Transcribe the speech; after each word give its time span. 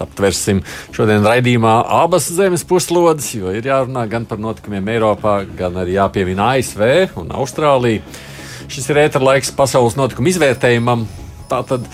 Aptversim 0.00 0.62
šodien 0.94 1.24
raidījumā 1.26 1.74
abas 2.00 2.30
zemes 2.32 2.64
puslodes, 2.68 3.28
jo 3.36 3.52
ir 3.52 3.66
jārunā 3.68 4.06
gan 4.10 4.24
par 4.28 4.40
notikumiem 4.42 4.88
Eiropā, 4.94 5.42
gan 5.58 5.76
arī 5.82 5.98
jāpiemina 5.98 6.52
ASV 6.56 7.18
un 7.20 7.34
Austrālija. 7.36 8.04
Šis 8.72 8.88
ir 8.88 9.02
ētera 9.04 9.32
laiks 9.32 9.52
pasaules 9.52 9.98
notikumu 9.98 10.30
izvērtējumam. 10.32 11.04
Tātad, 11.50 11.84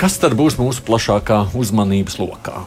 kas 0.00 0.16
tad 0.22 0.36
būs 0.38 0.56
mūsu 0.60 0.84
plašākā 0.86 1.42
uzmanības 1.58 2.16
lokā? 2.22 2.64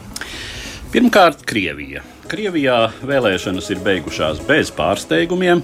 Pirmkārt, 0.92 1.42
Krievija. 1.48 2.04
Krievijā 2.28 2.90
vēlēšanas 3.08 3.70
ir 3.72 3.78
beigušās 3.80 4.42
bez 4.44 4.68
pārsteigumiem. 4.76 5.62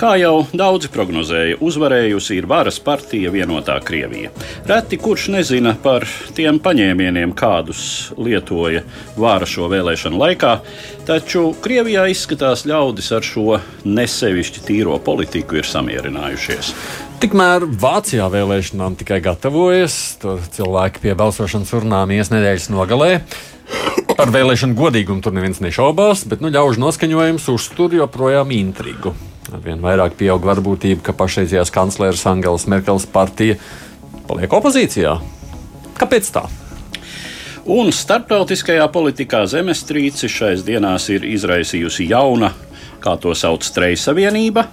Kā 0.00 0.16
jau 0.18 0.48
daudzi 0.50 0.90
prognozēja, 0.90 1.60
uzvarējusi 1.62 2.40
ir 2.40 2.48
varas 2.50 2.80
partija 2.82 3.30
vienotā 3.30 3.76
Krievija. 3.86 4.32
Reti 4.66 4.98
kurš 4.98 5.28
nezina 5.36 5.76
par 5.84 6.08
tiem 6.34 6.58
paņēmieniem, 6.64 7.36
kādus 7.38 7.84
lietoja 8.18 8.82
vāra 9.14 9.46
šo 9.46 9.70
vēlēšanu 9.70 10.18
laikā, 10.24 10.56
taču 11.06 11.52
Krievijā 11.62 12.08
izskatās 12.10 12.66
ļaudis 12.66 13.12
ar 13.14 13.22
šo 13.26 13.60
nesevišķi 13.86 14.66
tīro 14.66 14.98
politiku 15.06 15.62
ir 15.62 15.70
samierinājušies. 15.70 16.74
Tikmēr 17.22 17.68
Vācijā 17.78 18.26
vēlēšanām 18.26 18.98
tikai 18.98 19.20
gatavojas. 19.22 19.94
Tur 20.18 20.42
cilvēki 20.56 21.04
pie 21.04 21.14
balsošanas 21.14 21.70
urnām 21.78 22.10
ies 22.10 22.34
nedēļas 22.34 22.72
nogalē. 22.74 23.12
Par 24.16 24.30
vēlēšanu 24.32 24.76
godīgumu 24.78 25.22
tur 25.24 25.34
neviens 25.34 25.62
nešaubās, 25.64 26.26
bet 26.28 26.42
nu, 26.44 26.50
ļaužu 26.52 26.82
noskaņojums 26.82 27.48
uztur 27.52 27.94
joprojām 27.96 28.52
intrigu. 28.54 29.14
Arvien 29.52 29.82
vairāk 29.82 30.14
pieaug 30.18 30.44
varbūtība, 30.46 31.02
ka 31.06 31.14
pašreizējās 31.16 31.72
kancleres 31.74 32.24
Angelas 32.30 32.68
Merkeles 32.70 33.08
partija 33.10 33.56
paliek 34.28 34.52
opozīcijā. 34.52 35.16
Kāpēc 35.98 36.28
tā? 36.34 36.44
Un 37.62 37.92
starptautiskajā 37.94 38.88
politikā 38.90 39.44
zemestrīce 39.46 40.30
šais 40.30 40.64
dienās 40.66 41.08
ir 41.14 41.26
izraisījusi 41.28 42.08
jauna, 42.10 42.52
kā 43.02 43.14
to 43.22 43.34
sauc, 43.38 43.62
Streisa 43.66 44.10
savienība, 44.10 44.66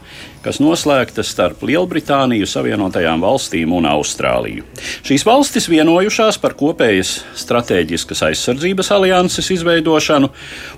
kas 0.43 0.59
noslēgta 0.63 1.23
starp 1.25 1.63
Lielbritāniju, 1.67 2.47
Savienotajām 2.49 3.23
valstīm 3.23 3.73
un 3.75 3.87
Austrāliju. 3.89 4.65
Šīs 5.05 5.25
valstis 5.27 5.69
vienojušās 5.71 6.39
par 6.41 6.55
kopējas 6.59 7.19
stratēģiskas 7.39 8.23
aizsardzības 8.29 8.91
alianses 8.95 9.49
izveidošanu, 9.55 10.29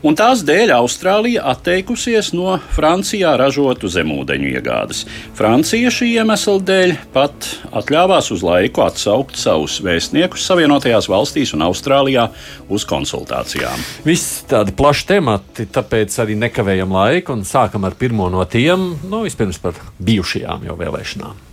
un 0.05 0.17
tās 0.19 0.43
dēļ 0.47 0.75
Austrālija 0.77 1.45
atteikusies 1.53 2.31
no 2.37 2.57
Francijā 2.75 3.33
ražotu 3.39 3.89
zemūdeņu 3.91 4.51
iegādes. 4.55 5.05
Francija 5.37 5.91
šī 5.93 6.11
iemesla 6.17 6.57
dēļ 6.67 6.95
pat 7.13 7.49
atļāvās 7.81 8.31
uz 8.35 8.45
laiku 8.45 8.85
atsaukt 8.85 9.39
savus 9.39 9.79
vēstniekus 9.83 10.45
Savienotajās 10.47 11.09
valstīs 11.11 11.53
un 11.55 11.65
Austrālijā 11.67 12.27
uz 12.71 12.85
konsultācijām. 12.87 13.81
Visi 14.05 14.45
tādi 14.49 14.73
plaši 14.75 15.07
temati, 15.13 15.67
tāpēc 15.71 16.15
arī 16.23 16.37
nekavējam 16.39 16.93
laiku 16.95 17.35
un 17.35 17.45
sākam 17.47 17.85
ar 17.87 17.95
pirmo 17.99 18.29
no 18.31 18.43
tiem. 18.49 18.91
Nu, 19.07 19.23
vispirms 19.25 19.50
par 19.59 19.79
bijušajām 19.99 20.67
jau 20.69 20.75
vēlēšanām. 20.79 21.50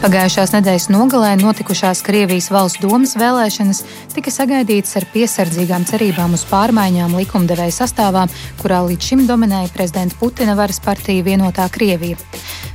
Pagājušās 0.00 0.54
nedēļas 0.54 0.86
nogalē 0.88 1.34
notikušās 1.36 2.00
Krievijas 2.06 2.46
valsts 2.48 2.80
domas 2.80 3.10
vēlēšanas 3.20 3.82
tika 4.14 4.32
sagaidītas 4.32 4.96
ar 4.96 5.04
piesardzīgām 5.12 5.84
cerībām 5.90 6.32
uz 6.38 6.46
pārmaiņām 6.48 7.18
likumdevēja 7.18 7.74
sastāvā, 7.82 8.22
kurā 8.62 8.80
līdz 8.86 9.10
šim 9.10 9.26
dominēja 9.28 9.68
prezidenta 9.74 10.16
Putina 10.16 10.54
varas 10.56 10.80
partija 10.80 11.26
Vienotā 11.26 11.68
Krievija. 11.74 12.16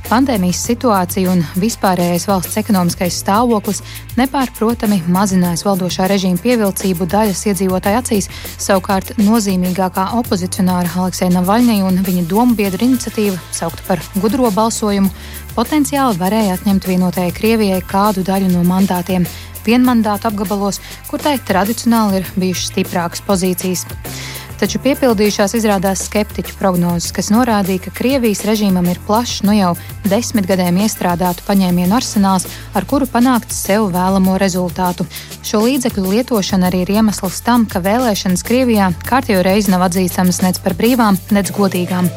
Pandēmijas 0.06 0.60
situācija 0.68 1.32
un 1.32 1.40
vispārējais 1.58 2.28
valsts 2.30 2.60
ekonomiskais 2.60 3.16
stāvoklis 3.24 3.82
nepārprotami 4.20 5.00
mazinājis 5.10 5.64
valdošā 5.66 6.06
režīma 6.12 6.38
pievilcību 6.44 7.08
daļas 7.10 7.42
iedzīvotāju 7.50 8.02
acīs, 8.04 8.30
savukārt 8.54 9.16
nozīmīgākā 9.18 10.12
opozicionāra 10.20 10.94
Aleksēna 10.94 11.40
Navaļņija 11.40 11.90
un 11.90 11.98
viņa 12.06 12.22
domu 12.30 12.54
biedru 12.54 12.86
iniciatīva, 12.86 13.42
saukta 13.50 13.82
par 13.88 14.04
gudro 14.22 14.52
balsojumu, 14.54 15.10
potenciāli 15.56 16.20
varēja 16.20 16.58
atņemt 16.58 16.86
vienotajai 16.90 17.34
Krievijai 17.34 17.82
kādu 17.88 18.24
daļu 18.26 18.52
no 18.52 18.64
mandātiem 18.68 19.24
vienmandātu 19.66 20.30
apgabalos, 20.30 20.80
kur 21.10 21.22
tai 21.22 21.38
tradicionāli 21.42 22.20
ir 22.20 22.32
bijušas 22.36 22.72
stiprākas 22.72 23.24
pozīcijas. 23.26 23.86
Taču 24.56 24.78
piepildījušās 24.80 25.52
izrādās 25.58 26.06
skeptiķu 26.06 26.54
prognozes, 26.56 27.10
kas 27.12 27.28
norādīja, 27.28 27.82
ka 27.84 27.90
Krievijas 27.98 28.40
režīmam 28.48 28.88
ir 28.88 29.00
plašs, 29.04 29.42
nu 29.44 29.52
jau 29.52 29.74
desmit 30.08 30.48
gadiem 30.48 30.78
iestrādātu 30.86 31.44
paņēmienu 31.44 31.92
arsenāls, 31.98 32.48
ar 32.72 32.88
kuru 32.88 33.08
panākt 33.10 33.52
sev 33.52 33.90
vēlamo 33.92 34.38
rezultātu. 34.40 35.04
Šo 35.44 35.60
līdzekļu 35.66 36.06
lietošana 36.14 36.70
arī 36.70 36.86
ir 36.86 36.94
iemesls 36.96 37.42
tam, 37.44 37.68
ka 37.68 37.84
vēlēšanas 37.84 38.46
Krievijā 38.48 38.88
kārtējo 39.04 39.44
reizi 39.44 39.76
nav 39.76 39.84
atzīstamas 39.90 40.40
nec 40.46 40.64
par 40.64 40.78
brīvām, 40.80 41.20
nec 41.36 41.52
godīgām. 41.52 42.08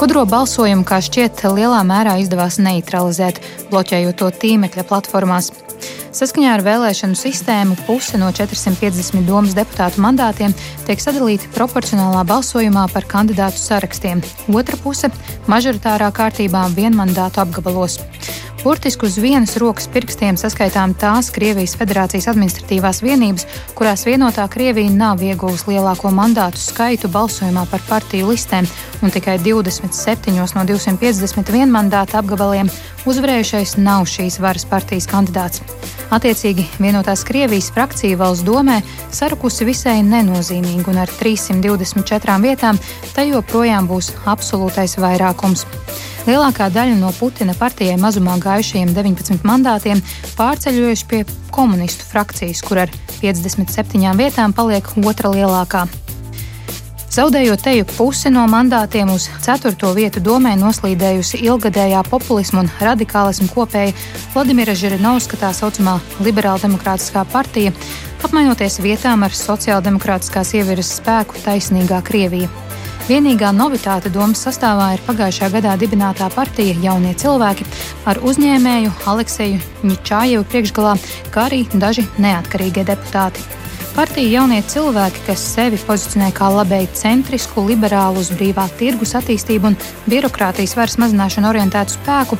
Gudro 0.00 0.24
balsojumu, 0.24 0.84
kā 0.88 1.00
šķiet, 1.04 1.44
lielā 1.56 1.80
mērā 1.84 2.18
izdevās 2.22 2.60
neutralizēt, 2.62 3.42
bloķējot 3.72 4.20
to 4.22 4.30
tīmekļa 4.42 4.86
platformās. 4.88 5.50
Saskaņā 6.10 6.56
ar 6.56 6.64
vēlēšanu 6.66 7.14
sistēmu 7.14 7.76
puse 7.86 8.18
no 8.18 8.32
450 8.34 9.22
domas 9.28 9.54
deputātu 9.54 10.02
mandātiem 10.02 10.54
tiek 10.88 11.00
sadalīta 11.00 11.48
proporcionālā 11.54 12.24
balsojumā 12.26 12.88
par 12.90 13.06
kandidātu 13.08 13.62
sarakstiem, 13.62 14.24
otra 14.50 14.76
puse- 14.82 15.12
mažoritārā 15.52 16.10
kārtībā 16.10 16.66
vienmandātu 16.74 17.44
apgabalos. 17.44 18.00
Burtiski 18.64 19.06
uz 19.06 19.16
vienas 19.16 19.54
rokas 19.56 19.86
pirkstiem 19.88 20.36
saskaitām 20.36 20.92
tās 21.00 21.30
Krievijas 21.32 21.72
Federācijas 21.80 22.26
administratīvās 22.28 23.00
vienības, 23.00 23.46
kurās 23.74 24.04
vienotā 24.04 24.44
Krievija 24.52 24.90
nav 24.92 25.22
ieguvusi 25.24 25.70
lielāko 25.70 26.10
mandātu 26.12 26.60
skaitu 26.60 27.08
balsojumā 27.08 27.64
par 27.70 27.80
partiju 27.88 28.28
listēm, 28.28 28.68
un 29.00 29.10
tikai 29.10 29.38
27 29.50 30.36
no 30.54 30.64
251 30.64 31.70
mandāta 31.74 32.20
apgabaliem 32.20 32.70
uzvarējušais 33.10 33.76
nav 33.82 34.06
šīs 34.08 34.38
varas 34.42 34.66
partijas 34.70 35.08
kandidāts. 35.10 35.62
Attiecīgi, 36.10 36.64
vienotās 36.82 37.22
Krievijas 37.26 37.70
frakcija 37.74 38.18
valsts 38.18 38.46
domē 38.46 38.80
sarukusi 39.14 39.66
visai 39.68 40.00
nenozīmīgi, 40.06 40.88
un 40.90 40.98
ar 41.02 41.10
324 41.20 42.38
vietām 42.42 42.78
tai 43.14 43.28
joprojām 43.30 43.86
būs 43.90 44.12
absolūtais 44.30 44.98
vairākums. 44.98 45.66
Lielākā 46.26 46.68
daļa 46.74 46.98
no 46.98 47.14
Putina 47.16 47.54
partijai 47.56 47.96
mazumā 48.00 48.36
gājušajiem 48.42 48.92
19 48.96 49.46
mandātiem 49.46 50.02
pārceļojuši 50.36 51.08
pie 51.10 51.24
komunistu 51.54 52.06
frakcijas, 52.10 52.60
kur 52.66 52.84
ar 52.84 52.94
57 53.22 54.14
vietām 54.20 54.54
paliek 54.56 54.94
otra 55.00 55.32
lielākā. 55.32 55.86
Zaudējot 57.10 57.64
teju 57.66 57.86
pusi 57.90 58.30
no 58.30 58.44
mandātiem 58.46 59.08
uz 59.10 59.24
ceturto 59.42 59.88
vietu 59.96 60.20
domē 60.22 60.52
noslīdējusi 60.60 61.40
ilgadējā 61.42 62.04
populismu 62.06 62.62
un 62.62 62.70
radikālismu 62.78 63.48
kopēja 63.50 63.96
Vladimira 64.30 64.76
Žirinovska 64.78 65.40
tā 65.40 65.50
saucamā 65.50 65.96
liberāla-demokrātiskā 66.22 67.24
partija, 67.32 67.74
apmainoties 68.22 68.78
vietām 68.86 69.26
ar 69.26 69.34
sociāldemokrātiskās 69.34 70.54
ieviras 70.60 70.94
spēku 71.00 71.42
taisnīgā 71.42 71.98
Krievija. 72.06 72.46
Vienīgā 73.10 73.50
novitāte 73.58 74.14
domas 74.14 74.46
sastāvā 74.46 74.92
ir 74.94 75.02
pagājušā 75.02 75.50
gadā 75.50 75.74
dibinātā 75.82 76.30
partija 76.30 76.78
Jaunie 76.78 77.16
cilvēki 77.18 77.66
ar 78.06 78.22
uzņēmēju 78.22 78.98
Alekseju 79.10 79.58
Ničājevu 79.82 80.46
priekšgalā, 80.46 80.94
kā 81.34 81.50
arī 81.50 81.64
daži 81.74 82.06
neatkarīgie 82.22 82.86
deputāti. 82.86 83.59
Partija 83.90 84.28
jaunie 84.30 84.60
cilvēki, 84.62 85.24
kas 85.26 85.42
sevi 85.56 85.78
pozicionē 85.82 86.28
kā 86.34 86.46
labēji 86.54 86.88
centrisku, 86.94 87.64
liberālu, 87.66 88.22
uz 88.22 88.30
brīvā 88.32 88.68
tirgus 88.78 89.16
attīstību 89.18 89.72
un 89.72 89.76
birokrātijas 90.06 90.76
varas 90.78 90.94
mazināšanu 91.02 91.50
orientētu 91.50 91.96
spēku, 91.96 92.38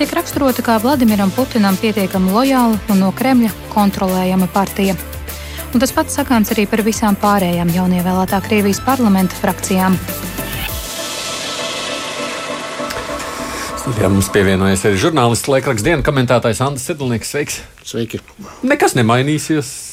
tiek 0.00 0.12
raksturota 0.18 0.64
kā 0.66 0.80
Vladimiram 0.82 1.30
Putinam 1.36 1.78
pietiekami 1.78 2.34
lojāla 2.34 2.80
un 2.90 3.02
no 3.04 3.12
Kremļa 3.14 3.52
kontrolējama 3.70 4.50
partija. 4.52 4.98
Un 5.72 5.82
tas 5.82 5.94
pats 5.94 6.18
sakāms 6.18 6.50
arī 6.54 6.66
par 6.66 6.82
visām 6.82 7.16
pārējām 7.20 7.70
jaunievēlētā 7.76 8.42
Krievijas 8.48 8.82
parlamenta 8.82 9.38
frakcijām. 9.38 9.94
Studijā 13.78 14.10
mums 14.12 14.32
pievienojas 14.34 14.82
arī 14.88 14.98
žurnālists, 15.00 15.48
laikraksta 15.48 15.92
dienas 15.92 16.04
komentētājs 16.04 16.64
Andris 16.66 16.90
Sedlnieks. 16.90 17.30
Sveiks! 17.32 17.62
Sveiki! 17.86 18.20
Nekas 18.66 18.98
nemainīsies. 18.98 19.87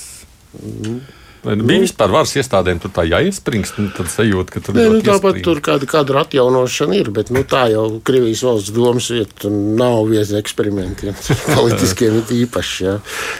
Mm. 0.63 1.01
Vai 1.45 1.53
bija 1.61 1.83
vispār 1.83 2.09
varas 2.09 2.31
iestādēm 2.39 2.79
tur 2.81 2.89
tā 2.95 3.03
jāiespringst, 3.05 3.77
nu, 3.77 3.91
tad 3.93 4.09
sajūta, 4.09 4.55
ka 4.55 4.61
tur 4.65 4.77
Nē, 4.77 4.85
ir 4.87 4.93
nu, 4.95 5.01
tāpat 5.05 5.37
tur 5.45 5.59
kāda, 5.61 5.85
kāda 5.89 6.15
atjaunošana 6.23 6.97
ir, 6.97 7.11
bet 7.13 7.29
nu, 7.33 7.43
tā 7.45 7.67
jau 7.69 7.83
Krievijas 8.05 8.41
valsts 8.47 8.73
domas 8.73 9.11
vieta 9.13 9.51
nav 9.51 10.07
vieta 10.09 10.39
eksperimentiem, 10.39 11.13
politiskiem 11.57 12.17
it 12.23 12.33
īpaši. 12.33 12.79
Ja. 12.87 12.95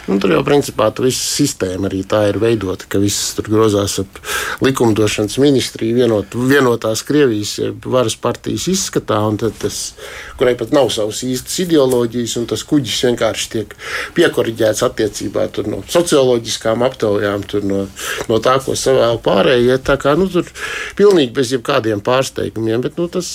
Nu, 0.06 0.20
tur 0.22 0.36
jau 0.36 0.42
principā 0.46 0.92
tā 0.94 1.02
visa 1.02 1.24
sistēma 1.24 1.90
arī 1.90 2.04
tā 2.06 2.22
ir 2.30 2.38
veidota, 2.42 2.86
ka 2.90 3.00
viss 3.02 3.34
tur 3.34 3.50
grozās 3.50 3.98
ap 4.04 4.20
likumdošanas 4.62 5.40
ministriju 5.42 5.98
vienot, 5.98 6.38
vienotās 6.46 7.02
Krievijas 7.06 7.56
varas 7.82 8.14
partijas 8.22 8.68
izskatā, 8.70 9.18
un 9.26 9.40
tad 9.42 9.58
tas, 9.64 9.80
kurai 10.38 10.54
pat 10.58 10.70
nav 10.76 10.92
savas 10.94 11.24
īstas 11.26 11.58
ideoloģijas, 11.66 12.38
un 12.38 12.46
tas 12.54 12.62
kuģis 12.70 13.02
vienkārši 13.10 13.52
tiek 13.56 13.76
piekoriģēts 14.14 14.86
attiecībā 14.86 15.50
no 15.66 15.82
socioloģiskām 15.90 16.86
aptaujām, 16.86 17.42
no 17.66 17.82
no 18.30 18.40
tā, 18.42 18.56
ko 18.64 18.76
savēl 18.78 19.20
pārējie. 19.24 19.78
Tā 19.86 19.98
kā 20.00 20.16
nu, 20.18 20.28
tur 20.32 20.48
pilnīgi 20.98 21.34
bez 21.36 21.52
jebkādiem 21.54 22.02
pārsteigumiem. 22.06 22.84
Bet, 22.84 22.98
nu, 23.00 23.08
tas 23.12 23.28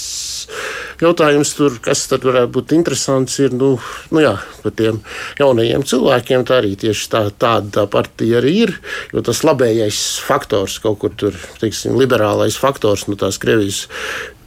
jautājums, 1.02 1.54
tur, 1.58 1.78
kas 1.84 2.06
tad 2.12 2.26
varētu 2.28 2.54
būt 2.58 2.76
interesants, 2.78 3.38
ir 3.44 3.56
nu, 3.56 3.74
nu 4.12 4.24
jā, 4.24 4.36
par 4.64 4.76
tiem 4.78 5.02
jaunajiem 5.40 5.86
cilvēkiem. 5.88 6.46
Tā 6.48 6.60
arī 6.62 6.76
tieši 6.80 7.10
tā, 7.14 7.24
tāda 7.32 7.82
tā 7.82 7.88
partija 7.92 8.42
arī 8.42 8.56
ir. 8.68 8.76
Jo 9.16 9.26
tas 9.26 9.44
labējais 9.48 10.04
faktors, 10.26 10.80
kaut 10.84 11.02
kur 11.02 11.16
tur, 11.18 11.40
teiksim, 11.62 11.98
liberālais 12.00 12.60
faktors 12.60 13.08
no 13.10 13.18
tās 13.20 13.42
Krievijas 13.42 13.88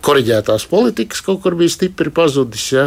korģētās 0.05 0.69
politikas 0.71 1.25
kaut 1.25 1.43
kur 1.45 1.57
bija 1.59 1.73
stipri 1.73 2.13
pazudis. 2.15 2.67
Ja? 2.75 2.87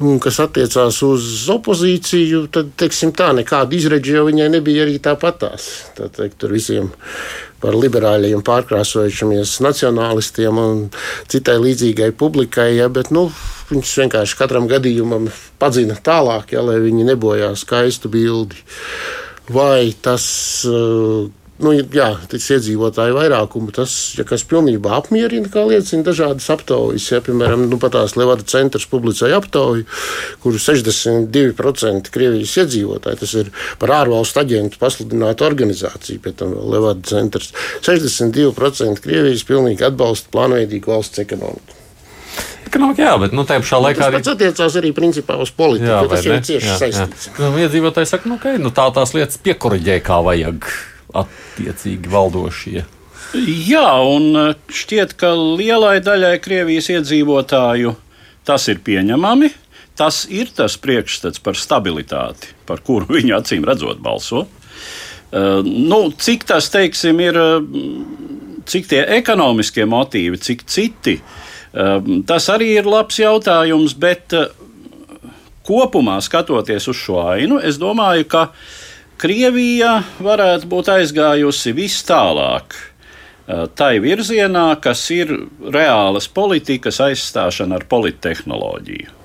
Nu, 0.00 0.16
kas 0.22 0.40
attiecās 0.42 1.02
uz 1.06 1.28
opozīciju, 1.52 2.46
tad 2.54 2.72
teiksim, 2.80 3.14
tā 3.16 3.30
nekāda 3.36 3.76
izredzi 3.76 4.16
jau 4.16 4.26
viņai 4.30 4.50
nebija 4.56 4.86
arī 4.86 4.98
tāpatās. 5.02 5.70
Tā 5.98 6.08
teikt, 6.16 6.40
tur 6.40 6.56
visiem 6.56 6.90
par 7.60 7.76
liberāļiem 7.76 8.40
pārkrāsojušamies 8.46 9.58
nacionālistiem 9.64 10.60
un 10.60 10.84
citai 11.28 11.58
līdzīgai 11.60 12.12
publikai. 12.16 12.72
Ja? 12.80 12.88
Bet, 12.92 13.12
nu, 13.14 13.28
Viņš 13.70 13.90
vienkārši 14.00 14.34
katram 14.34 14.64
gadījumam 14.66 15.28
padzina 15.62 15.94
tālāk, 15.94 16.56
ja, 16.56 16.62
lai 16.66 16.80
viņi 16.82 17.04
nebojā 17.12 17.52
skaistu 17.58 18.10
bildi. 18.10 18.58
Vai 19.50 19.92
tas 20.02 20.24
uh, 20.66 21.28
nu, 21.62 21.72
jā, 21.94 22.08
iedzīvotāju 22.30 23.16
vairākumu, 23.16 23.72
tas, 23.74 23.92
ja 24.18 24.24
kas 24.28 24.44
pilnībā 24.48 24.92
apmierina, 24.98 25.50
kā 25.52 25.64
liecina 25.68 26.06
dažādas 26.06 26.48
aptaujas. 26.52 27.08
Ja, 27.12 27.20
piemēram, 27.24 27.66
nu, 27.70 27.78
patās 27.82 28.16
Levada 28.18 28.46
centrs 28.48 28.86
publicēja 28.90 29.40
aptauju, 29.40 29.86
kur 30.42 30.58
62% 30.58 32.12
Krievijas 32.14 32.56
iedzīvotāji, 32.64 33.20
tas 33.22 33.34
ir 33.42 33.50
par 33.82 33.94
ārvalstu 34.00 34.42
aģentu 34.44 34.80
pasludināta 34.82 35.48
organizācija, 35.48 36.22
pēc 36.24 36.40
tam 36.42 36.56
Levada 36.72 37.04
centrs, 37.06 37.52
62% 37.86 39.04
Krievijas 39.04 39.46
pilnīgi 39.48 39.86
atbalsta 39.86 40.32
plānveidīgu 40.34 40.94
valsts 40.94 41.22
ekonomiku. 41.22 41.78
Ekonomika, 42.70 43.02
jā, 43.02 43.14
bet 43.18 43.32
nu, 43.34 43.42
tajā 43.48 43.64
pašā 43.64 43.80
laikā 43.82 44.06
arī. 44.06 44.20
Tas 44.22 44.36
attiecās 44.36 44.76
arī 44.78 44.92
principā 44.94 45.40
uz 45.42 45.50
politiku. 45.50 45.90
Jā, 45.90 46.04
tas 46.12 46.28
ir 46.28 46.36
cieši 46.46 46.68
jā, 46.70 46.76
saistīts. 46.78 47.26
Jā. 47.32 47.34
Nu, 47.42 47.58
iedzīvotāji 47.64 48.10
saka, 48.12 48.30
nu, 48.30 48.38
ka 48.38 48.54
nu, 48.62 48.70
tā 48.74 48.84
tās 48.94 49.16
lietas 49.16 49.40
piekoriģē 49.42 49.98
kā 50.06 50.20
vajag 50.22 50.70
attiecīgi 51.16 52.10
valdošie. 52.10 52.84
Jā, 53.70 53.88
un 54.10 54.30
e, 54.34 54.44
šķiet, 54.74 55.14
ka 55.20 55.32
lielai 55.36 55.98
daļai 56.02 56.36
Krievijas 56.42 56.90
iedzīvotāju 56.90 57.94
tas 58.48 58.66
ir 58.72 58.80
pieņemami. 58.86 59.50
Tas 60.00 60.24
ir 60.32 60.48
tas 60.56 60.78
priekšstats 60.80 61.42
par 61.44 61.58
stabilitāti, 61.60 62.54
par 62.66 62.82
kuru 62.86 63.10
viņi 63.18 63.36
acīm 63.36 63.66
redzot 63.68 64.00
balso. 64.02 64.46
Uh, 64.46 65.60
nu, 65.62 66.08
cik 66.18 66.42
tas, 66.48 66.66
teiksim, 66.72 67.20
ir, 67.22 67.36
cik 68.66 68.88
tie 68.90 69.04
ekonomiskie 69.20 69.84
motīvi, 69.86 70.40
cik 70.42 70.64
citi, 70.66 71.20
tas 72.26 72.48
arī 72.50 72.72
ir 72.80 72.88
labs 72.90 73.20
jautājums, 73.20 73.94
bet 73.94 74.34
kopumā 75.66 76.18
skatoties 76.24 76.88
uz 76.90 76.98
šo 76.98 77.20
ainu, 77.30 77.60
es 77.62 77.78
domāju, 77.78 78.26
ka 78.30 78.48
Krievija 79.20 79.98
varētu 80.24 80.68
būt 80.70 80.88
aizgājusi 80.94 81.74
vis 81.76 81.98
tālāk. 82.08 82.76
Tai 83.76 83.94
virzienā, 84.00 84.66
kas 84.80 85.02
ir 85.12 85.32
reālas 85.60 86.28
politikas 86.30 87.00
aizstāšana 87.04 87.80
ar 87.80 87.84
polittehnoloģiju. 87.90 89.16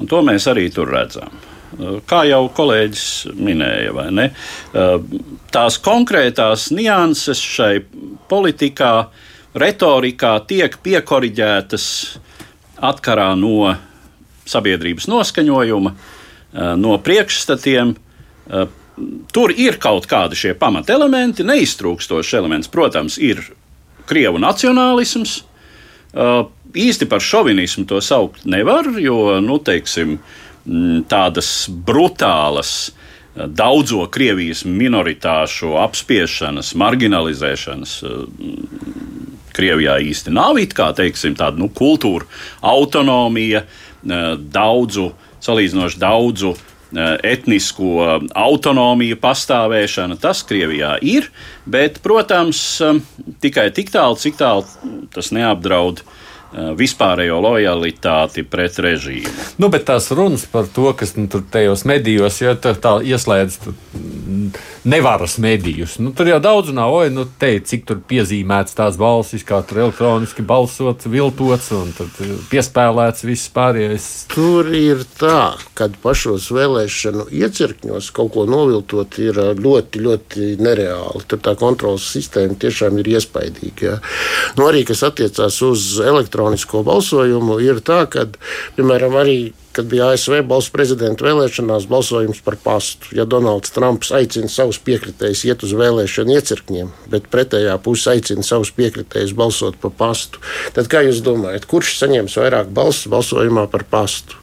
Un 0.00 0.10
to 0.10 0.20
mēs 0.24 0.46
arī 0.50 0.68
tur 0.72 0.92
redzam. 0.92 1.32
Kā 2.06 2.22
jau 2.26 2.44
kolēģis 2.54 3.04
minēja, 3.38 3.92
vai 3.94 4.08
ne? 4.14 4.26
Tās 5.54 5.78
konkrētās 5.82 6.68
nianses 6.74 7.40
šai 7.40 7.80
politikā, 8.30 8.94
retorikā 9.58 10.34
tiek 10.50 10.76
piekoriģētas 10.82 11.86
atkarā 12.90 13.32
no 13.38 13.72
sabiedrības 14.50 15.06
noskaņojuma, 15.10 15.94
no 16.80 16.98
priekšstatiem, 17.06 17.94
Tur 19.32 19.52
ir 19.54 19.78
kaut 19.82 20.06
kādi 20.10 20.38
šie 20.38 20.54
pamatelementi, 20.58 21.46
neiztrūkstošs 21.46 22.34
elements, 22.38 22.70
protams, 22.72 23.18
ir 23.22 23.42
krievu 24.10 24.40
nacionālisms. 24.42 25.40
Uh, 26.10 26.48
īsti 26.74 27.06
par 27.10 27.22
šovinismu 27.22 27.86
to 27.86 28.00
saukt 28.02 28.42
nevar, 28.50 28.88
jo 28.98 29.38
nu, 29.44 29.60
teiksim, 29.62 30.16
mm, 30.66 31.04
tādas 31.10 31.68
brutālas 31.70 32.72
uh, 32.90 33.46
daudzo 33.46 34.08
Krievijas 34.10 34.64
minoritāšu 34.66 35.76
apspiešanas, 35.84 36.72
marginalizēšanas 36.82 37.94
uh, 38.02 38.24
Krievijā 39.54 40.00
īsti 40.10 40.34
nav. 40.34 40.58
It 40.62 40.74
kā 40.78 40.90
teiksim, 40.96 41.36
tāda 41.38 41.58
nu, 41.62 41.70
kultūra 41.74 42.26
autonomija, 42.62 43.64
daudzu, 44.00 45.10
salīdzinoši 45.44 45.98
daudzu 46.00 46.54
etnisko 46.96 48.20
autonomiju 48.34 49.18
pastāvēšana, 49.22 50.16
tas 50.20 50.42
Krievijā 50.46 50.96
ir, 51.06 51.28
bet, 51.66 52.00
protams, 52.02 52.62
eh, 52.82 53.00
tikai 53.42 53.70
tik 53.74 53.92
tālu, 53.94 54.18
cik 54.18 54.40
tālu 54.40 54.66
tas 55.14 55.30
neapdraud 55.34 56.02
eh, 56.02 56.16
vispārējo 56.52 57.38
lojalitāti 57.44 58.44
pret 58.48 58.78
režīmu. 58.82 59.30
Nu, 59.62 59.70
bet 59.70 59.86
tās 59.90 60.10
runas 60.14 60.46
par 60.50 60.66
to, 60.74 60.90
kas 60.98 61.14
nu, 61.18 61.28
tur 61.30 61.44
tajos 61.46 61.84
medijos, 61.86 62.40
ja 62.42 62.56
tā, 62.58 62.74
tā 62.74 62.98
ieslēdz 63.06 63.60
nevaras 64.84 65.36
medijus. 65.38 65.98
Nu, 65.98 66.12
tur 66.16 66.28
jau 66.28 66.40
daudz 66.42 66.72
nav, 66.74 66.92
oi, 66.94 67.10
nu, 67.12 67.26
te, 67.38 67.52
cik 67.60 67.84
tur 67.88 68.00
piezīmēts 68.08 68.74
tās 68.78 68.96
balsis, 69.00 69.44
kā 69.46 69.60
tur 69.66 69.82
elektroniski 69.84 70.42
balsots, 70.46 71.08
viltots 71.10 71.70
un 71.76 71.92
piespēlēts 72.50 73.26
viss 73.28 73.50
pārējais. 73.54 74.08
Tur 74.32 74.70
ir 74.74 75.04
tā, 75.20 75.52
kad 75.78 75.94
pašos 76.02 76.48
vēlēšanu 76.56 77.28
iecirkņos 77.42 78.10
kaut 78.16 78.32
ko 78.34 78.46
noviltot 78.48 79.18
ir 79.22 79.38
ļoti, 79.60 80.02
ļoti 80.06 80.50
nereāli. 80.62 81.24
Tur 81.28 81.42
tā 81.44 81.54
kontrolas 81.60 82.08
sistēma 82.10 82.56
tiešām 82.60 82.98
ir 83.02 83.12
iespaidīga. 83.14 83.80
Ja. 83.80 83.96
Nu, 84.58 84.66
arī 84.68 84.82
kas 84.88 85.04
attiecās 85.06 85.60
uz 85.66 85.86
elektronisko 86.40 86.82
balsojumu, 86.86 87.58
ir 87.60 87.80
tā, 87.84 88.04
ka, 88.10 88.26
piemēram, 88.76 89.16
arī 89.20 89.52
kad 89.72 89.86
bija 89.86 90.08
ASV 90.10 90.40
balsu 90.50 90.72
prezidenta 90.74 91.24
vēlēšanās, 91.24 91.86
balsojums 91.90 92.40
par 92.44 92.56
pastu. 92.62 93.12
Ja 93.14 93.24
Donalds 93.28 93.70
Trumps 93.74 94.10
aicina 94.14 94.50
savus 94.50 94.80
piekritējus 94.82 95.44
iet 95.46 95.62
uz 95.66 95.74
vēlēšanu 95.78 96.34
iecirkņiem, 96.34 96.90
bet 97.12 97.28
pretējā 97.30 97.76
puse 97.84 98.10
aicina 98.10 98.42
savus 98.46 98.72
piekritējus 98.74 99.34
balsot 99.38 99.78
par 99.82 99.94
pastu, 99.96 100.42
tad 100.74 100.90
kā 100.90 101.04
jūs 101.06 101.22
domājat, 101.26 101.68
kurš 101.70 101.94
saņems 102.00 102.36
vairāk 102.40 102.72
balsu 102.74 103.12
balsojumā 103.12 103.68
par 103.70 103.86
pastu? 103.90 104.38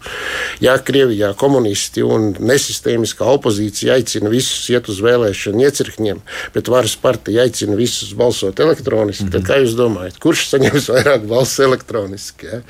Ja 0.63 0.77
Krievijā 0.79 1.34
komunisti 1.38 2.05
un 2.05 2.31
nesistēmiskā 2.39 3.27
opozīcija 3.38 3.98
aicina 3.98 4.31
visus 4.31 4.69
iet 4.72 4.88
uz 4.91 5.01
vēlēšanu 5.03 5.65
iecirkņiem, 5.67 6.24
bet 6.55 6.72
varas 6.72 6.96
partija 7.01 7.43
aicina 7.43 7.75
visus 7.79 8.13
balsot 8.17 8.60
elektroniski, 8.63 9.27
mm 9.27 9.29
-hmm. 9.29 9.36
tad 9.36 9.50
kā 9.50 9.60
jūs 9.63 9.75
domājat, 9.75 10.19
kurš 10.24 10.48
saņems 10.53 10.89
vairāk 10.96 11.27
balsu 11.27 11.67
elektroniski? 11.67 12.48
Ja? 12.48 12.62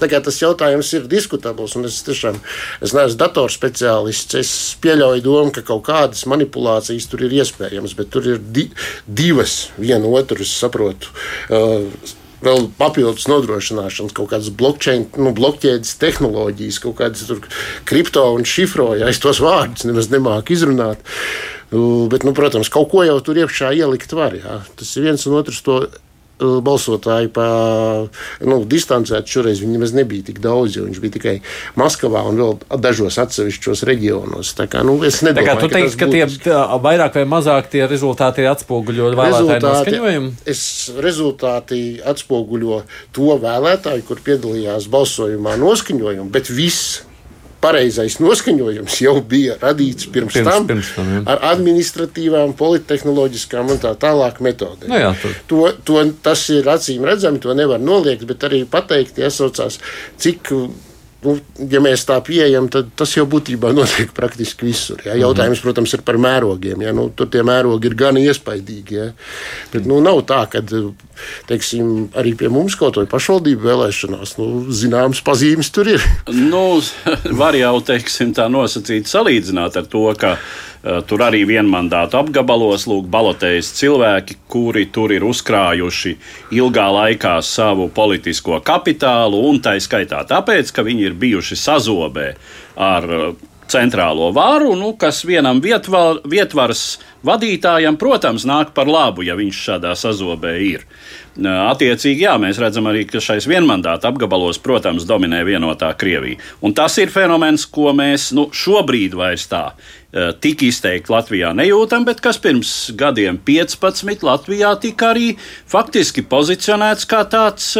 Tā 0.00 0.08
kā 0.08 0.22
tas 0.24 0.40
jautājums 0.42 0.92
ir 0.96 1.06
diskutabls, 1.10 1.76
tiešām 2.06 2.38
es 2.84 2.94
neesmu 2.96 3.20
datorspeciālists. 3.22 4.38
Es 4.40 4.52
pieļauju 4.82 5.24
domu, 5.24 5.54
ka 5.54 5.64
kaut 5.66 5.86
kādas 5.88 6.26
manipulācijas 6.30 7.08
tur 7.10 7.26
ir 7.26 7.38
iespējamas, 7.40 7.96
bet 7.98 8.12
tur 8.14 8.28
ir 8.34 8.38
di 8.40 8.68
divas, 9.06 9.66
viena 9.80 10.08
otru, 10.08 10.42
es 10.46 10.54
saprotu. 10.56 11.12
Uh, 11.50 11.90
vēl 12.44 12.68
papildus 12.78 13.28
nodrošināšanas, 13.30 14.14
kaut 14.16 14.30
kādas 14.32 14.50
nu, 14.52 15.32
blokķēdes 15.36 15.96
tehnoloģijas, 16.02 16.80
kaut 16.84 16.98
kādas 17.00 17.52
kripto 17.88 18.24
un 18.36 18.46
šifroja. 18.48 19.08
Es 19.10 19.20
tos 19.22 19.40
vārdus 19.44 19.86
nemaz 19.88 20.10
nemāku 20.12 20.56
izrunāt. 20.56 21.02
Bet, 21.72 22.22
nu, 22.22 22.30
protams, 22.36 22.70
kaut 22.70 22.92
ko 22.92 23.02
jau 23.02 23.16
tur 23.24 23.40
iekšā 23.42 23.72
ielikt 23.74 24.12
var. 24.14 24.36
Jā. 24.38 24.60
Tas 24.78 24.92
ir 24.96 25.08
viens 25.08 25.24
un 25.26 25.40
otrs 25.40 25.64
to 25.66 25.80
balsotāji 26.40 27.30
pa 27.32 27.46
nu, 28.44 28.58
distancēt. 28.68 29.28
Šoreiz 29.30 29.62
viņi 29.62 29.76
nemaz 29.76 29.94
nebija 29.96 30.26
tik 30.28 30.40
daudz, 30.44 30.76
jo 30.76 30.84
viņš 30.88 31.00
bija 31.02 31.16
tikai 31.16 31.34
Maskavā 31.80 32.24
un 32.28 32.40
vēl 32.40 32.80
dažos 32.82 33.18
atsevišķos 33.22 33.84
reģionos. 33.88 34.52
Tā 34.58 34.68
kā, 34.70 34.84
nu, 34.86 34.98
es 35.06 35.22
nedomāju, 35.24 35.46
tā 35.46 35.48
kā 35.48 35.56
tu 35.60 35.70
ka 35.70 35.78
teiksi, 35.80 36.00
ka 36.00 36.10
tie 36.12 36.60
vairāk 36.86 37.18
vai 37.20 37.26
mazāk 37.30 37.70
tie 37.72 37.86
rezultāti 37.88 38.44
ir 38.44 38.52
atspoguļot 38.52 39.18
vēlētāju 39.18 39.64
noskaņojumu? 39.64 40.32
Es 40.48 40.62
rezultāti 41.00 41.82
atspoguļo 42.04 42.82
to 43.16 43.36
vēlētāju, 43.42 44.06
kur 44.08 44.22
piedalījās 44.26 44.90
balsojumā 44.92 45.56
noskaņojumu, 45.62 46.30
bet 46.34 46.52
viss 46.52 47.05
pareizais 47.66 48.18
noskaņojums 48.22 49.00
jau 49.02 49.16
bija 49.26 49.58
radīts 49.62 50.08
pirms, 50.14 50.36
pirms 50.38 50.50
tam, 50.50 50.66
pirms 50.70 50.92
tam 50.96 51.12
jā. 51.12 51.22
ar 51.34 51.42
administratīvām, 51.52 52.54
polittehnoloģiskām 52.58 53.74
un 53.74 53.82
tā 53.82 53.92
tālāk 54.06 54.40
metodēm. 54.46 54.90
No 54.90 54.94
nu 54.94 55.02
jā, 55.02 55.12
to, 55.50 55.62
to, 55.86 56.00
tas 56.26 56.46
ir 56.54 56.68
acīm 56.70 57.06
redzami, 57.08 57.42
to 57.42 57.54
nevar 57.58 57.82
noliegt, 57.82 58.26
bet 58.28 58.46
arī 58.46 58.62
pateikt, 58.70 59.18
iesaucās, 59.22 59.80
cik 60.22 60.52
nu, 61.26 61.36
ja 61.72 61.80
mēs 61.82 62.06
tā 62.08 62.16
pieejam, 62.24 62.68
tad 62.72 62.92
tas 62.98 63.12
jau 63.16 63.26
būtībā 63.30 63.72
notiek 63.76 64.12
praktiski 64.16 64.68
visur. 64.68 65.02
Ja? 65.06 65.16
Jautājums, 65.26 65.62
protams, 65.64 65.94
ir 65.96 66.04
par 66.06 66.18
mērogiem. 66.22 66.84
Ja? 66.86 66.94
Nu, 66.96 67.08
tur 67.14 67.30
tie 67.32 67.42
mērogi 67.46 67.90
ir 67.90 67.96
gan 67.98 68.20
iespaidīgi. 68.20 68.96
Ja? 68.96 69.08
Bet 69.72 69.88
nu, 69.90 69.98
nav 70.04 70.22
tā, 70.28 70.44
ka 70.52 70.62
teiksim, 71.50 72.08
arī 72.18 72.36
pie 72.38 72.50
mums 72.52 72.76
kaut 72.78 73.00
vai 73.00 73.06
pašvaldību 73.10 73.66
vēlēšanās 73.66 74.36
nu, 74.40 74.48
zināmas 74.74 75.22
pazīmes 75.26 75.72
tur 75.74 75.90
ir. 75.96 76.06
nu, 76.32 76.64
var 77.42 77.58
jau 77.58 77.76
teiksim, 77.90 78.34
tā 78.36 78.48
nosacīt, 78.52 79.10
salīdzināt 79.10 79.80
ar 79.80 79.90
to, 79.90 80.06
ka 80.20 80.36
tur 81.06 81.24
arī 81.26 81.42
vienmandātu 81.48 82.20
apgabalos 82.20 82.86
lūk, 82.86 83.08
balotējas 83.10 83.72
cilvēki, 83.80 84.38
kuri 84.50 84.86
tur 84.94 85.14
ir 85.14 85.26
uzkrājuši 85.26 86.14
ilgā 86.54 86.86
laikā 87.00 87.36
savu 87.42 87.88
politisko 87.94 88.60
kapitālu, 88.66 89.42
un 89.50 89.58
tā 89.64 89.76
skaitā 89.82 90.22
tāpēc, 90.28 90.70
ka 90.70 90.86
viņi 90.86 91.10
ir 91.10 91.18
bijuši 91.18 91.58
sazobē 91.58 92.30
ar 92.76 93.10
eh, 93.18 93.28
centrālo 93.66 94.30
varu, 94.34 94.76
nu, 94.78 94.92
kas 94.94 95.24
vienam 95.26 95.58
vietvar, 95.62 96.20
vietvaras 96.28 97.00
vadītājam, 97.26 97.98
protams, 97.98 98.46
nāk 98.46 98.70
par 98.76 98.86
labu, 98.86 99.24
ja 99.26 99.34
viņš 99.38 99.62
šādā 99.68 99.94
sazobē 99.98 100.54
ir. 100.62 100.86
Attiecīgi, 101.36 102.24
jā, 102.24 102.36
mēs 102.40 102.60
redzam 102.62 102.86
arī, 102.88 103.02
ka 103.10 103.20
šais 103.20 103.48
vienmandāta 103.50 104.08
apgabalos, 104.08 104.60
protams, 104.62 105.04
dominē 105.08 105.42
vienotā 105.44 105.90
Krievija. 105.98 106.38
Un 106.64 106.72
tas 106.78 106.96
ir 107.02 107.12
fenomens, 107.12 107.66
ko 107.66 107.92
mēs 107.96 108.30
nu, 108.36 108.46
šobrīd 108.54 109.18
vairs 109.18 109.50
tā 109.50 109.66
tik 110.40 110.62
izteikti 110.66 111.12
Latvijā 111.12 111.52
nejūtam, 111.56 112.06
bet 112.08 112.22
kas 112.24 112.38
pirms 112.40 112.72
gadiem 112.96 113.36
15 113.44 114.24
Latvijā 114.24 114.72
tika 114.80 115.10
arī 115.12 115.34
faktiski 115.68 116.24
pozicionēts 116.30 117.08
kā 117.10 117.24
tāds 117.28 117.74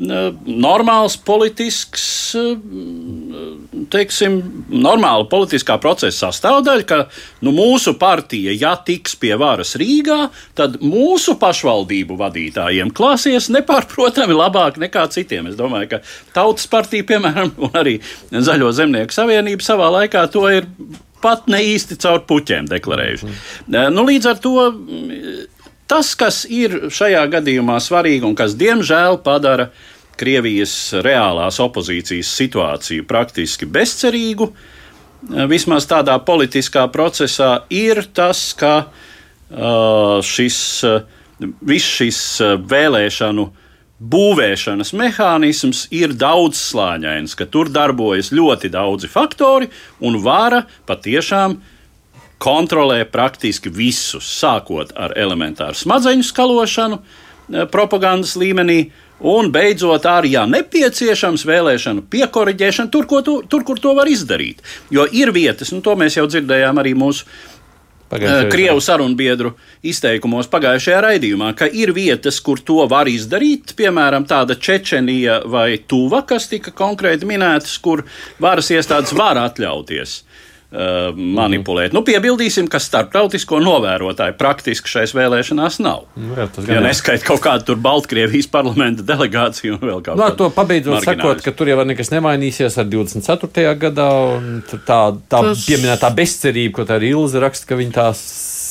normāls 0.00 1.16
politisks, 1.24 2.04
teiksim, 3.92 4.38
normāla 4.72 5.26
politiskā 5.28 5.76
procesa 5.82 6.28
sastāvdaļa, 6.28 6.86
ka 6.88 7.00
nu, 7.44 7.52
mūsu 7.56 7.94
partija, 8.00 8.54
ja 8.56 8.74
tiks 8.86 9.16
pie 9.20 9.34
varas 9.40 9.74
Rīgā, 9.80 10.30
tad 10.58 10.80
mūsu 10.84 11.36
pašvaldību 11.40 12.16
vadītājiem 12.20 12.94
klāsies 12.96 13.50
nepārprotami 13.52 14.36
labāk 14.36 14.80
nekā 14.80 15.04
citiem. 15.12 15.50
Es 15.52 15.58
domāju, 15.60 15.92
ka 15.94 16.02
Tautas 16.36 16.68
partija, 16.70 17.06
piemēram, 17.12 17.52
un 17.60 17.76
arī 17.76 17.98
Zaļo 18.30 18.72
zemnieku 18.76 19.14
savienība 19.14 19.66
savā 19.66 19.90
laikā 19.98 20.26
to 20.32 20.46
ir 20.48 20.68
pat 21.20 21.48
ne 21.52 21.60
īsti 21.74 21.98
caur 22.00 22.22
puķiem 22.28 22.68
deklarējuši. 22.70 23.28
Mm. 23.28 23.90
Nu, 23.92 24.06
līdz 24.08 24.30
ar 24.30 24.38
to 24.40 24.54
Tas, 25.90 26.12
kas 26.14 26.44
ir 26.46 26.92
šajā 26.94 27.24
gadījumā 27.32 27.80
svarīgi 27.82 28.28
un 28.28 28.36
kas, 28.38 28.54
diemžēl, 28.58 29.18
padara 29.26 29.70
Krievijas 30.20 30.74
reālās 31.02 31.56
opozīcijas 31.64 32.30
situāciju 32.36 33.06
praktiski 33.08 33.66
bezcerīgu, 33.66 34.50
vismaz 35.50 35.88
tādā 35.90 36.14
politiskā 36.22 36.84
procesā, 36.92 37.64
ir 37.72 38.04
tas, 38.14 38.50
ka 38.54 38.74
šis, 40.30 40.60
viss 41.40 41.96
šis 41.96 42.20
vēlēšanu 42.70 43.48
būvēšanas 44.00 44.94
mehānisms 44.96 45.82
ir 45.92 46.14
daudzslāņains, 46.16 47.34
ka 47.36 47.48
tur 47.50 47.68
darbojas 47.72 48.30
ļoti 48.32 48.70
daudzi 48.72 49.10
faktori 49.10 49.68
un 50.00 50.20
vara 50.24 50.62
patiešām 50.88 51.58
kontrolē 52.40 53.04
praktiski 53.08 53.72
visus, 53.72 54.26
sākot 54.40 54.94
ar 54.96 55.14
elementāru 55.18 55.76
smadzeņu 55.76 56.26
skalošanu 56.30 56.98
eh, 57.00 57.68
propagandas 57.70 58.36
līmenī. 58.40 58.82
Un 59.20 59.50
beidzot, 59.52 60.06
arī, 60.08 60.30
ja 60.32 60.46
nepieciešams, 60.48 61.42
vēlēšanu 61.44 62.06
piekoriģēšana 62.08 62.88
tur, 62.88 63.04
tu, 63.04 63.34
tur, 63.44 63.64
kur 63.68 63.76
to 63.76 63.92
var 63.98 64.08
izdarīt. 64.08 64.62
Jo 64.88 65.04
ir 65.04 65.28
vietas, 65.36 65.74
un 65.76 65.82
to 65.84 65.92
mēs 65.92 66.16
jau 66.16 66.24
dzirdējām 66.24 66.80
arī 66.80 66.94
mūsu. 66.96 67.28
Eh, 68.10 68.48
Krievu 68.50 68.80
sarunbiedru 68.82 69.52
izteikumos 69.86 70.48
pagājušajā 70.50 71.02
raidījumā, 71.04 71.52
ka 71.54 71.68
ir 71.68 71.92
vietas, 71.94 72.40
kur 72.42 72.64
to 72.64 72.80
var 72.90 73.12
izdarīt, 73.12 73.76
piemēram, 73.78 74.24
tāda 74.26 74.56
Čečenija 74.56 75.42
vai 75.46 75.76
Tuva, 75.84 76.24
kas 76.26 76.48
tika 76.50 76.72
konkrēti 76.72 77.28
minētas, 77.28 77.76
kur 77.84 78.06
varas 78.40 78.72
iestādes 78.72 79.12
var 79.14 79.38
atļauties 79.44 80.22
Uh, 80.22 80.49
manipulēt. 80.70 81.94
Nu, 81.96 82.04
piebildīsim, 82.06 82.68
ka 82.70 82.78
starptautisko 82.82 83.58
novērotāju 83.64 84.36
praktiski 84.38 84.92
šais 84.92 85.14
vēlēšanās 85.18 85.80
nav. 85.82 86.04
Nu, 86.14 86.36
jā, 86.38 86.46
ja 86.76 86.82
neskait 86.84 87.24
kaut 87.26 87.42
kādu 87.42 87.72
tur 87.72 87.80
Baltkrievijas 87.82 88.46
parlamenta 88.52 89.02
delegāciju 89.06 89.80
un 89.80 89.82
vēl 89.82 89.98
kaut 89.98 90.14
ko 90.14 90.22
tādu. 90.22 90.38
To 90.44 90.50
pabeidzot 90.54 91.02
sakot, 91.06 91.42
ka 91.42 91.54
tur 91.56 91.72
jau 91.72 91.82
nekas 91.88 92.12
nemainīsies 92.14 92.78
ar 92.78 92.86
24. 92.92 93.74
gadā, 93.82 94.08
un 94.36 94.62
tā, 94.70 94.78
tā 94.86 95.42
Tas... 95.50 95.66
pieminētā 95.66 96.12
bezcerība, 96.14 96.76
ko 96.78 96.86
tā 96.86 97.00
arī 97.00 97.12
Ilze 97.16 97.42
raksta, 97.42 97.66
ka 97.66 97.80
viņi 97.80 97.96
tās 97.98 98.22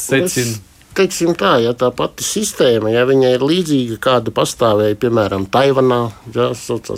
secina. 0.09 0.55
Es 0.55 0.68
teiksim 0.99 1.33
tā, 1.39 1.53
ja 1.63 1.71
tā 1.77 1.89
pati 1.95 2.25
sistēma, 2.25 2.91
ja 2.91 3.05
viņa 3.07 3.31
ir 3.35 3.43
līdzīga, 3.45 3.97
kāda 4.03 4.33
pastāvēja, 4.35 4.97
piemēram, 4.99 5.45
Taivanā, 5.51 5.99
ja, 6.35 6.49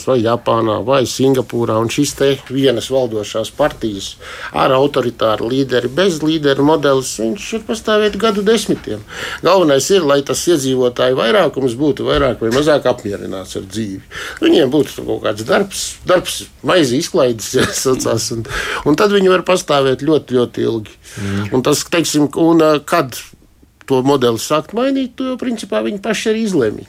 vai 0.08 0.18
Japānā, 0.24 0.80
vai 0.86 1.04
Singapūrā, 1.10 1.78
un 1.82 1.92
šīs 1.94 2.14
te 2.18 2.30
vienas 2.50 2.90
valdošās 2.94 3.54
partijas 3.58 4.16
ar 4.58 4.74
autoritāru 4.76 5.50
līderi, 5.52 5.92
bez 5.94 6.22
līderu 6.26 6.66
modelis, 6.66 7.14
viņš 7.22 7.50
ir 7.60 7.66
pastāvēt 7.68 8.18
gadu 8.22 8.46
desmitiem. 8.46 9.04
Galvenais 9.46 9.90
ir, 9.94 10.06
lai 10.08 10.22
tas 10.26 10.42
iedzīvotāju 10.50 11.20
vairākums 11.20 11.78
būtu 11.80 12.08
vairāk 12.08 12.42
vai 12.42 12.54
mazāk 12.56 12.88
apmierināts 12.90 13.60
ar 13.60 13.68
dzīvi. 13.68 14.02
Viņiem 14.42 14.72
būtu 14.74 15.06
kaut 15.06 15.22
kāds 15.28 15.46
darbs, 15.48 15.84
darbs 16.10 16.42
maizi 16.66 17.02
izklaides, 17.04 17.54
ja, 17.60 17.68
sacās, 17.84 18.32
un, 18.34 18.48
un 18.88 18.98
tad 18.98 19.14
viņi 19.14 19.30
var 19.34 19.46
pastāvēt 19.48 20.06
ļoti, 20.08 20.40
ļoti 20.40 20.66
ilgi. 20.66 20.98
Mm. 21.22 21.48
Un 21.58 21.66
tas, 21.66 21.84
teiksim, 21.92 22.30
un, 22.40 22.66
kad 22.88 23.18
to 23.90 24.02
modeli 24.06 24.42
sākt 24.42 24.76
mainīt, 24.78 25.16
to 25.18 25.32
jau 25.32 25.38
principā 25.42 25.82
viņi 25.86 26.02
paši 26.04 26.32
arī 26.34 26.46
izlemj. 26.48 26.88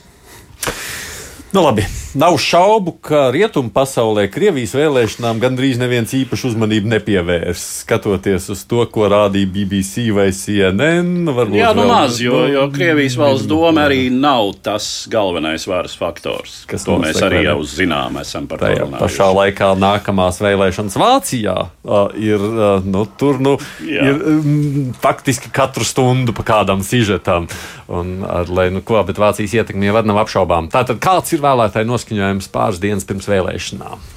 Nu, 1.53 1.61
labi. 1.61 1.85
Nav 2.13 2.37
šaubu, 2.37 2.91
ka 3.01 3.27
rietumu 3.33 3.69
pasaulē 3.73 4.23
Krievijas 4.29 4.71
vēlēšanām 4.73 5.37
gandrīz 5.41 5.77
neviens 5.81 6.09
īpaši 6.13 6.47
uzmanību 6.49 6.89
nepievērs. 6.89 7.61
Skatoties 7.83 8.47
uz 8.53 8.63
to, 8.69 8.81
ko 8.89 9.05
rādīja 9.09 9.49
BBC 9.53 10.07
vai 10.13 10.27
CNN. 10.33 11.29
Jā, 11.53 11.71
nu 11.77 11.85
maz, 11.89 12.17
jo, 12.21 12.39
jo 12.49 12.63
Krievijas 12.73 13.17
valsts 13.21 13.45
doma 13.49 13.85
arī 13.85 14.07
nav 14.13 14.49
tas 14.65 14.87
galvenais 15.13 15.67
varas 15.69 15.93
faktors. 15.97 16.63
Kas 16.69 16.87
to 16.89 16.97
mēs 17.01 17.21
arī 17.21 17.43
jau 17.45 17.59
zinām, 17.69 18.17
esam 18.21 18.49
par 18.49 18.61
to 18.61 18.73
runājuši. 18.73 19.03
Pašā 19.05 19.29
laikā 19.37 19.69
nākamās 19.81 20.41
vēlēšanas 20.41 20.97
Vācijā 21.01 21.55
uh, 21.69 22.17
ir, 22.17 22.41
uh, 22.49 22.81
nu, 22.81 23.05
tur, 23.17 23.37
nu, 23.41 23.59
Jā. 23.85 24.09
ir 24.09 24.25
um, 24.33 24.89
faktiski 25.05 25.53
katru 25.53 25.85
stundu 25.85 26.33
pa 26.33 26.49
kādam 26.49 26.81
sižetam. 26.85 27.45
Un, 27.93 28.21
ar, 28.25 28.49
lai, 28.49 28.69
nu, 28.73 28.81
ko, 28.85 28.97
bet 29.05 29.21
Vācijas 29.21 29.53
ietekmi 29.59 29.89
jau 29.89 30.01
nav 30.07 30.23
apšaubām. 30.23 30.69
Tātad 30.73 31.01
kāds 31.03 31.35
ir 31.35 31.42
vēlētāju 31.43 31.89
noskaņojums? 31.91 32.51
pāris 32.53 32.81
dienas 32.83 33.07
pirms 33.07 33.29
vēlēšanām. 33.29 34.11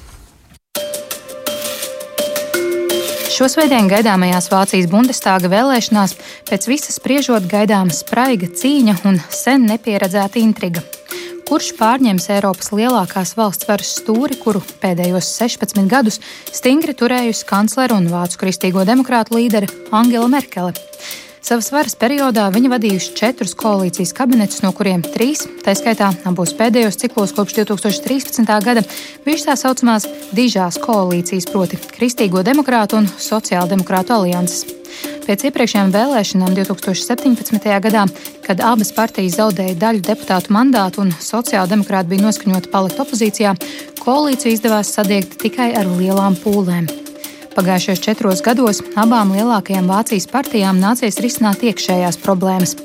Šosvētdien 3.37 3.85
gaidāmajās 3.85 4.47
Vācijas 4.49 4.87
Bundestāga 4.89 5.49
vēlēšanās 5.51 6.15
pēc 6.49 6.63
visas 6.65 6.95
spriežot 6.97 7.45
gaidāma 7.51 7.93
spraiga 7.93 8.49
cīņa 8.49 8.95
un 9.05 9.19
sen 9.29 9.67
nepieredzēta 9.69 10.41
intriga. 10.41 10.81
Kurš 11.45 11.69
pārņems 11.77 12.25
Eiropas 12.33 12.73
lielākās 12.73 13.35
valsts 13.37 13.69
varas 13.69 13.93
stūri, 13.99 14.39
kuru 14.41 14.63
pēdējos 14.81 15.29
16 15.37 15.85
gadus 15.87 16.17
stingri 16.49 16.97
turējusi 16.97 17.45
kanclere 17.47 17.95
un 17.95 18.09
vācu 18.09 18.41
kristīgo 18.41 18.81
demokrātu 18.89 19.37
līdere 19.37 19.69
Angela 19.93 20.27
Merkele? 20.33 20.73
Savas 21.47 21.69
varas 21.71 21.93
periodā 21.95 22.49
viņa 22.51 22.69
vadījuši 22.73 23.13
četrus 23.15 23.53
koalīcijas 23.55 24.09
kabinetus, 24.17 24.59
no 24.65 24.73
kuriem 24.75 24.99
trīs, 24.99 25.45
tā 25.63 25.71
skaitā 25.79 26.09
abos 26.27 26.51
pēdējos 26.59 26.99
ciklos 26.99 27.31
kopš 27.37 27.61
2013. 27.61 28.51
gada, 28.65 28.83
bijušas 29.23 29.47
tā 29.47 29.55
saucamās 29.61 30.09
dižās 30.35 30.75
koalīcijas, 30.83 31.47
proti 31.47 31.79
Kristīgo 31.95 32.43
demokrātu 32.43 32.99
un 32.99 33.07
Sociāldemokrātu 33.07 34.17
alianses. 34.17 34.67
Pēc 35.23 35.47
iepriekšējām 35.47 35.95
vēlēšanām 35.95 36.51
2017. 36.59 37.71
gadā, 37.87 38.03
kad 38.43 38.67
abas 38.67 38.91
partijas 38.91 39.39
zaudēja 39.39 39.79
daļu 39.79 40.03
deputātu 40.03 40.51
mandātu 40.51 41.05
un 41.05 41.15
sociāldemokrāti 41.15 42.11
bija 42.11 42.27
noskaņoti 42.27 42.75
palikt 42.75 42.99
opozīcijā, 43.07 43.55
koalīciju 44.03 44.59
izdevās 44.59 44.91
sadiegt 44.99 45.39
tikai 45.39 45.71
ar 45.79 45.95
lielām 45.95 46.35
pūlēm. 46.43 47.06
Pagājušajos 47.57 48.01
četros 48.05 48.41
gados 48.45 48.83
abām 49.01 49.31
lielākajām 49.33 49.87
Vācijas 49.89 50.27
partijām 50.29 50.77
nācies 50.77 51.17
risināt 51.23 51.63
iekšējās 51.65 52.19
problēmas. 52.21 52.75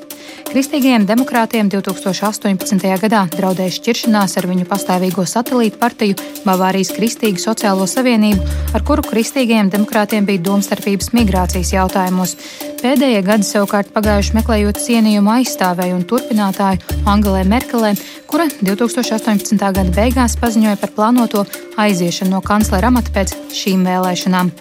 Kristīgajiem 0.53 1.07
demokrātiem 1.09 1.71
2018. 1.73 2.83
gadā 3.01 3.23
draudēja 3.33 3.73
šķiršanās 3.73 4.37
ar 4.37 4.49
viņu 4.51 4.67
pastāvīgo 4.69 5.25
satelītu 5.29 5.79
partiju 5.81 6.17
Bavārijas 6.45 6.91
Kristīgu 6.93 7.41
sociālo 7.41 7.87
savienību, 7.89 8.45
ar 8.77 8.85
kuru 8.85 9.05
kristīgajiem 9.07 9.71
demokrātiem 9.73 10.27
bija 10.29 10.43
domstarpības 10.45 11.13
migrācijas 11.17 11.73
jautājumos. 11.73 12.37
Pēdējie 12.83 13.23
gadi 13.25 13.47
savukārt 13.49 13.93
pagājuši 13.95 14.35
meklējot 14.41 14.81
cienījumu 14.83 15.33
aizstāvēju 15.39 16.01
un 16.01 16.05
turpinātāju 16.11 16.99
Angelē 17.09 17.45
Merkelē, 17.49 17.95
kura 18.29 18.49
2018. 18.61 19.57
gada 19.57 19.89
beigās 19.95 20.37
paziņoja 20.41 20.81
par 20.83 20.93
plānoto 20.99 21.47
aiziešanu 21.81 22.37
no 22.37 22.43
kanclera 22.45 22.93
amata 22.93 23.15
pēc 23.15 23.33
šīm 23.55 23.87
vēlēšanām. 23.89 24.53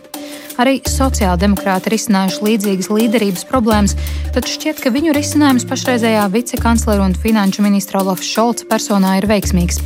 Arī 0.60 0.81
sociāldemokrāti 0.84 1.89
ir 1.89 1.96
izcinājuši 1.96 2.43
līdzīgas 2.48 2.89
līderības 2.91 3.48
problēmas, 3.48 3.96
taču 4.36 4.58
šķiet, 4.58 4.81
ka 4.84 4.91
viņu 4.93 5.15
risinājums 5.15 5.67
pašreizējā 5.70 6.27
vicekanclera 6.34 7.05
un 7.05 7.15
finanšu 7.15 7.63
ministra 7.63 8.01
Olafs 8.03 8.27
Šolca 8.27 8.67
personā 8.70 9.15
ir 9.22 9.29
veiksmīgs. 9.31 9.79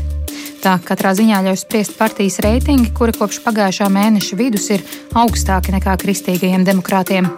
Tā 0.66 0.80
katrā 0.82 1.12
ziņā 1.14 1.44
ļauj 1.46 1.60
spriest 1.62 1.94
partijas 2.00 2.40
reitingi, 2.42 2.90
kuri 2.98 3.14
kopš 3.14 3.44
pagājušā 3.46 3.86
mēneša 3.94 4.40
vidus 4.40 4.72
ir 4.74 4.82
augstāki 5.14 5.76
nekā 5.76 5.94
kristīgajiem 6.02 6.66
demokrātiem. 6.66 7.30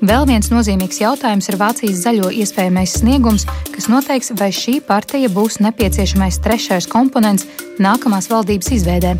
Vēl 0.00 0.24
viens 0.28 0.48
nozīmīgs 0.52 1.00
jautājums 1.02 1.48
ir 1.48 1.58
Vācijas 1.60 2.04
zaļo 2.04 2.30
iespējamais 2.32 3.00
sniegums, 3.00 3.44
kas 3.72 3.88
noteiks, 3.92 4.32
vai 4.36 4.48
šī 4.52 4.78
partija 4.84 5.32
būs 5.32 5.60
nepieciešamais 5.64 6.40
trešais 6.44 6.88
komponents 6.88 7.48
nākamās 7.80 8.28
valdības 8.32 8.74
izveidē. 8.80 9.16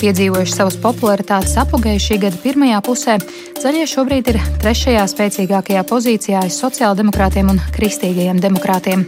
Piedzīvojuši 0.00 0.54
savas 0.56 0.78
popularitātes 0.80 1.58
apgāju 1.60 2.00
šī 2.00 2.16
gada 2.22 2.38
pirmajā 2.40 2.78
pusē, 2.86 3.18
zaļie 3.60 3.82
šobrīd 3.90 4.30
ir 4.32 4.38
trešajā 4.62 5.02
spēcīgākajā 5.12 5.82
pozīcijā 5.90 6.40
aiz 6.46 6.56
sociāldemokrātiem 6.56 7.50
un 7.52 7.60
kristīgajiem 7.74 8.40
demokrātiem. 8.40 9.02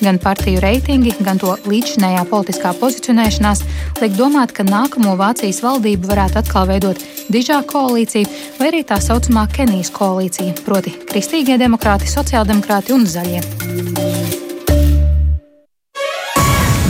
Gan 0.00 0.16
partiju 0.22 0.62
reitingi, 0.64 1.12
gan 1.20 1.36
to 1.42 1.58
līdzšinējā 1.68 2.22
politiskā 2.30 2.72
pozicionēšanās 2.80 3.60
liek 4.00 4.16
domāt, 4.16 4.54
ka 4.56 4.64
nākamo 4.64 5.12
Vācijas 5.20 5.60
valdību 5.60 6.08
varētu 6.08 6.40
atkal 6.40 6.70
veidot 6.72 7.04
dižā 7.28 7.60
koalīcija 7.68 8.56
vai 8.56 8.70
arī 8.70 8.80
tā 8.88 8.96
saucamā 8.96 9.44
Kenijas 9.52 9.92
koalīcija, 9.92 10.56
proti 10.64 10.94
kristīgie 11.12 11.60
demokrāti, 11.60 12.08
sociāldemokrāti 12.08 12.96
un 12.96 13.04
zaļie. 13.04 13.44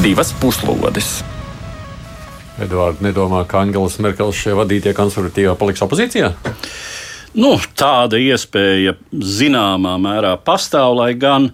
Divas 0.07 0.31
puslodes! 0.39 1.40
Edvards 2.61 3.01
nedomā, 3.05 3.45
ka 3.49 3.63
Angelas 3.65 3.99
Merkels 4.03 4.39
šie 4.39 4.55
vadītie 4.59 4.93
konservatīvā 4.97 5.55
paliks 5.59 5.83
opozīcijā? 5.87 6.33
Nu, 7.41 7.55
tāda 7.79 8.19
iespēja 8.19 8.97
zināmā 9.11 9.95
mērā 10.03 10.35
pastāv, 10.45 10.97
lai 10.99 11.13
gan 11.19 11.51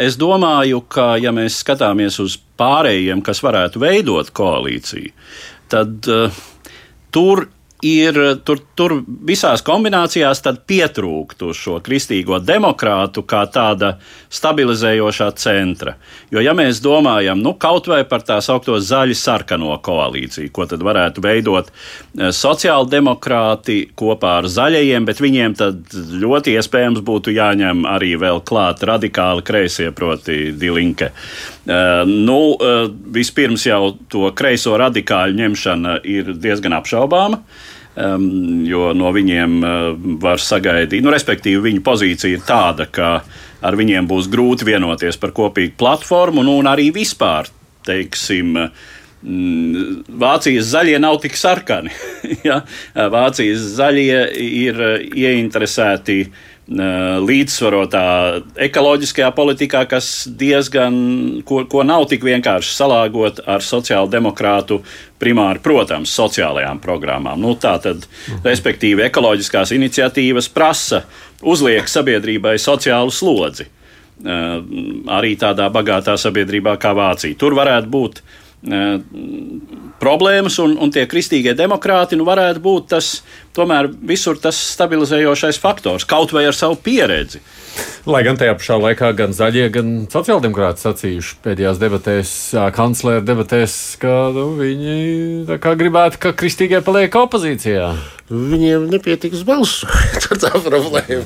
es 0.00 0.16
domāju, 0.20 0.80
ka, 0.88 1.14
ja 1.20 1.32
mēs 1.34 1.60
skatāmies 1.60 2.16
uz 2.24 2.38
pārējiem, 2.58 3.20
kas 3.24 3.42
varētu 3.44 3.82
veidot 3.82 4.30
koalīciju, 4.34 5.12
tad 5.72 6.08
uh, 6.08 6.42
tur 7.14 7.46
ir 7.84 8.18
tur, 8.44 8.60
tur 8.76 8.96
visās 9.28 9.62
kombinācijās 9.64 10.40
pietrūktu 10.66 11.52
šo 11.56 11.78
kristīgo 11.84 12.38
demokrātu 12.40 13.24
kā 13.28 13.44
tāda 13.52 13.98
stabilizējošā 14.32 15.28
centra. 15.40 15.96
Jo, 16.32 16.40
ja 16.44 16.54
mēs 16.56 16.80
domājam 16.84 17.42
nu, 17.44 17.54
kaut 17.60 17.88
vai 17.90 18.02
par 18.08 18.24
tā 18.24 18.40
saucamo 18.44 18.80
zaļu 18.80 19.16
sarkano 19.18 19.76
koalīciju, 19.84 20.52
ko 20.54 20.66
tad 20.70 20.84
varētu 20.86 21.24
veidot 21.24 21.68
eh, 21.70 22.30
sociāldemokrāti 22.32 23.80
kopā 23.96 24.38
ar 24.40 24.48
zaļajiem, 24.50 25.04
bet 25.04 25.20
viņiem 25.20 25.58
tad 25.60 25.98
ļoti 26.24 26.56
iespējams 26.56 27.04
būtu 27.04 27.36
jāņem 27.36 27.84
arī 27.90 28.14
vēl 28.20 28.40
klāt 28.48 28.82
radikāli 28.84 29.44
kreisie, 29.44 29.90
proti, 29.94 30.54
dilinke. 30.56 31.12
Uh, 31.64 32.02
nu, 32.04 32.56
vispirms 33.14 33.64
jau 33.66 33.94
to 34.12 34.28
kreiso 34.36 34.76
radikāļu 34.80 35.38
ņemšana 35.38 35.98
ir 36.04 36.34
diezgan 36.36 36.76
apšaubāma. 36.76 37.40
Um, 37.94 38.64
jo 38.66 38.88
no 38.90 39.12
viņiem 39.14 39.52
uh, 39.62 39.84
var 40.18 40.42
sagaidīt, 40.42 40.98
nu, 41.04 41.12
respektīvi, 41.14 41.60
viņu 41.68 41.82
pozīcija 41.86 42.34
ir 42.34 42.42
tāda, 42.42 42.88
ka 42.90 43.20
ar 43.62 43.76
viņiem 43.78 44.08
būs 44.10 44.26
grūti 44.32 44.66
vienoties 44.66 45.18
par 45.22 45.30
kopīgu 45.36 45.76
platformu, 45.78 46.42
nu, 46.42 46.56
un 46.58 46.66
arī 46.66 46.88
vispār, 46.94 47.46
teiksim, 47.86 48.56
mm, 49.22 50.00
Vācijas 50.10 50.72
zaļie 50.72 50.98
nav 50.98 51.20
tik 51.22 51.38
sarkani. 51.38 51.94
ja? 52.48 52.64
Vācijas 53.14 53.62
zaļie 53.78 54.18
ir 54.42 54.82
ieinteresēti 55.14 56.18
uh, 56.26 56.42
līdzsvarotā 56.64 58.04
ekoloģiskajā 58.56 59.28
politikā, 59.36 59.82
kas 59.88 60.24
diezgan, 60.32 61.42
ko, 61.44 61.64
ko 61.68 61.82
nav 61.84 62.06
tik 62.08 62.24
vienkārši 62.24 62.72
salāgot 62.72 63.42
ar 63.44 63.60
sociāldemokrātu 63.60 64.80
primāri, 65.20 65.60
protams, 65.60 66.14
sociālajām 66.16 66.80
programmām. 66.80 67.40
Nu, 67.40 67.52
tā 67.60 67.76
tad, 67.84 68.08
respektīvi, 68.44 69.04
ekoloģiskās 69.10 69.74
iniciatīvas 69.76 70.48
prasa, 70.48 71.04
uzliek 71.44 71.88
sabiedrībai 71.88 72.56
sociālu 72.56 73.12
slodzi. 73.12 73.68
Arī 74.24 75.34
tādā 75.36 75.68
bagātā 75.74 76.16
sabiedrībā 76.16 76.78
kā 76.80 76.94
Vācija. 76.96 77.36
Tur 77.36 77.58
varētu 77.58 77.92
būt 77.92 78.22
problēmas, 80.00 80.56
un, 80.62 80.78
un 80.80 80.92
tie 80.92 81.04
kristīgie 81.10 81.52
demokrāti 81.56 82.16
nu, 82.16 82.24
varētu 82.24 82.62
būt 82.64 82.86
tas, 82.94 83.18
tomēr 83.54 83.90
visur 84.06 84.38
tas 84.40 84.58
stabilizējošais 84.74 85.60
faktors, 85.62 86.06
kaut 86.08 86.34
vai 86.34 86.46
ar 86.48 86.56
savu 86.56 86.78
pieredzi. 86.80 87.42
Lai 88.06 88.20
gan 88.26 88.36
tajā 88.38 88.54
pašā 88.58 88.76
laikā 88.78 89.08
gan 89.16 89.32
zaļie, 89.34 89.64
gan 89.74 89.88
sociāldemokrāti 90.12 90.84
sacījuši 90.84 91.38
pēdējās 91.42 91.80
debatēs, 91.80 92.32
kanclera 92.76 93.22
debatēs, 93.24 93.76
ka 94.02 94.12
nu, 94.34 94.44
viņi 94.58 95.58
gribētu, 95.80 96.20
ka 96.22 96.34
kristīgie 96.36 96.82
paliek 96.84 97.16
opozīcijā. 97.18 97.88
Viņiem 98.28 98.86
nepietiks 98.92 99.42
balsu. 99.48 99.88
Tur 100.22 100.40
tā 100.40 100.52
problēma. 100.54 101.24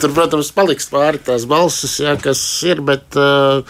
Tur, 0.00 0.12
protams, 0.16 0.50
paliks 0.56 0.90
pāri 0.92 1.20
tās 1.24 1.46
balsis, 1.48 1.98
jā, 2.04 2.16
kas 2.20 2.40
ir, 2.68 2.82
bet 2.84 3.16
uh, 3.20 3.62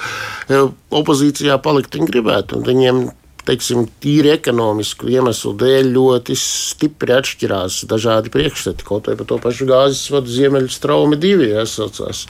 opozīcijā 0.94 1.58
palikt 1.62 1.98
viņi 1.98 2.10
gribētu. 2.12 2.62
Viņiem 2.66 3.08
teiksim, 3.48 3.86
tīri 4.02 4.32
ekonomisku 4.34 5.08
iemeslu 5.08 5.54
dēļ 5.58 5.90
ļoti 5.94 6.36
stipri 6.38 7.14
atšķirās 7.16 7.80
dažādi 7.88 8.32
priekšstati. 8.32 8.84
Kaut 8.86 9.08
vai 9.08 9.16
par 9.18 9.28
to 9.30 9.38
pašu 9.42 9.68
gāzes 9.68 10.10
vadu 10.12 10.32
Ziemeļu 10.32 10.70
straumi 10.72 11.18
divi 11.20 11.50
jāsaucās. 11.54 12.26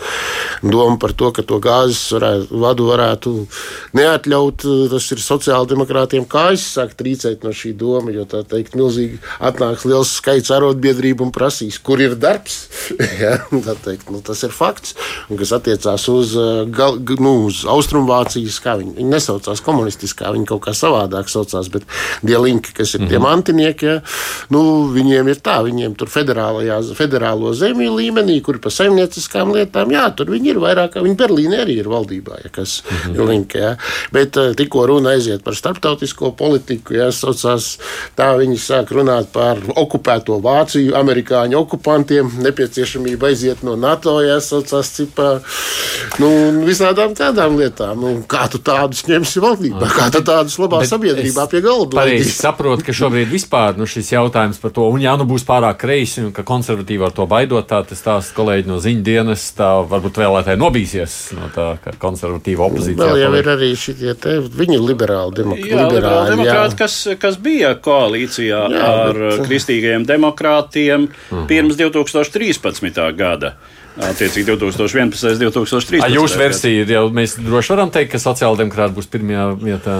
Doma 0.62 0.98
par 1.02 1.14
to, 1.18 1.32
ka 1.34 1.44
to 1.46 1.58
gāzes 1.62 2.04
varētu, 2.14 2.60
vadu 2.62 2.88
varētu 2.90 3.34
neatļaut, 3.98 4.66
tas 4.92 5.08
ir 5.14 5.22
sociāldemokrātiem 5.24 6.26
kājas 6.30 6.66
sāk 6.76 6.94
trīcēt 6.98 7.46
no 7.46 7.54
šī 7.54 7.74
doma, 7.78 8.14
jo 8.14 8.26
tā 8.28 8.44
teikt, 8.46 8.78
milzīgi 8.78 9.18
atnāks 9.38 9.86
liels 9.88 10.14
skaits 10.20 10.52
arotbiedrību 10.54 11.26
un 11.26 11.34
prasīs, 11.34 11.80
kur 11.82 12.02
ir 12.02 12.16
darbs. 12.20 12.60
ja, 13.22 13.36
teikt, 13.84 14.12
nu, 14.14 14.22
tas 14.24 14.44
ir 14.46 14.54
fakts, 14.54 14.94
un 15.28 15.40
kas 15.40 15.54
attiecās 15.56 16.06
uz, 16.12 16.34
gal, 16.74 16.98
nu, 17.18 17.34
uz 17.48 17.64
Austrumvācijas, 17.68 18.62
kā 18.62 18.78
viņi, 18.80 18.96
viņi 19.00 19.14
nesaucās 19.16 19.62
komunistiskā, 19.64 20.30
viņi 20.34 20.48
kaut 20.48 20.66
kā 20.68 20.76
savādāk 20.76 21.07
savādāk 21.08 21.30
saucās, 21.30 21.68
bet 21.72 21.84
dielinki, 22.22 22.72
kas 22.74 22.94
ir 22.94 23.00
mm 23.00 23.04
-hmm. 23.04 23.08
tie 23.08 23.18
mhm. 23.18 23.26
mantinieki, 23.26 23.86
ja, 23.86 24.00
nu, 24.50 24.88
viņiem 24.92 25.28
ir 25.28 25.36
tā, 25.36 25.62
viņiem 25.64 25.96
tur 25.96 26.08
federālo 26.08 27.54
zemju 27.54 27.96
līmenī, 27.96 28.42
kur 28.42 28.58
pa 28.58 28.70
saimnieciskām 28.70 29.52
lietām, 29.52 29.90
jā, 29.90 30.14
tur 30.16 30.26
viņi 30.26 30.48
ir 30.50 30.58
vairāk, 30.58 31.00
viņi 31.02 31.16
Berlīnē 31.16 31.64
arī 31.64 31.78
ir 31.78 31.88
valdībā, 31.88 32.44
ja, 32.44 32.50
kas 32.50 32.82
mm 32.82 33.14
-hmm. 33.14 33.28
linka, 33.28 33.58
ja. 33.58 33.76
bet 34.12 34.36
eh, 34.36 34.54
tikko 34.54 34.86
runa 34.86 35.10
aiziet 35.10 35.44
par 35.44 35.54
starptautisko 35.54 36.32
politiku, 36.32 36.94
ja, 36.94 37.12
saucās, 37.12 37.78
tā 38.16 38.36
viņi 38.38 38.56
sāk 38.58 38.90
runāt 38.90 39.26
par 39.32 39.58
okupēto 39.76 40.40
Vāciju, 40.40 40.94
amerikāņu 40.94 41.56
okupantiem, 41.56 42.30
nepieciešamību 42.38 43.26
aiziet 43.26 43.62
no 43.62 43.76
NATO, 43.76 44.20
ja, 44.20 44.40
saucās 44.40 44.90
cipā, 44.96 45.40
nu, 46.18 46.28
visādām 46.66 47.14
tādām 47.14 47.56
lietām, 47.56 48.00
nu, 48.00 48.22
kā 48.28 48.48
tu 48.50 48.58
tādus 48.58 49.04
ņemsi 49.08 49.40
valdībā, 49.40 49.88
kā 49.96 50.10
tu 50.10 50.22
tādus 50.22 50.58
labās 50.58 50.92
sabiedrībā 50.98 51.46
pie 51.50 51.62
galda. 51.64 51.96
Pareizi 51.98 52.32
saprotu, 52.34 52.84
ka 52.86 52.94
šobrīd 52.96 53.30
vispār 53.30 53.78
nu, 53.78 53.86
šis 53.88 54.10
jautājums 54.12 54.58
par 54.62 54.72
to, 54.74 54.88
un 54.92 55.02
ja 55.02 55.14
nu 55.18 55.26
būs 55.28 55.46
pārāk 55.48 55.80
kreisi 55.82 56.24
un 56.26 56.32
ka 56.36 56.44
konservatīvi 56.46 57.06
ar 57.06 57.14
to 57.16 57.26
baidot, 57.30 57.66
tā 57.68 57.80
tas 57.86 58.02
tās 58.04 58.30
kolēģi 58.36 58.70
no 58.70 58.78
ziņu 58.82 59.04
dienas, 59.06 59.46
tā 59.56 59.70
varbūt 59.88 60.20
vēlētāji 60.22 60.60
nobīsies 60.60 61.16
no 61.38 61.50
tā, 61.54 61.68
ka 61.84 61.94
konservatīva 62.00 62.68
opozīcija. 62.68 63.00
Vēl 63.00 63.22
jau 63.22 63.32
ir 63.40 63.50
arī 63.54 63.72
šitie 63.78 64.14
te 64.18 64.38
viņu 64.42 64.80
liberāli, 64.82 65.38
demok 65.40 65.64
jā, 65.64 65.82
liberāli 65.88 66.34
demokrāti, 66.34 66.78
kas, 66.82 67.00
kas 67.20 67.40
bija 67.42 67.74
koalīcijā 67.82 68.62
jā, 68.74 68.94
ar 69.02 69.20
bet... 69.24 69.42
kristīgajiem 69.48 70.06
demokrātiem 70.08 71.08
uh 71.08 71.12
-huh. 71.30 71.46
pirms 71.50 71.78
2013. 71.80 73.04
gada. 73.16 73.56
Attiecīgi 73.98 74.54
2011. 74.54 75.26
un 75.26 75.38
2013. 75.42 76.04
A, 76.04 76.08
jūsu 76.12 76.38
versija 76.38 76.84
ir 76.84 76.90
jau 76.92 77.08
mēs 77.10 77.34
droši 77.42 77.72
varam 77.74 77.90
teikt, 77.90 78.12
ka 78.12 78.18
sociāldemokrāti 78.22 78.94
būs 78.94 79.10
pirmajā 79.10 79.46
vietā. 79.58 79.96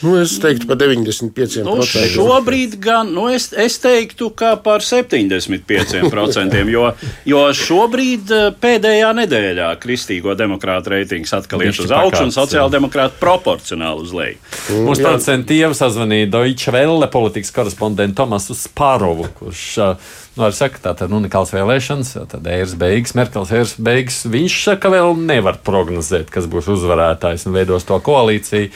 Nu, 0.00 0.14
es 0.20 0.36
teiktu, 0.40 0.66
par 0.70 0.78
95%. 0.80 1.64
Nu, 1.66 1.82
šobrīd 1.84 2.76
gan 2.82 3.10
nu, 3.14 3.26
es, 3.32 3.50
es 3.52 3.78
teiktu, 3.82 4.30
ka 4.36 4.54
par 4.62 4.84
75%. 4.84 6.62
jo, 6.74 6.86
jo 7.28 7.42
šobrīd 7.56 8.32
eh, 8.36 8.46
pēdējā 8.62 9.10
nedēļā 9.20 9.68
kristīgo 9.82 10.36
demokrātu 10.38 10.94
reitings 10.94 11.34
atkal 11.36 11.66
iet 11.66 11.78
uz 11.82 11.92
augšu 11.94 12.26
un 12.28 12.34
sociāldemokrātu 12.34 13.20
proporcionāli 13.20 14.06
uz 14.06 14.16
leju. 14.16 14.40
Mm, 14.70 14.88
Mums 14.88 15.04
producents 15.04 15.48
Tieva 15.50 15.76
sazvanīja 15.76 16.30
Deutsche 16.32 16.72
Welle 16.74 17.10
politikas 17.12 17.52
korespondentu 17.54 18.22
Tomasu 18.22 18.56
Spārovu, 18.56 19.28
kurš 19.38 19.66
uh, 19.80 20.10
Nu, 20.40 20.46
arī 20.46 20.54
saka, 20.54 20.78
tā 20.80 20.92
ir 21.04 21.12
unikāls 21.12 21.50
vēlēšanas, 21.52 22.14
tad 22.30 22.46
eiras 22.48 22.76
beigas, 22.78 23.16
Merkels 23.18 23.50
eiras 23.52 23.74
beigas. 23.82 24.22
Viņš 24.30 24.58
saka, 24.62 24.86
ka 24.86 24.92
vēl 24.94 25.18
nevar 25.18 25.58
prognozēt, 25.66 26.30
kas 26.30 26.46
būs 26.48 26.70
uzvarētājs 26.70 27.48
un 27.50 27.56
veidos 27.58 27.84
to 27.88 27.98
koalīciju. 28.06 28.70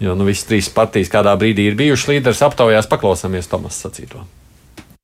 Jo 0.00 0.14
nu, 0.16 0.24
visas 0.24 0.46
trīs 0.48 0.70
partijas 0.72 1.10
kādā 1.12 1.34
brīdī 1.36 1.66
ir 1.68 1.76
bijušas 1.76 2.08
līderis 2.08 2.44
aptaujās, 2.46 2.88
paklausāmies 2.88 3.50
Tomas 3.52 3.76
sacīto. 3.84 4.24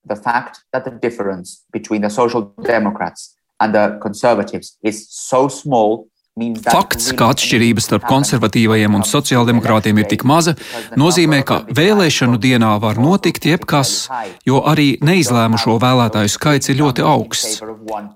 The 0.09 0.17
fact 0.17 0.63
that 0.73 0.87
the 0.87 0.95
difference 1.03 1.67
between 1.73 2.01
the 2.01 2.11
Social 2.11 2.53
Democrats 2.65 3.35
and 3.61 3.75
the 3.75 3.99
Conservatives 4.01 4.79
is 4.83 5.05
so 5.11 5.49
small 5.49 6.07
Fakts, 6.37 7.14
ka 7.16 7.31
atšķirības 7.33 7.87
starp 7.87 8.03
konservatīvajiem 8.11 8.92
un 8.99 9.07
sociāldemokrātiem 9.09 10.03
ir 10.03 10.09
tik 10.11 10.20
maza, 10.29 10.53
nozīmē, 11.01 11.38
ka 11.49 11.62
vēlēšanu 11.72 12.37
dienā 12.37 12.75
var 12.83 13.01
notikt 13.01 13.46
jebkas, 13.49 14.11
jo 14.44 14.61
arī 14.68 14.99
neizlēmušo 15.01 15.79
vēlētāju 15.81 16.35
skaits 16.35 16.68
ir 16.68 16.77
ļoti 16.83 17.07
augsts. 17.09 17.62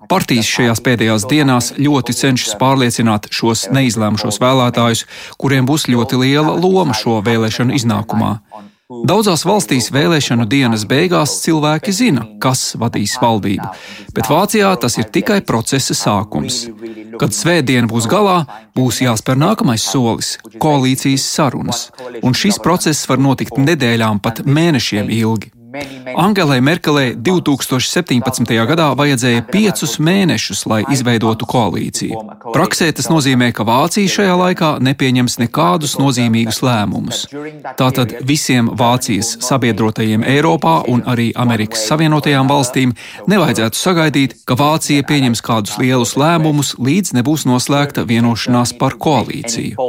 Partijas 0.05 0.53
šajās 0.53 0.83
pēdējās 0.85 1.25
dienās 1.33 1.71
ļoti 1.81 2.13
cenšas 2.19 2.59
pārliecināt 2.61 3.25
šos 3.33 3.71
neizlēmušos 3.73 4.37
vēlētājus, 4.45 5.07
kuriem 5.41 5.65
būs 5.65 5.89
ļoti 5.89 6.21
liela 6.21 6.53
loma 6.53 6.93
šo 6.93 7.23
vēlēšanu 7.25 7.73
iznākumā. 7.81 8.35
Daudzās 8.91 9.45
valstīs 9.47 9.87
vēlēšanu 9.95 10.43
dienas 10.51 10.83
beigās 10.89 11.37
cilvēki 11.45 11.93
zina, 11.95 12.25
kas 12.43 12.73
vadīs 12.79 13.13
valdību, 13.21 13.69
bet 14.17 14.27
Vācijā 14.27 14.71
tas 14.83 14.97
ir 14.99 15.07
tikai 15.15 15.39
procesa 15.47 15.95
sākums. 15.95 16.65
Kad 17.21 17.35
svētdiena 17.35 17.87
būs 17.87 18.09
galā, 18.11 18.41
būs 18.75 18.99
jāspēr 19.05 19.39
nākamais 19.39 19.85
solis- 19.93 20.33
koalīcijas 20.63 21.23
sarunas, 21.37 21.89
un 22.21 22.33
šis 22.33 22.59
process 22.59 23.07
var 23.07 23.17
notikt 23.17 23.55
nedēļām 23.55 24.19
pat 24.19 24.43
mēnešiem 24.43 25.07
ilgi. 25.09 25.60
Angelai 26.15 26.59
Merkelei 26.61 27.13
2017. 27.15 28.43
gadā 28.67 28.89
vajadzēja 28.97 29.45
piecus 29.47 29.93
mēnešus, 30.03 30.65
lai 30.67 30.81
izveidotu 30.91 31.47
koalīciju. 31.47 32.19
Praksē 32.51 32.89
tas 32.97 33.07
nozīmē, 33.07 33.53
ka 33.55 33.63
Vācija 33.63 34.11
šajā 34.11 34.33
laikā 34.41 34.71
nepieņems 34.83 35.37
nekādus 35.39 35.95
nozīmīgus 36.01 36.59
lēmumus. 36.65 37.21
Tātad 37.79 38.17
visiem 38.27 38.67
Vācijas 38.75 39.37
sabiedrotajiem 39.47 40.25
Eiropā 40.27 40.81
un 40.91 41.05
arī 41.07 41.29
Amerikas 41.39 41.85
Savienotajām 41.87 42.51
valstīm 42.51 42.91
nevajadzētu 43.31 43.79
sagaidīt, 43.79 44.35
ka 44.43 44.59
Vācija 44.59 45.07
pieņems 45.07 45.43
kādus 45.45 45.79
lielus 45.79 46.17
lēmumus, 46.19 46.73
līdz 46.83 47.15
nebūs 47.21 47.47
noslēgta 47.47 48.03
vienošanās 48.11 48.75
par 48.75 48.99
koalīciju. 48.99 49.79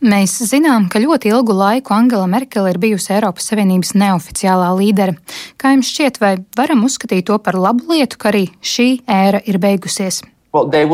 Mēs 0.00 0.40
zinām, 0.48 0.88
ka 0.88 1.04
ļoti 1.04 1.34
ilgu 1.34 1.60
laiku 1.60 1.89
laiku 1.90 1.94
Angela 1.94 2.26
Merkele 2.26 2.70
ir 2.70 2.78
bijusi 2.78 3.12
Eiropas 3.14 3.50
Savienības 3.50 3.94
neoficiālā 3.94 4.70
līdere. 4.78 5.16
Kā 5.58 5.74
jums 5.74 5.90
šķiet, 5.90 6.20
vai 6.20 6.36
varam 6.56 6.84
uzskatīt 6.84 7.26
to 7.26 7.38
par 7.38 7.54
labu 7.54 7.92
lietu, 7.92 8.18
ka 8.18 8.30
arī 8.30 8.50
šī 8.62 9.02
ēra 9.06 9.40
ir 9.44 9.58
beigusies? 9.58 10.22
Well, 10.52 10.70
e 10.72 10.86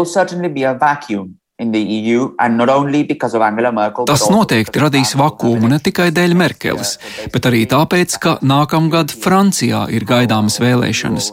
Tas 4.07 4.27
noteikti 4.29 4.81
radīs 4.83 5.15
vakumu 5.17 5.69
ne 5.73 5.79
tikai 5.81 6.11
dēļ 6.13 6.35
Merkeles, 6.37 6.99
bet 7.33 7.47
arī 7.49 7.65
tāpēc, 7.65 8.19
ka 8.21 8.37
nākamgad 8.45 9.09
Francijā 9.17 9.87
ir 9.89 10.05
gaidāmas 10.05 10.61
vēlēšanas. 10.61 11.33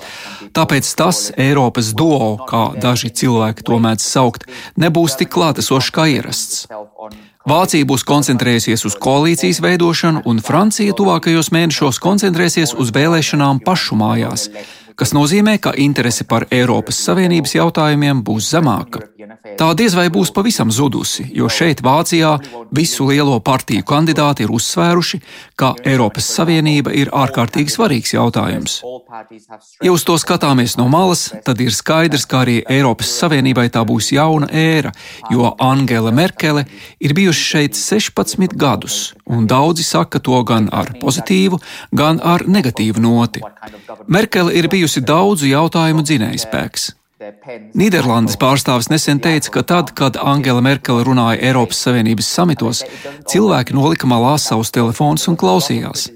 Tāpēc 0.55 0.95
tas 0.95 1.33
Eiropas 1.35 1.91
duo, 1.91 2.37
kā 2.47 2.71
daži 2.79 3.11
cilvēki 3.11 3.67
to 3.67 3.83
mēdz 3.83 4.07
saukt, 4.07 4.47
nebūs 4.79 5.19
tik 5.19 5.33
klātesošs 5.35 5.91
kā 5.91 6.07
ierasts. 6.15 6.67
Vācija 7.43 7.83
būs 7.83 8.05
koncentrējusies 8.07 8.85
uz 8.87 8.93
koalīcijas 9.03 9.57
veidošanu, 9.63 10.21
un 10.31 10.37
Francija 10.39 10.93
tuvākajos 10.95 11.49
mēnešos 11.51 11.99
koncentrēsies 11.99 12.71
uz 12.79 12.93
vēlēšanām 12.95 13.59
pašu 13.65 13.97
mājās 13.99 14.47
kas 14.95 15.13
nozīmē, 15.15 15.57
ka 15.59 15.73
interese 15.77 16.25
par 16.27 16.45
Eiropas 16.51 16.99
Savienības 17.05 17.55
jautājumiem 17.57 18.23
būs 18.25 18.51
zemāka. 18.53 19.03
Tā 19.57 19.69
diez 19.77 19.95
vai 19.95 20.07
būs 20.11 20.31
pavisam 20.35 20.71
zudusi, 20.71 21.25
jo 21.35 21.47
šeit, 21.51 21.81
Vācijā, 21.83 22.33
visu 22.75 23.07
lielo 23.09 23.39
partiju 23.43 23.83
kandidāti 23.87 24.45
ir 24.45 24.51
uzsvēruši, 24.53 25.19
ka 25.59 25.73
Eiropas 25.87 26.27
Savienība 26.37 26.93
ir 26.95 27.11
ārkārtīgi 27.11 27.73
svarīgs 27.73 28.13
jautājums. 28.15 28.79
Ja 29.83 29.93
uz 29.93 30.03
to 30.07 30.15
skatāmies 30.19 30.77
no 30.79 30.87
malas, 30.91 31.27
tad 31.45 31.61
ir 31.63 31.75
skaidrs, 31.75 32.25
ka 32.29 32.43
arī 32.43 32.61
Eiropas 32.71 33.11
Savienībai 33.19 33.67
tā 33.73 33.83
būs 33.87 34.11
jauna 34.15 34.49
ēra, 34.49 34.93
jo 35.31 35.53
Angela 35.59 36.11
Merkele 36.11 36.65
ir 36.99 37.15
bijusi 37.15 37.47
šeit 37.53 37.79
16 37.79 38.57
gadus, 38.59 39.13
un 39.27 39.47
daudzi 39.47 39.85
saka 39.87 40.19
to 40.19 40.41
gan 40.47 40.69
ar 40.71 40.95
pozitīvu, 41.01 41.61
gan 41.91 42.19
ar 42.23 42.47
negatīvu 42.47 43.03
noti. 43.03 43.43
Merkele 44.07 44.55
ir 44.57 44.67
bijusi 44.71 44.82
bijusi 44.83 45.03
daudzu 45.07 45.47
jautājumu 45.47 46.03
dzinējspēks. 46.03 46.89
Nīderlandes 47.79 48.35
pārstāvis 48.35 48.89
nesen 48.91 49.21
teica, 49.23 49.47
ka 49.55 49.61
tad, 49.63 49.93
kad 49.95 50.17
Angela 50.19 50.59
Merkele 50.59 51.05
runāja 51.07 51.39
Eiropas 51.39 51.79
Savienības 51.85 52.27
samitos, 52.27 52.81
cilvēki 53.31 53.77
nolika 53.77 54.09
malā 54.11 54.33
savus 54.43 54.73
telefonus 54.75 55.29
un 55.31 55.37
klausījās. 55.39 56.09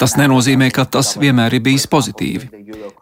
Tas 0.00 0.16
nenozīmē, 0.16 0.70
ka 0.72 0.86
tas 0.88 1.12
vienmēr 1.20 1.58
ir 1.58 1.64
bijis 1.66 1.84
pozitīvi. 1.92 2.48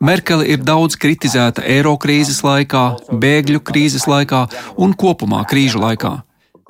Merkele 0.03 0.49
ir 0.51 0.65
daudz 0.67 0.99
kritizēta 0.99 1.63
eiro 1.63 1.95
krīzes 1.95 2.43
laikā, 2.43 2.83
bēgļu 3.23 3.63
krīzes 3.63 4.09
laikā 4.11 4.49
un 4.83 4.97
kopumā 4.99 5.45
krīžu 5.47 5.79
laikā. 5.85 6.17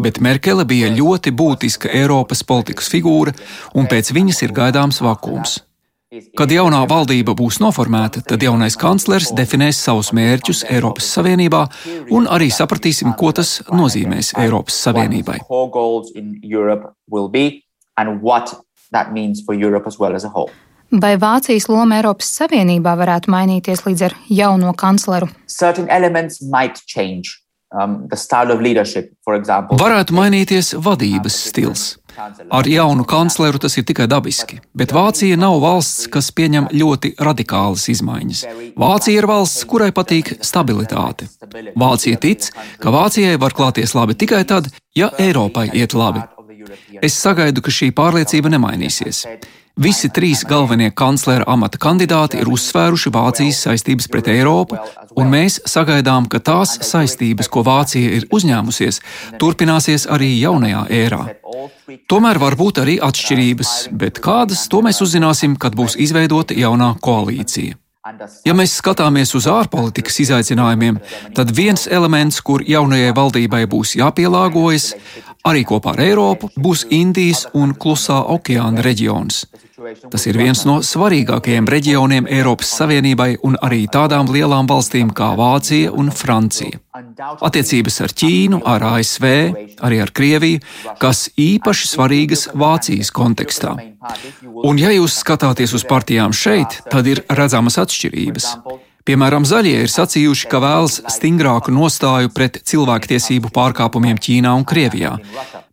Bet 0.04 0.20
Merkele 0.20 0.68
bija 0.68 0.92
ļoti 0.92 1.32
būtiska 1.32 1.88
Eiropas 1.96 2.44
politikas 2.44 2.92
figūra, 2.92 3.32
un 3.72 3.88
pēc 3.88 4.12
viņas 4.12 4.44
ir 4.44 4.54
gaidāms 4.60 5.00
vakums. 5.00 5.62
Kad 6.08 6.48
jaunā 6.48 6.78
valdība 6.88 7.34
būs 7.36 7.58
noformēta, 7.60 8.22
tad 8.24 8.40
jaunais 8.40 8.78
kanclers 8.80 9.28
definēs 9.36 9.76
savus 9.84 10.08
mērķus 10.16 10.62
Eiropas 10.72 11.04
Savienībā 11.12 11.66
un 12.16 12.24
arī 12.32 12.48
sapratīsim, 12.48 13.12
ko 13.20 13.34
tas 13.36 13.58
nozīmēs 13.68 14.32
Eiropas 14.40 14.78
Savienībai. 14.86 15.36
Vai 20.88 21.12
Vācijas 21.20 21.68
loma 21.68 21.98
Eiropas 22.00 22.32
Savienībā 22.40 22.96
varētu 22.96 23.28
mainīties 23.28 23.84
līdz 23.84 24.06
ar 24.08 24.16
jauno 24.32 24.72
kancleru? 24.72 25.28
Um, 27.68 27.98
varētu 29.76 30.16
mainīties 30.16 30.72
vadības 30.80 31.36
stils. 31.50 31.97
Ar 32.50 32.66
jaunu 32.68 33.04
kancleru 33.08 33.60
tas 33.62 33.76
ir 33.78 33.84
tikai 33.86 34.08
dabiski, 34.10 34.58
bet 34.74 34.92
Vācija 34.94 35.36
nav 35.38 35.60
valsts, 35.62 36.08
kas 36.12 36.30
pieņem 36.34 36.70
ļoti 36.74 37.14
radikālas 37.28 37.86
izmaiņas. 37.92 38.44
Vācija 38.78 39.22
ir 39.22 39.28
valsts, 39.30 39.66
kurai 39.70 39.90
patīk 39.94 40.34
stabilitāte. 40.42 41.28
Vācija 41.78 42.18
tic, 42.22 42.50
ka 42.82 42.94
Vācijai 42.94 43.38
var 43.40 43.54
klāties 43.54 43.94
labi 43.98 44.18
tikai 44.18 44.42
tad, 44.48 44.72
ja 44.98 45.12
Eiropai 45.18 45.68
iet 45.72 45.94
labi. 45.94 46.24
Es 47.02 47.14
sagaidu, 47.22 47.62
ka 47.62 47.72
šī 47.72 47.92
pārliecība 47.96 48.50
nemainīsies. 48.52 49.24
Visi 49.78 50.08
trīs 50.10 50.40
galvenie 50.42 50.88
kanclera 50.90 51.44
amata 51.46 51.78
kandidāti 51.78 52.40
ir 52.42 52.48
uzsvēruši 52.50 53.12
Vācijas 53.14 53.60
saistības 53.62 54.08
pret 54.10 54.30
Eiropu, 54.32 54.74
un 55.14 55.30
mēs 55.30 55.60
sagaidām, 55.70 56.26
ka 56.26 56.40
tās 56.42 56.72
saistības, 56.88 57.46
ko 57.46 57.62
Vācija 57.62 58.18
ir 58.18 58.26
uzņēmusies, 58.34 58.98
turpināsies 59.38 60.08
arī 60.10 60.32
jaunajā 60.40 60.82
ērā. 60.98 61.22
Tomēr 62.10 62.42
var 62.42 62.58
būt 62.58 62.82
arī 62.82 62.98
atšķirības, 63.06 63.74
bet 64.02 64.18
kādas 64.24 64.66
to 64.66 64.82
mēs 64.82 64.98
uzzināsim, 65.04 65.54
kad 65.54 65.78
būs 65.78 65.94
izveidota 65.94 66.58
jaunā 66.58 66.96
koalīcija. 66.98 67.78
Ja 68.46 68.54
mēs 68.56 68.72
skatāmies 68.80 69.34
uz 69.36 69.46
ārpolitikas 69.50 70.16
izaicinājumiem, 70.24 70.98
tad 71.36 71.50
viens 71.54 71.84
elements, 71.86 72.40
kur 72.40 72.62
jaunajai 72.64 73.10
valdībai 73.16 73.66
būs 73.68 73.96
jāpielāgojas, 73.98 74.94
arī 75.46 75.64
kopā 75.68 75.94
ar 75.94 76.04
Eiropu, 76.04 76.50
būs 76.56 76.86
Indijas 76.94 77.46
un 77.54 77.74
Klusā 77.74 78.20
okeāna 78.34 78.82
reģions. 78.84 79.44
Tas 80.10 80.24
ir 80.26 80.34
viens 80.34 80.64
no 80.66 80.80
svarīgākajiem 80.82 81.68
reģioniem 81.70 82.26
Eiropas 82.34 82.72
Savienībai 82.80 83.36
un 83.46 83.54
arī 83.62 83.84
tādām 83.86 84.26
lielām 84.34 84.66
valstīm 84.66 85.12
kā 85.14 85.28
Vācija 85.38 85.92
un 85.94 86.10
Francija. 86.10 86.80
Attiecības 87.46 88.00
ar 88.02 88.14
Ķīnu, 88.20 88.58
ar 88.66 88.86
ASV, 88.88 89.28
arī 89.86 90.00
ar 90.02 90.10
Krieviju, 90.10 90.64
kas 90.98 91.28
īpaši 91.38 91.92
svarīgas 91.92 92.48
Vācijas 92.58 93.14
kontekstā. 93.14 93.76
Un 94.66 94.82
ja 94.82 94.90
jūs 94.96 95.20
skatāties 95.22 95.76
uz 95.78 95.86
partijām 95.86 96.34
šeit, 96.34 96.80
tad 96.90 97.06
ir 97.06 97.22
redzamas 97.30 97.78
atšķirības. 97.78 98.50
Piemēram, 99.08 99.46
zaļie 99.48 99.86
ir 99.86 99.88
sacījuši, 99.88 100.48
ka 100.52 100.58
vēlas 100.60 100.98
stingrāku 101.14 101.72
nostāju 101.72 102.28
pret 102.28 102.58
cilvēktiesību 102.68 103.48
pārkāpumiem 103.56 104.18
Ķīnā 104.20 104.52
un 104.52 104.66
Krievijā. 104.68 105.14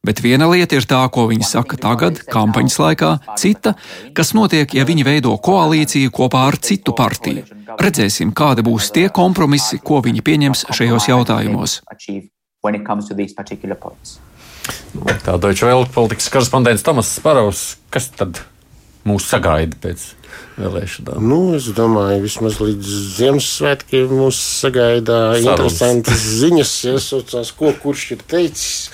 Bet 0.08 0.22
viena 0.24 0.48
lieta 0.48 0.78
ir 0.78 0.88
tā, 0.88 1.02
ko 1.12 1.26
viņi 1.28 1.44
saka 1.50 1.76
tagad, 1.82 2.22
kampaņas 2.32 2.80
laikā, 2.80 3.12
cita, 3.42 3.74
kas 4.16 4.32
notiek, 4.38 4.72
ja 4.78 4.88
viņi 4.88 5.04
veido 5.04 5.36
koalīciju 5.36 6.14
kopā 6.16 6.46
ar 6.48 6.60
citu 6.64 6.96
partiju. 6.96 7.44
Redzēsim, 7.76 8.32
kādi 8.32 8.64
būs 8.64 8.94
tie 8.96 9.10
kompromisi, 9.12 9.82
ko 9.84 10.00
viņi 10.06 10.24
pieņems 10.24 10.66
šajos 10.72 11.12
jautājumos. 11.12 11.82
Tā 15.28 15.36
Deutsche 15.44 15.68
Welle 15.68 15.92
politikas 15.92 16.32
korespondents 16.32 16.88
Tomas 16.88 17.12
Sparovs, 17.20 17.66
kas 17.92 18.14
tad 18.16 18.40
mūs 19.04 19.28
sagaida 19.28 19.76
pēc 19.84 20.14
vēlēšanām? 20.60 21.22
Nu, 21.30 21.40
es 21.58 21.68
domāju, 21.76 22.24
vismaz 22.26 22.60
līdz 22.64 22.96
Ziemassvētkiem 23.20 24.12
mūs 24.22 24.40
sagaida 24.62 25.20
Sarunas. 25.36 25.46
interesantas 25.46 26.26
ziņas, 26.42 26.76
iesaucās, 26.96 27.54
ko 27.58 27.74
kurš 27.84 28.12
ir 28.18 28.28
teicis. 28.36 28.90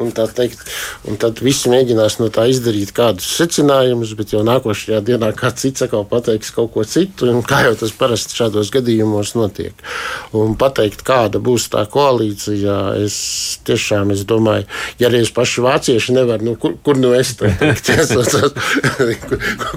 Un, 0.00 0.08
tā 0.16 0.24
teikt, 0.32 0.62
un 1.10 1.18
tad 1.20 1.42
visi 1.44 1.68
mēģinās 1.68 2.16
no 2.22 2.30
tā 2.32 2.46
izdarīt 2.48 2.92
kādus 2.96 3.26
secinājumus, 3.36 4.14
bet 4.16 4.32
jau 4.32 4.40
nākošajā 4.46 5.00
dienā 5.04 5.28
kāds 5.36 5.66
cits 5.66 5.84
atkal 5.84 6.06
pateiks 6.08 6.54
kaut 6.56 6.72
ko 6.72 6.86
citu. 6.88 7.28
un 7.28 7.42
Kā 7.44 7.66
jau 7.66 7.74
tas 7.82 7.92
parasti 7.96 8.38
šādos 8.38 8.70
gadījumos 8.72 9.34
notiek. 9.36 9.76
Un 10.36 10.54
pateikt, 10.60 11.04
kāda 11.04 11.42
būs 11.42 11.68
tā 11.74 11.84
koalīcija, 11.90 12.78
es 13.04 13.18
tiešām 13.68 14.14
es 14.14 14.24
domāju, 14.28 14.64
ja 15.02 15.10
arī 15.10 15.20
es 15.26 15.34
paši 15.36 15.66
vācieši 15.66 16.16
nevaru, 16.16 16.48
nu, 16.48 16.56
kur, 16.60 16.78
kur 16.84 17.00
nu 17.00 17.12
es 17.16 17.34
to 17.36 17.50
teikt, 17.60 17.90
iesaucos, 17.96 18.56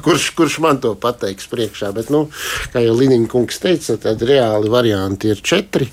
kurš, 0.05 0.29
kurš 0.37 0.59
man 0.63 0.79
to 0.83 0.95
pateiks 1.03 1.49
priekšā. 1.51 1.93
Bet, 1.95 2.11
nu, 2.13 2.25
kā 2.73 2.83
jau 2.83 2.97
Līniņa 2.97 3.31
kungs 3.31 3.59
teica, 3.63 3.99
tad 4.01 4.23
reāli 4.27 4.71
varianti 4.71 5.33
ir 5.33 5.43
četri. 5.43 5.89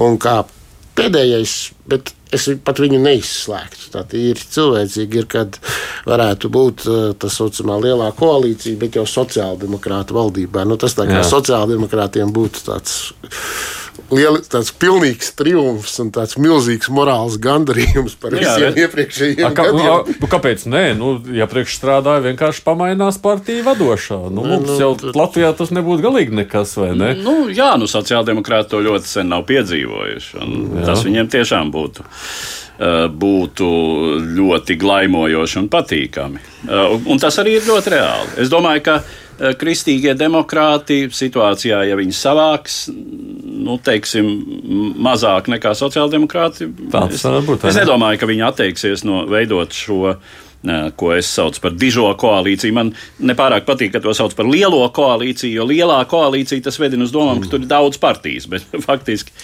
Un 0.00 0.20
kā 0.22 0.42
pēdējais, 0.94 1.54
bet 1.90 2.14
es 2.34 2.46
pat 2.66 2.80
viņu 2.82 3.00
neizslēgtu. 3.02 3.90
Tā 3.94 4.04
ir 4.18 4.40
cilvēcīgi, 4.40 5.22
ir, 5.22 5.28
kad 5.30 5.58
varētu 6.08 6.50
būt 6.54 6.84
uh, 6.88 7.06
tā 7.18 7.30
saucamā 7.32 7.78
lielā 7.82 8.10
koalīcija, 8.18 8.78
bet 8.80 8.98
jau 8.98 9.06
sociāldemokrāta 9.08 10.16
valdībā. 10.16 10.66
Nu, 10.68 10.78
tas 10.80 10.96
tā 10.98 11.08
kā 11.10 11.22
sociāldemokrātiem 11.26 12.34
būtu 12.34 12.66
tāds. 12.68 12.98
Lieli, 14.12 14.40
tāds 14.52 14.68
pilnīgs 14.78 15.30
triumfs 15.38 15.94
un 16.02 16.10
tāds 16.14 16.36
milzīgs 16.38 16.90
morāls 16.92 17.38
gandarījums 17.42 18.14
par 18.20 18.34
Nu 18.36 18.42
jā, 18.42 18.52
visiem 18.52 18.74
bet- 18.74 18.80
iepriekšējiem 18.84 19.46
A, 19.46 19.50
kā, 19.56 19.64
gadiem. 19.70 19.86
a, 19.88 20.18
nu, 20.20 20.28
kāpēc? 20.34 20.64
Nē, 20.70 20.82
nu, 20.98 21.08
ja 21.34 21.46
priekšstrādāja 21.50 22.22
vienkārši 22.26 22.62
pamainās 22.66 23.18
partija 23.24 23.64
vadošā. 23.66 24.18
Nu, 24.30 24.44
mums 24.44 24.68
nu, 24.68 24.76
jau 24.78 24.90
tur- 25.00 25.16
Latvijā 25.16 25.54
tas 25.56 25.72
nebūtu 25.74 26.04
galīgi 26.04 26.36
nekas, 26.42 26.76
vai 26.76 26.90
ne? 26.94 27.14
Nu, 27.24 27.48
jā, 27.48 27.72
nu, 27.80 27.88
sociāldemokrāti 27.90 28.74
to 28.74 28.82
ļoti 28.84 29.08
sen 29.16 29.28
nav 29.32 29.46
piedzīvojuši. 29.48 30.36
un 30.42 30.84
Tas 30.84 31.02
viņiem 31.06 31.30
tiešām 31.32 31.72
būtu. 31.74 32.04
Būtu 33.14 33.66
ļoti 34.34 34.74
glaimojoši 34.80 35.58
un 35.60 35.68
patīkami. 35.70 36.40
Un 37.06 37.20
tas 37.22 37.36
arī 37.38 37.58
ir 37.60 37.68
ļoti 37.68 37.92
reāli. 37.94 38.32
Es 38.42 38.50
domāju, 38.50 38.82
ka 38.82 38.96
kristīgie 39.58 40.14
demokrāti 40.18 41.08
situācijā, 41.12 41.80
ja 41.88 41.98
viņi 41.98 42.14
savāks, 42.16 42.78
nu, 42.92 43.76
teiksim, 43.82 44.30
mazāk 45.04 45.50
nekā 45.52 45.74
sociāldemokrāti, 45.78 46.68
Tāds 46.92 47.18
es, 47.18 47.26
varētu 47.26 47.48
būt, 47.48 47.64
vai 47.64 47.72
es 47.72 47.78
ne? 47.78 47.84
nedomāju, 47.84 48.20
ka 48.20 48.30
viņi 48.30 48.46
atteiksies 48.48 49.04
no 49.08 49.24
veidot 49.30 49.74
šo 49.74 50.00
eh, 50.12 50.34
ko 50.96 51.12
es 51.14 51.28
saucu 51.28 51.60
par 51.60 51.74
dižo 51.76 52.06
koalīciju. 52.20 52.74
Man 52.76 52.92
nepārāk 53.20 53.66
patīk, 53.68 53.92
ka 53.94 54.02
to 54.04 54.14
sauc 54.16 54.34
par 54.36 54.48
lielo 54.48 54.80
koalīciju, 54.94 55.58
jo 55.58 55.66
lielā 55.68 55.98
koalīcija 56.08 56.64
tas 56.64 56.78
vedina 56.80 57.06
uz 57.06 57.12
domām, 57.14 57.42
ka 57.42 57.50
tur 57.52 57.64
ir 57.64 57.70
daudz 57.70 58.00
partijas. 58.02 58.48
Bet 58.50 58.66
faktiski 58.88 59.34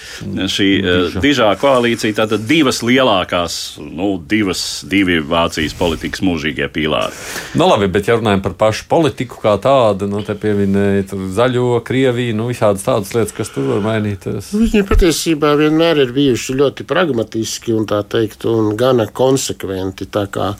šī 0.50 0.68
eh, 0.80 1.18
dižā 1.20 1.50
koalīcija, 1.60 2.16
tātad 2.22 2.46
divas 2.48 2.82
lielākās, 2.86 3.58
nu, 3.84 4.14
divas, 4.30 4.64
divi 4.88 5.20
Vācijas 5.20 5.76
politikas 5.78 6.24
mūžīgie 6.24 6.70
pīlāri. 6.72 7.16
Nu, 7.58 7.68
labi, 7.68 7.90
bet 7.92 8.08
ja 8.08 8.16
runājam 8.18 8.44
par 8.44 8.56
pašu 8.60 8.86
politiku 8.90 9.40
kā 9.42 9.56
tādu, 9.62 10.08
nu, 10.10 10.22
te 10.26 10.36
pieminēja 10.38 11.10
tur 11.12 11.26
zaļo, 11.36 11.68
Krieviju, 11.86 12.36
nu, 12.38 12.48
visādas 12.50 12.84
tādas 12.86 13.12
lietas, 13.16 13.34
kas 13.36 13.52
tur 13.52 13.68
var 13.74 13.84
mainīties. 13.84 14.52
Viņi 14.56 14.84
patiesībā 14.88 15.52
vienmēr 15.60 16.02
ir 16.04 16.14
bijuši 16.16 16.56
ļoti 16.60 16.86
pragmatiski 16.88 17.74
un 17.76 17.86
tā 17.90 18.00
teikt, 18.08 18.46
un 18.48 18.74
gana 18.78 19.06
konsekventi. 19.06 20.08
Tā 20.10 20.26
kā, 20.32 20.52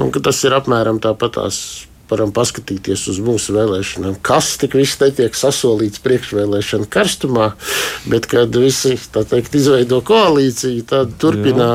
nu, 0.00 0.07
ka 0.14 0.22
tas 0.30 0.40
ir 0.46 0.56
apmēram 0.56 1.00
tāpatās. 1.02 1.86
Varam 2.08 2.30
paskatīties 2.32 3.02
uz 3.12 3.18
mūsu 3.20 3.52
vēlēšanām. 3.52 4.14
Kas 4.24 4.54
tik 4.56 4.78
viss 4.78 4.96
netiek 4.96 5.34
sasolīts 5.36 6.00
priekšvēlēšana 6.00 6.88
karstumā, 6.88 7.50
bet 8.08 8.24
kad 8.30 8.56
visi 8.56 8.94
tā 9.12 9.26
teikt, 9.28 9.58
izveido 9.60 10.00
koalīciju, 10.08 10.86
tad 10.88 11.12
turpina 11.20 11.68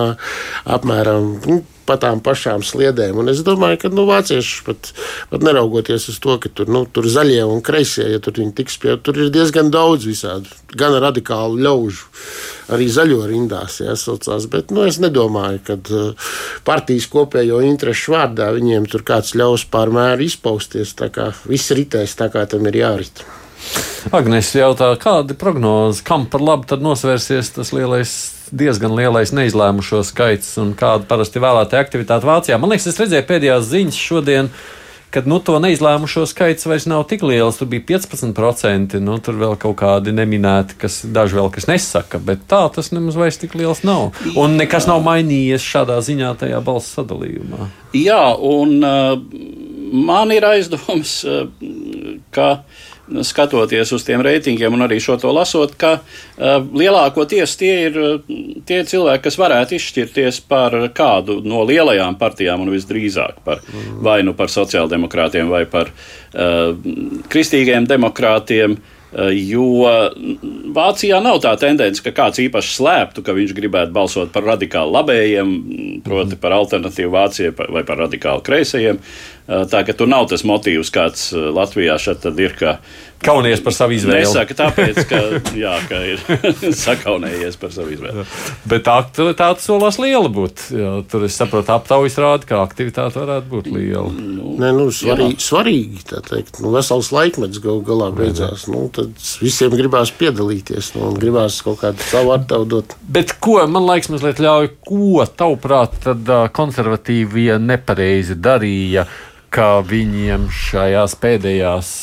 apmēram. 0.66 1.36
Nu, 1.46 1.60
Pa 1.84 1.98
tām 2.00 2.22
pašām 2.24 2.62
sliedēm. 2.64 3.18
Un 3.20 3.32
es 3.32 3.42
domāju, 3.44 3.82
ka 3.82 3.90
nu, 3.92 4.06
vācieši 4.08 4.62
pat, 4.68 4.94
pat 5.32 5.44
neraugoties 5.44 6.08
uz 6.14 6.20
to, 6.24 6.38
ka 6.40 6.48
tur, 6.48 6.70
nu, 6.72 6.86
tur 6.88 7.10
zaļie 7.12 7.42
un 7.44 7.60
kreisie, 7.66 8.06
ja 8.14 8.22
tur 8.24 8.38
viņi 8.40 8.56
tiks 8.56 8.80
pie, 8.80 8.96
tur 9.04 9.20
ir 9.20 9.34
diezgan 9.34 9.72
daudz 9.74 10.08
visādu, 10.08 10.48
gan 10.80 10.96
radikālu 11.04 11.60
ļaužu 11.60 12.08
arī 12.74 12.88
zaļo 12.92 13.22
rindās 13.28 13.82
jāsaucās. 13.84 14.48
Bet 14.52 14.72
nu, 14.72 14.88
es 14.88 15.00
nedomāju, 15.04 15.62
ka 15.68 15.78
uh, 15.78 16.34
partijas 16.68 17.10
kopējo 17.12 17.60
interesu 17.68 18.16
vārdā 18.16 18.50
viņiem 18.56 18.88
tur 18.92 19.06
kāds 19.08 19.36
ļaus 19.36 19.68
pārmēr 19.74 20.24
izpausties. 20.24 20.96
Tā 21.00 21.12
kā 21.14 21.32
viss 21.50 21.74
ritēs 21.76 22.16
tā, 22.20 22.32
kā 22.34 22.48
tam 22.50 22.68
ir 22.72 22.80
jārit. 22.84 23.26
Agnēs 24.14 24.50
jautā, 24.58 24.90
kāda 25.00 25.36
prognoze, 25.40 26.04
kam 26.06 26.26
par 26.32 26.44
labu 26.44 26.68
tad 26.68 26.84
nosvērsies 26.84 27.54
tas 27.56 27.72
lielais, 27.76 28.12
diezgan 28.54 28.94
lielais 28.98 29.34
neizlēmušo 29.34 30.04
skaits 30.06 30.56
un 30.62 30.76
kāda 30.78 31.08
parasti 31.10 31.42
vēlētāja 31.42 31.84
aktivitāte 31.88 32.30
Vācijā. 32.30 32.60
Man 32.62 32.74
liekas, 32.74 32.88
es 32.92 33.02
redzēju 33.02 33.28
pēdējās 33.30 33.70
ziņas 33.72 34.00
šodien. 34.00 34.54
Kad 35.14 35.28
nu, 35.30 35.38
to 35.46 35.60
neizlēmušo 35.62 36.24
skaits 36.26 36.66
vairs 36.66 36.88
nav 36.90 37.04
tik 37.06 37.22
liels, 37.22 37.60
tur 37.60 37.68
bija 37.70 37.84
15%. 37.92 38.98
Nu, 38.98 39.20
tur 39.22 39.36
vēl 39.38 39.54
kaut 39.62 39.76
kādi 39.84 40.14
neminēti, 40.16 40.78
kas 40.82 41.04
daži 41.06 41.38
vēl 41.38 41.52
kas 41.54 41.70
nesaka, 41.70 42.18
bet 42.18 42.48
tā 42.50 42.64
tas 42.74 42.90
nemaz 42.96 43.20
vairs 43.22 43.38
tik 43.42 43.54
liels 43.58 43.84
nav. 43.86 44.18
Un 44.34 44.58
nekas 44.58 44.90
nav 44.90 45.04
mainījies 45.06 45.66
šādā 45.70 46.00
ziņā 46.02 46.34
tajā 46.42 46.64
balss 46.66 46.98
sadalījumā. 46.98 47.70
Jā, 47.94 48.24
un 48.42 48.80
uh, 48.82 49.14
man 50.10 50.34
ir 50.34 50.50
aizdoms, 50.50 51.20
uh, 51.30 51.46
ka 52.34 52.50
skatoties 53.24 53.92
uz 53.92 54.06
tiem 54.08 54.24
reitingiem 54.24 54.74
un 54.74 54.86
arī 54.86 55.00
šo 55.04 55.18
to 55.22 55.32
lasot, 55.36 55.76
ka 55.80 55.98
uh, 56.00 56.64
lielākoties 56.64 57.58
tie 57.60 57.74
ir 57.90 58.00
uh, 58.00 58.34
tie 58.68 58.82
cilvēki, 58.88 59.26
kas 59.28 59.40
varētu 59.42 59.78
izšķirties 59.78 60.42
par 60.48 60.76
kādu 60.96 61.42
no 61.46 61.66
lielajām 61.68 62.18
partijām 62.22 62.64
un 62.64 62.74
visdrīzāk 62.74 63.44
par 63.44 63.64
vai 64.04 64.22
nu 64.24 64.36
par 64.38 64.52
sociāldemokrātiem 64.54 65.52
vai 65.52 65.66
par 65.70 65.92
uh, 65.92 66.74
kristīgiem 67.34 67.90
demokrātiem. 67.90 68.78
Uh, 68.80 69.00
Jo 69.14 69.86
Vācijā 70.74 71.20
nav 71.22 71.38
tā 71.44 71.52
tendence, 71.62 72.02
ka 72.02 72.10
kāds 72.18 72.40
īpaši 72.42 72.72
slēptu, 72.80 73.22
ka 73.22 73.36
viņš 73.38 73.52
gribētu 73.54 73.94
balsot 73.94 74.32
par 74.34 74.48
radikāli 74.48 74.96
labējiem, 74.96 75.52
proti 76.06 76.40
par 76.42 76.56
alternatīvu 76.58 77.14
Vācijai 77.14 77.54
vai 77.54 77.84
par 77.86 78.02
radikāli 78.08 78.42
kreisajiem. 78.48 78.98
Uh, 78.98 79.33
Tā 79.48 79.82
ka 79.84 79.96
tur 79.98 80.08
nav 80.08 80.30
tas 80.32 80.46
motīvs, 80.48 80.92
kāds 80.94 81.32
Latvijā 81.36 81.98
šeit 82.00 82.24
ir. 82.40 82.56
Ka 82.60 82.78
Kaunies 83.24 83.62
par 83.64 83.76
savu 83.76 83.96
izvēli. 83.96 84.26
Nesaka 84.26 84.56
tāpēc, 84.58 84.98
ka, 85.08 85.20
jā, 85.56 85.74
ka 85.88 86.00
ir 86.08 86.24
sakaunējies 86.84 87.56
par 87.62 87.72
savu 87.76 87.94
izvēli. 87.96 88.26
Bet 88.70 88.84
tā 88.88 88.98
aktivitāte 89.00 89.64
solās 89.64 90.00
liela 90.02 90.32
būt. 90.34 90.66
Jā, 90.76 90.92
tur 91.12 91.24
es 91.28 91.38
saprotu, 91.40 91.72
aptaujas 91.76 92.18
rāda, 92.20 92.48
ka 92.50 92.60
aktivitāte 92.64 93.22
varētu 93.22 93.50
būt 93.52 93.70
liela. 93.72 94.10
Nē, 94.12 94.72
nu, 94.76 94.88
svarīgi, 94.94 95.40
svarīgi 95.44 96.04
tā 96.10 96.20
teikt. 96.26 96.60
Nu, 96.64 96.74
vesels 96.76 97.14
laikmets 97.16 97.62
gal 97.64 97.80
galā 97.88 98.10
beidzās. 98.16 98.66
Nu, 98.72 98.86
tad 98.94 99.14
visiem 99.44 99.76
gribās 99.78 100.12
piedalīties 100.20 100.94
nu, 100.98 101.10
un 101.12 101.20
gribās 101.20 101.62
kaut 101.64 101.80
kādu 101.84 102.04
savu 102.10 102.34
artavu 102.36 102.68
dot. 102.76 102.98
Bet 103.08 103.38
ko 103.44 103.62
man 103.72 103.88
liekas, 103.88 104.12
mazliet 104.14 104.42
ļauj, 104.44 104.74
ko 104.88 105.24
tavuprāt, 105.30 105.96
tad 106.04 106.34
konservatīvie 106.56 107.56
nepareizi 107.64 108.36
darīja, 108.36 109.08
ka 109.54 109.78
viņiem 109.86 110.50
šajās 110.52 111.16
pēdējās 111.22 111.94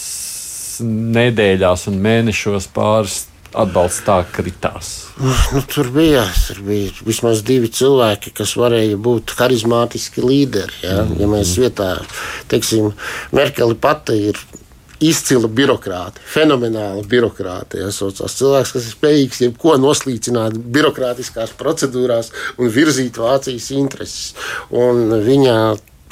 nedēļās 0.84 1.88
un 1.90 2.00
mēnešos 2.04 2.70
pāris 2.74 3.24
atbalsts 3.50 4.04
tā 4.06 4.20
kritās? 4.30 4.90
Nu, 5.18 5.62
tur 5.66 5.90
bija, 5.94 6.22
tur 6.46 6.62
bija 6.66 6.92
vismaz 7.06 7.42
divi 7.46 7.70
cilvēki, 7.74 8.34
kas 8.36 8.54
varēja 8.58 8.98
būt 9.00 9.34
harizmātiski 9.38 10.22
līderi. 10.24 10.80
Ja, 10.84 11.02
mm. 11.02 11.18
ja 11.22 11.30
mēs 11.30 11.56
vietā, 11.60 11.92
teiksim, 12.50 12.92
Merkeli 13.34 13.76
pati 13.80 14.18
ir 14.30 14.40
izcila 15.00 15.48
birokrāta, 15.48 16.20
fenomenāla 16.28 17.02
birokrāta. 17.08 17.80
Ja, 17.80 17.90
saucās. 17.94 18.36
cilvēks, 18.36 18.74
kas 18.76 18.88
ir 18.88 18.96
spējīgs 18.96 19.44
jebko 19.46 19.76
noslīcināt 19.80 20.58
birokrātiskās 20.74 21.54
procedūrās 21.58 22.30
un 22.60 22.72
virzīt 22.72 23.18
Vācijas 23.20 23.70
intereses. 23.76 24.34
Un 24.70 25.08
viņa 25.24 25.56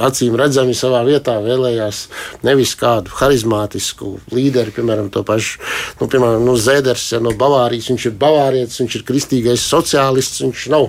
acīm 0.04 0.36
redzami 0.38 0.74
savā 0.76 1.02
vietā 1.06 1.38
vēlējās 1.42 2.04
nevis 2.46 2.74
kādu 2.78 3.12
harizmātisku 3.18 4.14
līderi, 4.34 4.74
piemēram, 4.76 5.10
to 5.14 5.24
pašu 5.26 5.58
nu, 6.00 6.08
piemēram, 6.10 6.44
nu, 6.46 6.56
Zēders 6.58 7.06
ja, 7.14 7.22
no 7.24 7.32
Bavārijas. 7.38 7.88
Viņš 7.92 8.06
ir 8.10 8.16
bavārietis, 8.20 8.78
viņš 8.82 8.98
ir 8.98 9.04
kristīgais 9.08 9.64
sociālists, 9.64 10.42
viņš 10.44 10.66
nav 10.72 10.88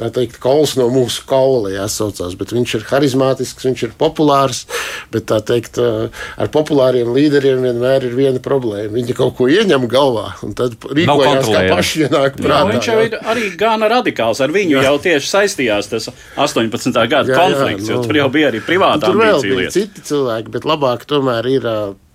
tā 0.00 0.10
teikt, 0.14 0.38
kols 0.42 0.76
no 0.80 0.88
mūsu 0.92 1.24
kaula, 1.28 1.72
jāsaucās, 1.74 2.36
bet 2.38 2.54
viņš 2.56 2.76
ir 2.78 2.86
harizmātisks, 2.90 3.66
viņš 3.68 3.86
ir 3.88 3.94
populārs. 3.98 4.64
Bet 5.12 5.28
tā 5.30 5.40
teikt, 5.44 5.80
ar 5.80 6.52
populāriem 6.52 7.12
līderiem 7.14 7.64
vienmēr 7.64 8.08
ir 8.08 8.16
viena 8.16 8.42
problēma. 8.42 8.94
Viņi 8.96 9.16
kaut 9.16 9.36
ko 9.38 9.48
ieņem 9.52 9.86
galvā 9.90 10.28
un 10.46 10.54
tad 10.58 10.76
rīkojas 10.86 11.50
kā 11.50 11.64
paši 11.70 12.06
ienāk 12.06 12.38
prātā. 12.38 12.62
Jā, 12.62 12.70
viņš 12.72 12.90
jau 12.90 12.98
ir 13.06 13.18
arī 13.32 13.50
gana 13.58 13.90
radikāls. 13.92 14.42
Ar 14.44 14.52
viņu 14.54 14.78
jā. 14.78 14.86
jau 14.88 14.96
tieši 15.06 15.30
saistījās 15.32 15.90
tas 15.92 16.08
18. 16.36 16.92
gada 17.10 17.32
jā, 17.32 17.38
konflikts, 17.38 17.88
jā, 17.88 17.96
nu, 17.96 18.02
jo 18.02 18.06
tur 18.06 18.20
jau 18.20 18.28
bija 18.32 18.45
arī 18.50 18.62
privāta 18.64 19.10
ambīcija. 19.10 19.12
Tur 19.12 19.52
vēl 19.52 19.60
bija 19.60 19.72
citi 19.74 20.04
cilvēki, 20.06 20.52
bet 20.56 20.68
labāk 20.68 21.06
tomēr 21.10 21.48
ir 21.50 21.68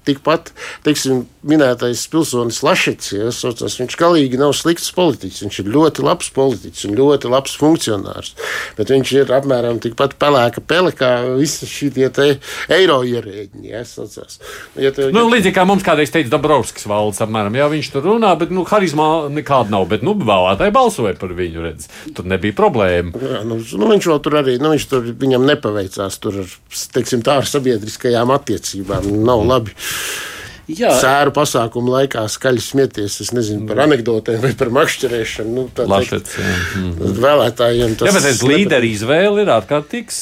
tikpat, 0.08 0.52
teiksim, 0.86 1.26
minētais 1.48 2.04
pilsonis 2.12 2.62
Lašets, 2.66 3.12
ja, 3.16 3.30
saucās, 3.34 3.78
viņš 3.82 3.98
galīgi 4.00 4.40
nav 4.42 4.54
slikts 4.58 4.92
politiķis. 4.96 5.42
Viņš 5.46 5.60
ir 5.64 5.72
ļoti 5.74 6.06
labs 6.06 6.30
politiķis 6.36 6.88
un 6.90 6.98
ļoti 6.98 7.32
labs 7.32 7.56
funkcionārs. 7.58 8.34
Bet 8.78 8.94
viņš 8.94 9.14
ir 9.18 9.34
apmēram 9.34 9.82
tikpat 9.82 10.18
pelēka 10.22 10.64
pele 10.66 10.94
kā 10.96 11.12
visi 11.38 11.70
šie 11.70 11.90
eiro 12.72 13.02
ierēģi. 13.08 13.64
Ja, 13.68 13.84
saucās. 13.88 14.40
ja 14.80 14.92
tev, 14.96 15.12
nu, 15.16 15.26
līdzīgi 15.32 15.56
kā 15.56 15.66
mums 15.68 15.86
kādreiz 15.86 16.14
teica 16.14 16.36
Dabrovskis 16.36 16.88
valsts, 16.90 17.24
apmēram, 17.26 17.58
jā, 17.58 17.68
viņš 17.72 17.92
tur 17.94 18.06
runā, 18.12 18.34
bet 18.40 18.54
nu, 18.54 18.66
harizmā 18.68 19.10
nekāda 19.34 19.74
nav. 19.74 19.88
Bet 19.92 20.06
nu, 20.06 20.16
vēlētāji 20.18 20.76
balsoja 20.76 21.16
par 21.20 21.34
viņu. 21.38 21.62
Redz. 21.62 21.90
Tur 22.18 22.26
nebija 22.30 22.56
problēma. 22.58 23.14
Jā, 23.22 23.42
nu, 23.48 23.60
nu, 23.60 23.90
viņš 23.92 24.10
vēl 24.12 24.22
tur 24.26 24.38
arī, 24.42 24.56
nu, 24.62 24.72
viņš 24.74 24.88
tur 24.90 25.10
viņam 25.22 25.46
nepaveicās 25.50 26.18
tur 26.24 26.40
teiksim, 26.96 27.22
tā 27.26 27.40
ar 27.42 27.50
sabiedriskajām 27.50 28.34
attiecībām. 28.34 29.10
Nav 29.28 29.46
labi. 29.48 29.76
Jā. 30.72 30.92
Sēru 31.02 31.34
pasākumu 31.36 31.92
laikā 31.92 32.24
skaļi 32.32 32.64
smieties. 32.64 33.18
Es 33.24 33.32
nezinu 33.36 33.66
par 33.70 33.84
anekdotēm 33.88 34.40
vai 34.44 34.52
par 34.58 34.72
makšķerēšanu. 34.78 35.54
Nu, 35.56 35.66
Lašets, 35.92 36.36
teikt, 36.38 36.76
mm. 36.80 37.16
Vēlētājiem 37.24 37.96
tas 38.00 38.08
ir. 38.08 38.20
Jā, 38.20 38.26
bet 38.28 38.44
līderi 38.48 38.92
izvēle 38.96 39.44
ir 39.44 39.52
ārkārtīgs. 39.58 40.20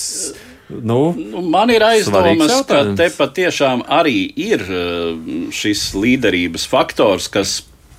Nu, 0.69 0.99
nu, 1.17 1.41
man 1.49 1.71
ir 1.73 1.81
aizdomas, 1.81 2.53
ka 2.69 2.83
te 2.97 3.09
patiešām 3.13 3.81
arī 3.89 4.19
ir 4.37 4.61
uh, 4.69 5.15
šis 5.53 5.87
līderības 5.97 6.67
faktors, 6.69 7.25
kas 7.33 7.55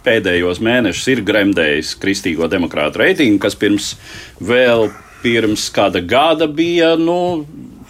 pēdējos 0.06 0.62
mēnešus 0.64 1.10
ir 1.12 1.24
gremdējis 1.26 1.96
kristīgo 2.00 2.46
demokrātu 2.50 3.02
reitingu, 3.02 3.40
kas 3.42 3.58
pirms 3.58 3.96
vēl 4.38 4.88
pirms 5.20 5.66
kāda 5.74 6.00
gada 6.00 6.46
bija 6.46 6.94
nu, 6.96 7.42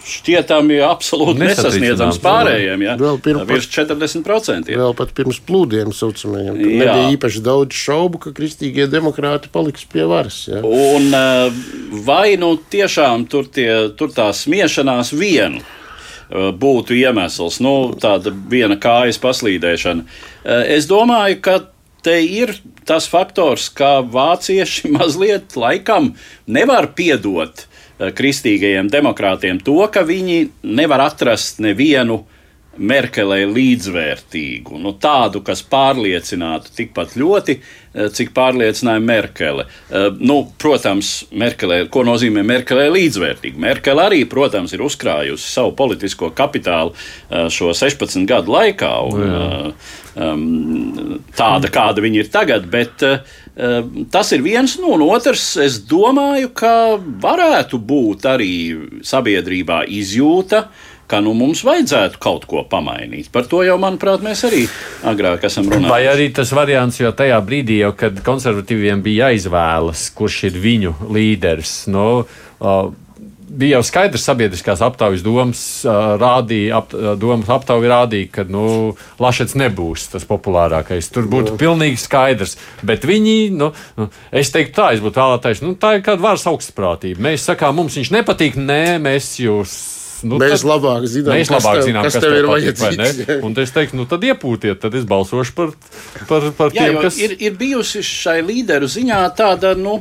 šķietami 0.07 0.79
absolūti 0.85 1.43
nesasniedzams 1.43 2.19
pārējiem. 2.23 2.85
Ja? 2.85 2.95
Vēl 2.99 3.19
pirms, 3.23 3.45
virs 3.49 3.67
40%. 3.71 4.71
Vēl 4.81 4.95
pat 4.97 5.13
pirms 5.17 5.41
plūdiem 5.47 5.93
saucamajiem. 5.95 6.57
Nebija 6.57 7.11
īpaši 7.15 7.43
daudz 7.45 7.77
šaubu, 7.77 8.21
ka 8.25 8.33
kristīgie 8.37 8.87
demokrāti 8.91 9.51
paliks 9.53 9.85
pie 9.91 10.07
varas. 10.09 10.43
Ja? 10.49 10.63
Un 10.65 11.11
eh, 11.17 11.61
vai 12.07 12.33
nu 12.41 12.55
tiešām 12.71 13.27
tur, 13.31 13.49
tie, 13.53 13.69
tur 13.97 14.13
tā 14.15 14.31
smiešanās 14.35 15.13
vienu 15.17 15.61
eh, 15.61 16.49
būtu 16.51 16.97
iemesls, 16.97 17.61
nu, 17.63 17.75
tāda 18.01 18.33
viena 18.33 18.79
kājas 18.81 19.21
paslīdēšana. 19.21 20.07
Eh, 20.07 20.63
es 20.77 20.89
domāju, 20.89 21.41
ka 21.45 21.59
te 22.01 22.17
ir 22.25 22.55
tas 22.89 23.05
faktors, 23.09 23.69
ka 23.69 23.99
vācieši 24.01 24.89
mazliet 24.97 25.57
laikam 25.59 26.15
nevar 26.49 26.91
piedot 26.97 27.67
kristīgajiem 28.17 28.89
demokrātiem 28.91 29.61
to, 29.61 29.77
ka 29.93 30.03
viņi 30.07 30.47
nevar 30.65 31.05
atrast 31.05 31.61
nevienu 31.61 32.23
Merkelē 32.77 33.41
līdzvērtīgu, 33.51 34.77
nu, 34.79 34.93
tādu, 34.95 35.41
kas 35.43 35.59
pārliecinātu 35.67 36.71
tikpat 36.77 37.17
ļoti, 37.19 37.57
eh, 37.59 38.07
cik 38.15 38.31
pārliecināja 38.31 39.01
Merkele. 39.03 39.65
Eh, 39.89 40.07
nu, 40.19 40.45
protams, 40.57 41.25
Merkelē, 41.31 41.89
ko 41.89 42.05
nozīmē 42.07 42.45
Merkelē 42.47 42.87
līdzvērtīga? 42.95 43.59
Merkele 43.59 44.05
arī, 44.07 44.21
protams, 44.25 44.71
ir 44.71 44.79
uzkrājusi 44.79 45.51
savu 45.51 45.75
politisko 45.75 46.31
kapitālu 46.31 46.95
šo 47.29 47.73
16 47.75 48.25
gadu 48.25 48.51
laikā. 48.51 48.91
Un, 49.11 49.73
um, 50.15 51.19
tāda, 51.35 51.69
kāda 51.71 52.03
viņi 52.03 52.23
ir 52.23 52.29
tagad. 52.31 52.67
Bet 52.71 53.03
uh, 53.03 53.19
tas 54.11 54.31
ir 54.31 54.43
viens 54.45 54.77
nu, 54.81 54.93
otrs. 55.09 55.57
Es 55.61 55.79
domāju, 55.87 56.51
ka 56.55 56.97
varētu 56.97 57.79
būt 57.79 58.27
arī 58.31 58.53
sabiedrībā 59.03 59.83
izjūta. 59.87 60.69
Ka 61.11 61.19
nu, 61.23 61.33
mums 61.35 61.65
vajadzētu 61.67 62.21
kaut 62.23 62.47
ko 62.47 62.63
pamainīt. 62.71 63.27
Par 63.33 63.49
to 63.51 63.65
jau, 63.67 63.75
manuprāt, 63.81 64.23
mēs 64.23 64.45
arī 64.47 64.63
agrāk 65.11 65.43
esam 65.49 65.67
runājuši. 65.67 65.91
Vai 65.91 66.05
arī 66.07 66.29
tas 66.35 66.53
variants, 66.55 67.01
jo 67.01 67.11
tajā 67.11 67.39
brīdī, 67.43 67.81
jau, 67.83 67.91
kad 67.99 68.23
konservatīviem 68.23 69.03
bija 69.03 69.27
jāizvēlas, 69.27 70.07
kurš 70.15 70.45
ir 70.47 70.59
viņu 70.63 70.95
līderis, 71.11 71.75
nu, 71.91 72.07
uh, 72.23 72.93
bija 73.51 73.77
jau 73.77 73.83
skaidrs, 73.85 74.23
sabiedriskās 74.25 74.81
aptaujas 74.85 75.23
domas 75.25 75.61
rādīja, 76.21 76.79
ap, 76.79 76.95
domas 77.19 77.49
aptauja 77.51 77.91
rādīja, 77.91 78.29
ka 78.37 78.45
nu, 78.47 78.63
Lašets 79.21 79.57
nebūs 79.59 80.07
tas 80.13 80.25
populārākais. 80.29 81.11
Tur 81.13 81.27
būtu 81.31 81.55
no. 81.55 81.61
Pilnīgi 81.61 81.99
skaidrs. 82.01 82.57
Bet 82.87 83.05
viņi, 83.07 83.37
nu, 83.57 83.71
nu, 83.99 84.09
es 84.31 84.53
teiktu, 84.53 84.75
tā, 84.79 84.91
es 84.95 85.03
būtu 85.03 85.21
vēlētājs, 85.21 85.63
nu, 85.65 85.75
tā 85.79 85.97
ir 85.97 86.05
kāda 86.05 86.23
varas 86.23 86.47
augstprātība. 86.51 87.27
Mēs 87.31 87.49
sakām, 87.51 87.75
mums 87.81 87.97
viņš 87.99 88.13
nepatīk, 88.15 88.59
nē, 88.59 88.85
mēs 89.03 89.33
jūs 89.43 89.75
nu, 90.25 90.37
mēs 90.41 90.61
tad, 90.61 90.67
labāk 90.69 91.05
zinām, 91.09 91.37
mēs 91.37 91.51
labāk 91.51 91.79
kas, 91.79 91.87
zinām, 91.87 92.05
kas, 92.05 92.17
kas 92.17 92.25
tev 92.25 92.35
ir 92.37 92.47
vajadzīgs. 92.49 93.31
Un 93.47 93.55
es 93.63 93.73
teiktu, 93.75 93.97
nu 93.99 94.05
tad 94.09 94.25
iepūtiet, 94.27 94.79
tad 94.83 94.95
es 94.97 95.07
balsošu 95.09 95.55
par, 95.57 95.73
par, 96.29 96.47
par 96.57 96.75
Jā, 96.75 96.87
tiem, 96.87 96.99
kas. 97.03 97.17
Ir, 97.21 97.35
ir 97.41 97.57
bijusi 97.59 98.03
šai 98.05 98.39
līderu 98.45 98.89
ziņā 98.91 99.21
tāda, 99.37 99.73
nu, 99.79 99.99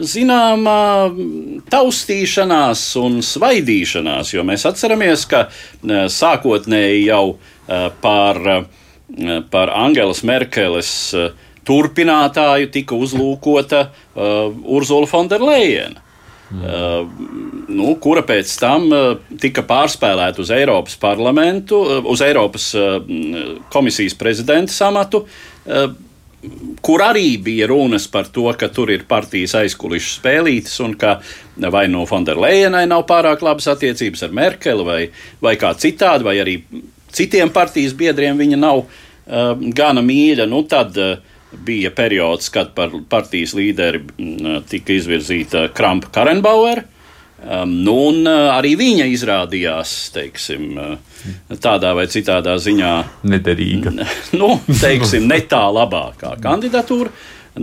zināmā 0.00 0.80
taustīšanās 1.70 2.84
un 3.00 3.20
svaidīšanās, 3.24 4.34
jo 4.34 4.46
mēs 4.48 4.66
atceramies, 4.70 5.26
ka 5.30 5.46
sākotnēji 6.10 7.06
jau 7.06 7.24
par, 8.02 8.42
par 9.52 9.74
Angelas 9.76 10.24
Merkeles 10.26 10.92
turpinātāju 11.70 12.70
tika 12.72 12.96
uzlūkota 12.96 13.82
uh, 13.86 14.48
Urzula 14.64 15.06
Fonderleina. 15.10 16.09
Uh, 16.50 17.06
nu, 17.70 17.92
kura 18.02 18.24
pēc 18.26 18.50
tam 18.58 18.88
uh, 18.90 19.12
tika 19.38 19.62
pārspēlēta 19.62 20.42
uz 20.42 20.50
Eiropas 20.50 20.96
parlamentu, 20.98 21.78
uh, 21.78 22.08
uz 22.10 22.24
Eiropas 22.26 22.72
uh, 22.74 22.96
komisijas 23.70 24.16
prezidenta 24.18 24.74
amatu. 24.88 25.24
Kur 26.80 27.02
arī 27.04 27.34
bija 27.44 27.66
runas 27.68 28.06
par 28.08 28.30
to, 28.32 28.46
ka 28.58 28.70
tur 28.72 28.90
ir 28.90 29.04
partijas 29.06 29.52
aizkulisku 29.60 30.22
spēlītas 30.22 30.78
un 30.82 30.94
ka 30.98 31.18
vai 31.70 31.84
no 31.92 32.06
Fonderlejenai 32.08 32.86
nav 32.88 33.04
pārāk 33.06 33.44
labas 33.44 33.68
attiecības 33.68 34.24
ar 34.24 34.32
Merkeli 34.34 34.86
vai, 34.86 35.00
vai 35.44 35.52
kā 35.60 35.74
citādi, 35.76 36.24
vai 36.24 36.38
arī 36.40 36.56
citiem 37.12 37.52
partijas 37.52 37.92
biedriem 37.92 38.40
viņa 38.40 38.58
nav 38.58 38.86
gana 39.76 40.02
mīļa. 40.02 40.48
Nu, 40.48 40.64
tad, 40.66 40.96
uh, 40.96 41.20
bija 41.52 41.90
periods, 41.90 42.48
kad 42.48 42.74
par 42.74 42.92
partijas 43.08 43.54
līderi 43.58 44.00
mm, 44.00 44.62
tika 44.70 44.94
izvirzīta 44.94 45.68
Krampa 45.74 46.10
Karenbauer. 46.14 46.84
Um, 47.40 47.70
nu, 47.84 47.94
un 48.10 48.26
uh, 48.28 48.50
arī 48.52 48.74
viņa 48.76 49.06
izrādījās 49.14 49.94
teiksim, 50.12 50.74
uh, 50.76 51.56
tādā 51.56 51.94
vai 51.96 52.04
citādā 52.12 52.58
ziņā 52.60 52.92
nederīga. 53.24 53.94
Nu, 54.40 54.58
teiksim, 54.68 55.24
ne 55.30 55.40
tā 55.48 55.62
labākā 55.72 56.34
kandidatūra. 56.42 57.08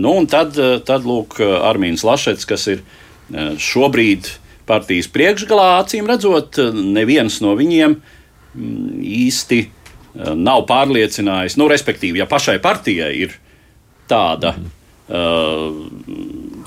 Nu, 0.02 0.16
tad, 0.26 0.58
uh, 0.58 0.80
tad 0.82 1.06
lūk, 1.06 1.38
Armīns 1.40 2.02
Lašets, 2.04 2.48
kas 2.48 2.66
ir 2.74 2.82
šobrīd 3.60 4.30
partijas 4.68 5.06
priekšgalā, 5.12 5.66
acīm 5.82 6.06
redzot, 6.08 6.58
neviens 6.74 7.38
no 7.44 7.52
viņiem 7.56 7.98
mm, 7.98 9.02
īsti 9.22 9.58
nav 10.34 10.64
pārliecinājis, 10.66 11.58
nu, 11.60 11.68
respektīvi, 11.70 12.18
ja 12.18 12.26
pašai 12.26 12.56
partijai 12.64 13.12
ir 13.20 13.36
tāda, 14.10 14.54
uh, 14.58 15.66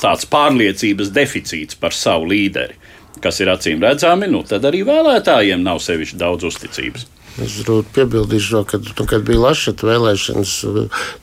tāds 0.01 0.27
pārliecības 0.31 1.11
deficīts 1.15 1.79
par 1.79 1.95
savu 1.95 2.29
līderi, 2.31 2.77
kas 3.21 3.41
ir 3.43 3.51
acīm 3.53 3.81
redzami, 3.83 4.29
nu, 4.31 4.43
tad 4.47 4.65
arī 4.69 4.83
vēlētājiem 4.87 5.61
nav 5.65 5.81
sevišķi 5.83 6.21
daudz 6.21 6.47
uzticības. 6.49 7.07
Es 7.39 7.53
piebildīšu, 7.95 8.63
ka, 8.67 8.77
nu, 8.83 9.05
kad 9.07 9.23
bija 9.23 9.39
Latvijas 9.39 9.83
vēlēšanas, 9.87 10.55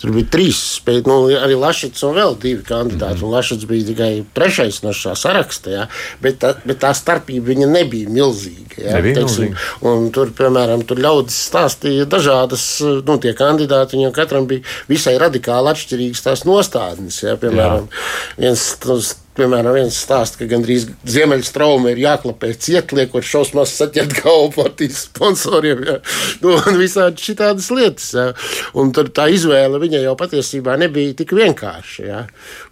tur 0.00 0.12
bija 0.14 0.28
trīs, 0.32 0.60
spēj, 0.78 1.02
nu, 1.08 1.18
arī 1.36 1.58
Latvijas 1.58 2.04
un 2.08 2.16
vēl 2.16 2.36
divi 2.40 2.64
kandidāti. 2.64 3.18
Mm 3.18 3.26
-hmm. 3.26 3.34
Latvijas 3.34 3.66
bija 3.68 3.86
tikai 3.90 4.24
trešais 4.34 4.80
no 4.82 4.94
šā 4.96 5.14
saraksta, 5.16 5.70
jā, 5.70 5.84
bet, 6.24 6.40
tā, 6.40 6.54
bet 6.64 6.80
tā 6.80 6.94
starpība 6.96 7.52
nebija 7.68 8.08
milzīga. 8.08 8.78
Jā, 8.78 8.94
nebija 8.96 9.20
teiksim, 9.20 9.54
milzīga. 9.82 10.10
tur, 10.12 10.32
piemēram, 10.40 10.84
tur 10.88 10.98
ļaudis 10.98 11.38
stāstīja 11.50 12.08
dažādas, 12.08 12.80
nu, 12.80 13.18
tie 13.18 13.34
kandidāti, 13.34 13.96
viņiem 13.96 14.12
katram 14.12 14.46
bija 14.46 14.64
visai 14.88 15.18
radikāli 15.18 15.74
atšķirīgas 15.74 16.22
tās 16.22 16.44
nostādnes. 16.44 17.22
Jā, 17.22 17.36
piemēram, 17.36 17.88
jā. 17.88 18.38
viens 18.38 18.76
tas 18.80 19.16
Piemēram, 19.38 19.76
viens 19.76 19.94
stāsta, 20.02 20.40
ka 20.40 20.48
gandrīz 20.50 20.88
ziemeļstrauma 21.06 21.92
ir 21.92 22.00
jāklapē 22.02 22.50
ciet, 22.58 22.90
liekot 22.96 23.22
šausmās 23.22 23.70
saķert 23.78 24.16
galvu 24.18 24.48
partijas 24.56 25.04
sponsoriem. 25.06 25.84
Ja? 25.86 25.98
Nu, 26.42 26.56
un 26.58 26.78
visādi 26.80 27.22
šitādas 27.22 27.68
lietas. 27.70 28.08
Ja? 28.18 28.32
Un 28.78 28.90
tur 28.96 29.12
tā 29.14 29.28
izvēle 29.30 29.78
viņai 29.78 30.02
jau 30.02 30.16
patiesībā 30.18 30.74
nebija 30.82 31.14
tik 31.20 31.36
vienkārša. 31.38 32.08
Ja? 32.08 32.24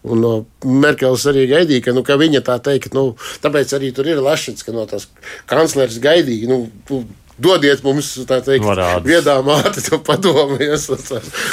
Un 0.03 0.25
no 0.25 0.33
Merkels 0.67 1.29
arī 1.31 1.47
gaidīja, 1.53 1.87
ka, 1.87 1.95
nu, 1.95 2.03
ka 2.07 2.19
viņa 2.19 2.43
tā 2.49 2.59
teikt, 2.67 2.97
nu, 2.99 3.13
tāpēc 3.45 3.77
arī 3.79 3.93
tur 3.95 4.11
ir 4.11 4.25
Lašits, 4.25 4.67
ka 4.67 4.75
no 4.75 4.89
tās 4.91 5.07
kanclers 5.47 6.01
gaidīja. 6.03 6.51
Nu, 6.51 7.05
Dodiet 7.37 7.83
mums 7.85 8.15
teikt, 8.25 8.65
viedā 9.05 9.37
māte, 9.45 9.83
to 9.85 9.99
padomājies, 10.01 10.87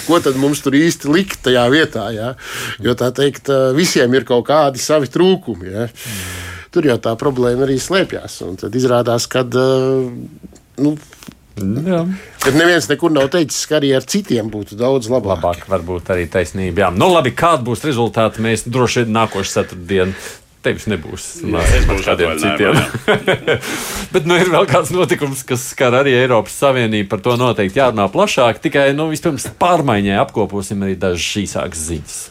ko 0.08 0.20
tad 0.24 0.40
mums 0.40 0.64
tur 0.64 0.78
īsti 0.80 1.12
likt 1.12 1.42
tajā 1.44 1.66
vietā. 1.74 2.08
Ja? 2.16 2.30
Jo 2.84 2.96
tā 3.00 3.12
teikt, 3.16 3.52
visiem 3.76 4.16
ir 4.16 4.24
kaut 4.28 4.48
kādi 4.48 4.80
savi 4.80 5.12
trūkumi. 5.12 5.74
Ja? 5.74 5.90
Tur 6.74 6.88
jau 6.88 6.98
tā 7.04 7.18
problēma 7.20 7.68
arī 7.68 7.76
slēpjas. 7.84 8.40
Tad 8.64 8.80
izrādās, 8.80 9.28
ka. 9.30 9.44
Nu, 10.80 10.96
Jā. 11.54 12.00
Bet 12.42 12.56
neviens 12.58 12.88
nekur 12.90 13.12
nav 13.14 13.28
teicis, 13.34 13.68
ka 13.70 13.78
arī 13.78 13.92
ar 13.94 14.06
citiem 14.10 14.48
būtu 14.50 14.74
daudz 14.80 15.06
labāk. 15.12 15.36
Labāk, 15.36 15.68
varbūt 15.70 16.10
arī 16.16 16.26
taisnība. 16.32 16.88
Jā. 16.88 16.90
Nu, 16.96 17.12
labi, 17.14 17.30
kāda 17.38 17.62
būs 17.68 17.86
rezultāti? 17.86 18.42
Mēs 18.42 18.66
droši 18.66 19.04
vien 19.04 19.14
nākošais 19.20 19.54
ceturtdien 19.60 20.16
Tevis 20.64 20.86
nebūs. 20.88 21.24
Jā, 21.44 21.64
es 21.76 21.88
būšu 21.90 22.06
kādiem 22.08 22.38
citiem. 22.40 22.78
Bet 24.16 24.30
nu, 24.30 24.38
ir 24.40 24.52
vēl 24.54 24.68
kāds 24.70 24.94
notikums, 24.96 25.44
kas 25.48 25.66
skar 25.74 25.98
arī 26.00 26.16
Eiropas 26.16 26.56
Savienību. 26.64 27.10
Par 27.12 27.24
to 27.26 27.36
noteikti 27.40 27.82
jārunā 27.82 28.08
plašāk. 28.14 28.64
Tikai 28.64 28.92
nu, 28.96 29.10
vispirms 29.12 29.50
pārmaiņai 29.60 30.22
apkoposim 30.24 30.86
arī 30.88 30.96
dažas 31.00 31.44
īsākas 31.44 31.90
ziņas. 31.90 32.22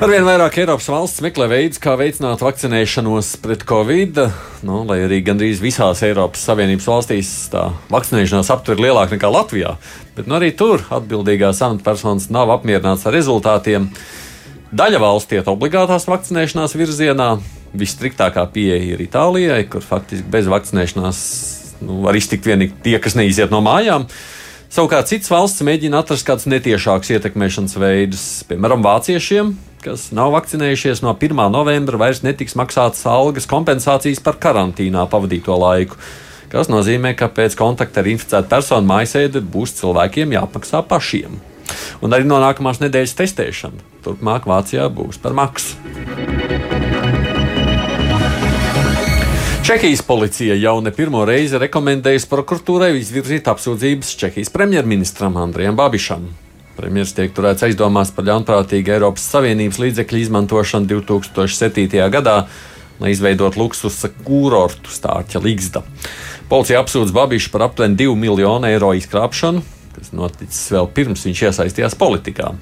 Arvien 0.00 0.24
vairāk 0.24 0.54
Eiropas 0.62 0.86
valsts 0.88 1.20
meklē 1.20 1.44
veidus, 1.50 1.76
kā 1.76 1.92
veicināt 2.00 2.40
vakcinēšanos 2.40 3.34
pret 3.42 3.66
covid. 3.68 4.16
Nu, 4.64 4.78
lai 4.88 5.02
arī 5.04 5.18
gandrīz 5.26 5.60
visās 5.60 6.00
Eiropas 6.06 6.40
Savienības 6.48 6.86
valstīs 6.88 7.32
tā 7.52 7.66
vakcinēšanās 7.92 8.48
aptver 8.54 8.80
lielāka 8.80 9.18
nekā 9.18 9.28
Latvijā, 9.28 9.74
bet 10.16 10.24
nu, 10.24 10.38
arī 10.38 10.54
tur 10.56 10.86
atbildīgās 10.88 11.60
amatpersonas 11.68 12.30
nav 12.32 12.48
apmierināts 12.56 13.04
ar 13.04 13.16
rezultātiem. 13.18 13.90
Daļa 14.72 15.04
valsts 15.04 15.36
iet 15.36 15.52
obligātās 15.52 16.08
vakcinēšanās 16.08 16.78
virzienā. 16.80 17.30
Visstriktākā 17.76 18.48
pieeja 18.56 18.80
ir 18.96 19.04
Itālijai, 19.04 19.66
kur 19.68 19.84
faktiski 19.84 20.32
bez 20.32 20.48
vakcinēšanās 20.48 21.24
nu, 21.84 22.00
var 22.08 22.16
iztikt 22.16 22.48
tikai 22.48 22.72
tie, 22.80 22.96
kas 23.04 23.20
neiziet 23.20 23.52
no 23.52 23.60
mājām. 23.68 24.08
Savukārt 24.72 25.12
citas 25.12 25.28
valsts 25.28 25.60
mēģina 25.66 26.00
atrast 26.00 26.24
kādus 26.24 26.48
netiešākus 26.48 27.18
ietekmēšanas 27.18 27.76
veidus, 27.76 28.30
piemēram, 28.48 28.80
vāciešiem 28.86 29.58
kas 29.84 30.10
nav 30.16 30.32
vakcinējušies 30.34 31.02
no 31.04 31.14
1. 31.16 31.36
novembra, 31.52 31.98
vairs 32.00 32.22
netiks 32.24 32.56
maksātas 32.58 33.02
algas 33.08 33.48
kompensācijas 33.50 34.20
par 34.24 34.38
karantīnā 34.42 35.06
pavadīto 35.10 35.56
laiku. 35.58 35.98
Tas 36.50 36.68
nozīmē, 36.70 37.14
ka 37.16 37.30
pēc 37.30 37.54
kontakta 37.58 38.02
ar 38.02 38.10
inficētu 38.10 38.50
personu 38.50 38.88
mājasēdi 38.90 39.42
būs 39.52 39.76
cilvēkiem 39.78 40.34
jāmaksā 40.34 40.82
pašiem. 40.90 41.38
Un 42.02 42.16
arī 42.16 42.26
no 42.26 42.40
nākamās 42.42 42.82
nedēļas 42.82 43.16
testēšana 43.20 43.86
turpmāk 44.04 44.48
Vācijā 44.50 44.88
būs 44.90 45.20
par 45.22 45.36
maksu. 45.36 45.76
Čehijas 49.70 50.02
policija 50.02 50.56
jau 50.58 50.80
ne 50.82 50.90
pirmo 50.90 51.22
reizi 51.28 51.60
rekomendējusi 51.62 52.26
prokuratūrai 52.32 52.94
izvirzīt 52.98 53.46
apsūdzības 53.52 54.16
Čehijas 54.18 54.50
premjerministram 54.50 55.36
Andrijam 55.38 55.78
Babišam. 55.78 56.24
Premjerministrs 56.80 57.18
tiek 57.18 57.32
turēts 57.36 57.64
aizdomās 57.66 58.08
par 58.16 58.24
ļaunprātīgu 58.24 58.94
Eiropas 58.94 59.26
Savienības 59.34 59.76
līdzekļu 59.82 60.20
izmantošanu 60.22 60.88
2007. 60.88 61.98
gadā, 62.14 62.36
lai 63.02 63.10
izveidotu 63.12 63.60
luksusa 63.60 64.08
kūrortu 64.24 64.88
stārķa 64.88 65.42
Ligzda. 65.44 65.82
Policija 66.48 66.80
apsūdz 66.80 67.12
Babišu 67.12 67.52
par 67.52 67.66
aptuveni 67.68 67.98
2 68.00 68.16
miljonu 68.16 68.70
eiro 68.70 68.94
izkrāpšanu, 68.96 69.60
kas 69.98 70.14
noticis 70.16 70.72
vēl 70.72 70.88
pirms 70.96 71.26
viņš 71.28 71.44
iesaistījās 71.50 71.98
politikā. 72.00 72.54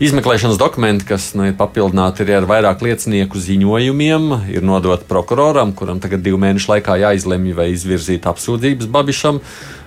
Izmeklēšanas 0.00 0.56
dokumenti, 0.56 1.04
kas 1.10 1.26
nu, 1.36 1.44
ir 1.50 1.56
papildināti 1.58 2.24
ar 2.32 2.46
vairāk 2.48 2.80
liecinieku 2.80 3.36
ziņojumiem, 3.36 4.30
ir 4.48 4.64
nodoti 4.64 5.04
prokuroram, 5.04 5.74
kuram 5.76 5.98
tagad 6.00 6.22
divu 6.24 6.38
mēnešu 6.40 6.70
laikā 6.70 6.94
jāizlemj, 7.02 7.50
vai 7.58 7.66
izvirzīt 7.74 8.24
apsūdzības 8.30 8.88
Babišam, 8.88 9.42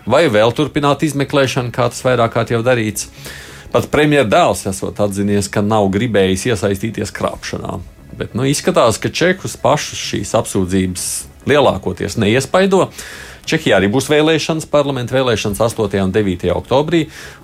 vai 0.05 0.27
vēl 0.29 0.53
turpināt 0.53 1.01
izmeklēšanu, 1.07 1.73
kā 1.73 1.87
tas 1.89 2.05
vairāk 2.05 2.35
kārt 2.35 2.53
jau 2.53 2.61
darīts. 2.61 3.09
Pat 3.73 3.89
premjeras 3.89 4.29
dēls 4.29 4.63
esot 4.69 5.01
atzinies, 5.01 5.49
ka 5.49 5.65
nav 5.65 5.89
gribējis 5.97 6.45
iesaistīties 6.51 7.09
krāpšanā. 7.17 7.79
Bet 8.13 8.37
nu, 8.37 8.45
izskatās, 8.45 9.01
ka 9.01 9.09
Čehus 9.09 9.57
pašus 9.57 9.97
šīs 10.11 10.37
apsūdzības 10.37 11.07
lielākoties 11.49 12.21
neiespaido. 12.21 12.91
Čehijā 13.43 13.75
arī 13.75 13.89
būs 13.91 14.07
vēlēšanas, 14.07 14.69
parlamenta 14.71 15.17
vēlēšanas 15.17 15.59
8. 15.65 15.97
un 15.99 16.13
9. 16.15 16.45
oktobrī, 16.55 17.01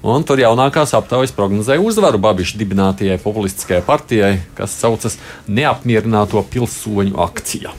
un 0.07 0.23
tur 0.23 0.39
jaunākās 0.39 0.95
aptaujas 0.95 1.33
prognozēja 1.35 1.83
uzvaru 1.83 2.21
Babiša 2.23 2.59
dibinātajai 2.61 3.19
populistiskajai 3.19 3.83
partijai, 3.83 4.33
kas 4.55 4.77
saucas 4.79 5.19
Neapmierināto 5.51 6.45
pilsoņu 6.53 7.19
akcija. 7.19 7.75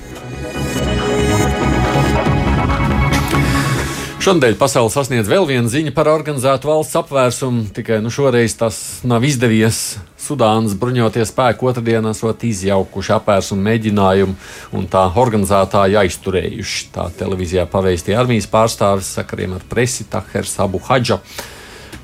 Šonadēļ 4.20 4.58
pasaule 4.60 4.92
sasniedz 4.92 5.30
vēl 5.32 5.46
vienu 5.48 5.70
ziņu 5.72 5.94
par 5.96 6.10
organizētu 6.12 6.68
valsts 6.68 6.98
apvērsumu, 7.00 7.70
tikai 7.72 8.02
nu, 8.04 8.12
šoreiz 8.12 8.52
tas 8.60 9.00
nav 9.08 9.24
izdevies. 9.24 9.96
Sudānas 10.20 10.74
bruņotie 10.76 11.24
spēki 11.24 11.64
otrdien 11.70 12.04
esot 12.10 12.42
izjaukuši 12.44 13.14
apvērsumu 13.16 13.64
mēģinājumu 13.64 14.34
un 14.76 14.88
tā 14.92 15.06
organizētāji 15.22 15.96
aizturējuši. 16.02 16.90
Tā 16.94 17.06
televīzijā 17.22 17.64
paveistīja 17.70 18.20
armijas 18.20 18.50
pārstāvis 18.52 19.08
sakariem 19.16 19.56
ar 19.56 19.64
presi 19.70 20.04
Tahers 20.12 20.58
Abu 20.60 20.82
Hadža. 20.84 21.20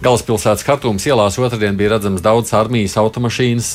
Galvaspilsētas 0.00 0.64
kartūmas 0.64 1.06
ielās 1.08 1.38
otrdien 1.40 1.76
bija 1.76 1.94
redzams 1.96 2.24
daudz 2.24 2.52
armijas 2.56 2.96
automašīnas. 3.00 3.70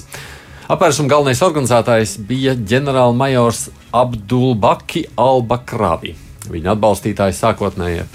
Apvērsuma 0.72 1.12
galvenais 1.12 1.42
organizētājs 1.46 2.18
bija 2.26 2.54
ģenerālmajors 2.56 3.66
Abdulbaki 3.98 5.06
Albakravi. 5.20 6.14
Viņa 6.52 6.74
atbalstītāji 6.74 7.36
sākotnēji 7.38 8.06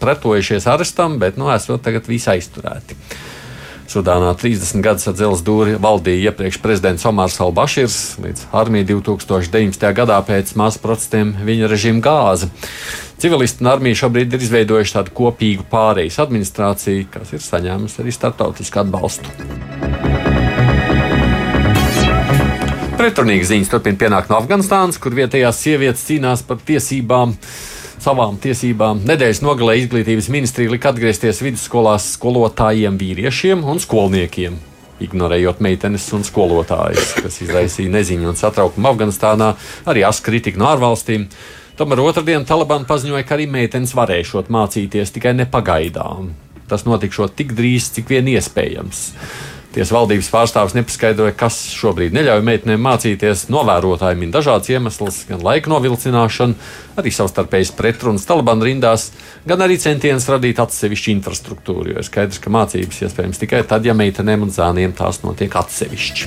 pretojušies 0.00 0.66
arestam, 0.70 1.18
bet 1.22 1.38
nu 1.38 1.50
esot 1.54 1.84
tagad 1.84 2.08
visai 2.10 2.40
aizturēti. 2.40 2.96
Sudānā 3.90 4.36
30 4.38 4.84
gadus 4.86 5.08
ar 5.10 5.16
dzelzceļa 5.18 5.46
dūri 5.48 5.72
valdīja 5.82 6.30
iepriekš 6.30 6.60
prezidents 6.62 7.02
Omars 7.10 7.40
Albašīrs, 7.42 7.96
līdz 8.22 8.44
armija 8.54 8.86
2019. 8.92 9.86
gadā 9.98 10.18
pēc 10.28 10.52
masu 10.60 10.78
protestiem 10.78 11.32
viņa 11.42 11.70
režīmu 11.72 11.98
gāza. 12.04 12.46
Civilisti 13.18 13.64
un 13.64 13.72
armija 13.72 13.98
šobrīd 14.04 14.36
ir 14.36 14.44
izveidojuši 14.46 14.94
tādu 14.94 15.14
kopīgu 15.18 15.66
pārejas 15.72 16.20
administrāciju, 16.22 17.08
kas 17.10 17.34
ir 17.34 17.42
saņēmusi 17.42 17.98
arī 18.04 18.14
starptautisku 18.14 18.80
atbalstu. 18.84 19.34
Pretrunīgas 22.94 23.50
ziņas 23.50 23.74
turpina 23.74 23.98
pienākt 24.04 24.30
no 24.30 24.38
Afganistānas, 24.38 25.02
kur 25.02 25.18
vietējās 25.18 25.64
sievietes 25.66 26.06
cīnās 26.06 26.46
par 26.46 26.62
tiesībām 26.62 27.34
savām 28.00 28.38
tiesībām. 28.40 29.04
Nedēļas 29.08 29.42
nogalē 29.44 29.76
izglītības 29.82 30.30
ministrija 30.32 30.72
lika 30.72 30.90
atgriezties 30.94 31.42
vidusskolās 31.44 32.12
skolotājiem, 32.16 32.98
vīriešiem 33.00 33.64
un 33.68 33.80
skolniekiem. 33.82 34.58
Ignorējot 35.00 35.62
meitenes 35.64 36.04
un 36.16 36.24
skolotājus, 36.26 37.14
kas 37.22 37.40
izraisīja 37.44 37.92
neziņu 37.94 38.32
un 38.32 38.36
satraukumu 38.36 38.90
Afganistānā, 38.90 39.54
arī 39.88 40.04
as 40.04 40.20
kritiku 40.24 40.60
no 40.60 40.68
ārvalstīm. 40.72 41.28
Tomēr 41.80 42.02
otrdien 42.04 42.44
Taliban 42.44 42.84
paziņoja, 42.88 43.24
ka 43.24 43.38
arī 43.38 43.46
meitenes 43.48 43.94
varēšot 43.96 44.50
mācīties 44.52 45.14
tikai 45.16 45.32
nepagaidām. 45.38 46.34
Tas 46.68 46.84
notikšot 46.84 47.32
tik 47.38 47.56
drīz, 47.56 47.88
cik 47.96 48.12
vien 48.12 48.28
iespējams. 48.34 49.06
Tiesa 49.70 49.94
valdības 49.94 50.26
pārstāvis 50.32 50.72
nepaskaidroja, 50.74 51.30
kas 51.38 51.60
šobrīd 51.78 52.10
neļauj 52.16 52.40
meitenēm 52.42 52.80
mācīties. 52.82 53.44
Novērotāji 53.54 54.18
min 54.18 54.32
dažādas 54.34 54.66
iemeslus, 54.72 55.20
gan 55.28 55.44
laika 55.46 55.70
novilcināšanu, 55.70 56.56
arī 56.98 57.12
savstarpējas 57.14 57.70
pretrunas 57.78 58.26
Taliban 58.26 58.64
rindās, 58.66 59.12
gan 59.46 59.62
arī 59.62 59.76
centienus 59.78 60.26
radīt 60.32 60.58
atsevišķu 60.58 61.12
infrastruktūru. 61.14 61.92
Jo 61.92 62.02
ir 62.02 62.08
skaidrs, 62.08 62.42
ka 62.42 62.50
mācības 62.50 62.98
iespējams 63.06 63.38
tikai 63.44 63.62
tad, 63.70 63.86
ja 63.86 63.94
meitenēm 63.94 64.42
un 64.48 64.50
zēniem 64.50 64.96
tās 64.98 65.22
notiek 65.22 65.54
atsevišķi. 65.62 66.26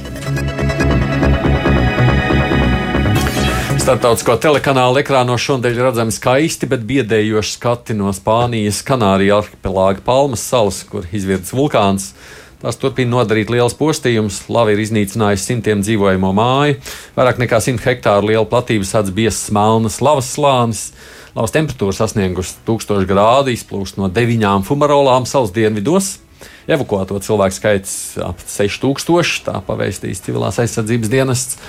Startautisko 3.83 4.37
telekanālu 4.39 5.01
ekrānos 5.01 5.43
šodien 5.43 5.75
redzami 5.75 6.15
skaisti, 6.15 6.69
bet 6.71 6.85
biedējoši 6.87 7.57
skati 7.57 7.97
no 7.99 8.13
Spānijas, 8.15 8.79
Kanārijas 8.87 9.49
arhipelāga 9.49 9.99
Palmas 10.05 10.45
salas, 10.47 10.79
kur 10.87 11.03
izvirts 11.11 11.51
vulkāns. 11.51 12.13
Tās 12.63 12.77
turpina 12.79 13.17
nodarīt 13.17 13.49
liels 13.51 13.73
postījumus. 13.75 14.45
Lava 14.47 14.71
ir 14.71 14.79
iznīcinājusi 14.79 15.49
simtiem 15.49 15.81
dzīvojamo 15.83 16.29
māju. 16.37 16.77
Vairāk 17.17 17.41
nekā 17.41 17.59
100 17.59 17.83
hektāru 17.83 18.29
liela 18.29 18.45
platība 18.47 18.87
sadz 18.87 19.11
biezs 19.11 19.49
melnas 19.51 19.99
lavas 19.99 20.29
slānis. 20.31 20.85
Lavas 21.35 21.51
temperatūra 21.51 21.97
sasniegusi 21.97 22.55
1000 22.63 23.03
grādu, 23.09 23.51
izplūst 23.51 23.99
no 23.99 24.07
deviņām 24.07 24.63
fumarolām 24.63 25.27
salas 25.27 25.51
dienvidos. 25.51 26.21
Evakuēto 26.63 27.19
cilvēku 27.19 27.59
skaits 27.59 27.93
ap 28.23 28.39
6000, 28.47 29.43
tā 29.49 29.59
pavēstīs 29.67 30.23
civilās 30.23 30.63
aizsardzības 30.63 31.11
dienests. 31.11 31.59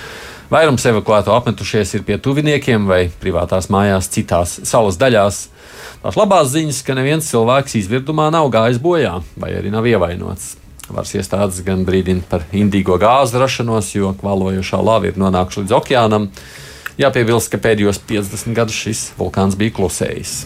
Vairums 0.47 0.85
evakuēto 0.87 1.35
apmetušies 1.35 1.91
ir 1.97 2.07
pie 2.07 2.21
tuviniekiem 2.23 2.87
vai 2.87 3.07
privātās 3.19 3.67
mājās 3.67 4.13
citās 4.15 4.61
salas 4.63 4.95
daļās. 5.01 5.47
Tās 6.05 6.23
labās 6.23 6.53
ziņas, 6.55 6.85
ka 6.87 6.95
neviens 6.95 7.33
cilvēks 7.35 7.81
izvirdumā 7.81 8.31
nav 8.31 8.47
gājis 8.53 8.79
bojā 8.79 9.17
vai 9.35 9.57
arī 9.57 9.73
nav 9.73 9.89
ievainots. 9.91 10.53
Varas 10.85 11.15
iestādes 11.17 11.63
gan 11.65 11.81
brīdina 11.87 12.21
par 12.29 12.45
indīgo 12.53 12.99
gāzu 13.01 13.41
rašanos, 13.41 13.89
jo 13.95 14.13
kvalojošā 14.19 14.81
lava 14.85 15.09
ir 15.09 15.17
nonākusi 15.17 15.63
līdz 15.63 15.77
okeānam. 15.79 16.29
Jāpiebilst, 17.01 17.49
ka 17.51 17.59
pēdējos 17.59 18.03
50 18.07 18.55
gadus 18.55 18.77
šis 18.85 19.07
vulkāns 19.17 19.57
bija 19.59 19.73
klusējis. 19.75 20.37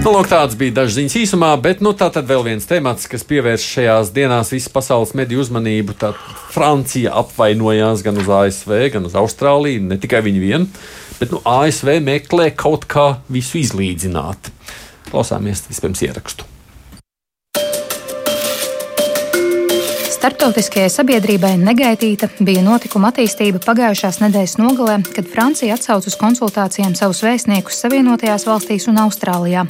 Nu, 0.00 0.14
lūk, 0.14 0.30
tāds 0.30 0.56
bija 0.56 0.72
dažs 0.78 0.94
ziņas 0.96 1.14
īsumā, 1.20 1.50
bet 1.60 1.82
nu, 1.84 1.90
tā 1.92 2.06
tad 2.08 2.24
vēl 2.24 2.40
viens 2.46 2.64
temats, 2.64 3.04
kas 3.04 3.26
pievērš 3.28 3.66
šajās 3.74 4.12
dienās 4.16 4.48
visas 4.54 4.72
pasaules 4.72 5.12
mediju 5.18 5.42
uzmanību. 5.44 5.92
Tad 6.00 6.16
Francija 6.54 7.12
apvainojās 7.20 8.00
gan 8.06 8.16
uz 8.22 8.30
ASV, 8.32 8.72
gan 8.94 9.04
uz 9.04 9.18
Austrāliju, 9.20 9.84
ne 9.90 10.00
tikai 10.00 10.22
viņi 10.24 10.40
vien, 10.40 10.64
bet 11.20 11.36
nu, 11.36 11.42
ASV 11.44 11.98
meklē 12.06 12.48
kaut 12.56 12.88
kā 12.88 13.10
visu 13.28 13.60
izlīdzināt. 13.60 14.48
Klausāmies 15.10 15.66
vispirms 15.68 16.02
ierakstu. 16.06 16.46
Startautiskajai 20.20 20.90
sabiedrībai 20.92 21.54
negaitīta 21.56 22.28
bija 22.44 22.60
notikuma 22.60 23.08
attīstība 23.08 23.62
pagājušās 23.64 24.18
nedēļas 24.20 24.58
nogalē, 24.60 24.98
kad 25.16 25.28
Francija 25.32 25.78
atsauca 25.78 26.10
uz 26.12 26.16
konsultācijām 26.20 26.92
savus 26.98 27.22
vēstniekus 27.24 27.80
Savienotajās 27.80 28.44
valstīs 28.44 28.84
un 28.92 29.00
Austrālijā. 29.00 29.64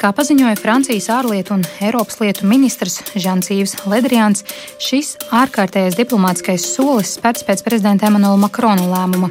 Kā 0.00 0.14
paziņoja 0.16 0.56
Francijas 0.56 1.10
ārlietu 1.12 1.52
un 1.58 1.64
Eiropas 1.84 2.22
lietu 2.22 2.46
ministrs 2.48 3.02
Žants-Yves 3.20 3.74
Ledrians, 3.84 4.46
šis 4.80 5.10
ārkārtējais 5.28 5.98
diplomātskais 5.98 6.64
solis 6.72 7.18
spērts 7.18 7.44
pēc 7.44 7.60
prezidenta 7.66 8.08
Emanuela 8.08 8.40
Makrona 8.40 8.86
lēmuma. 8.88 9.28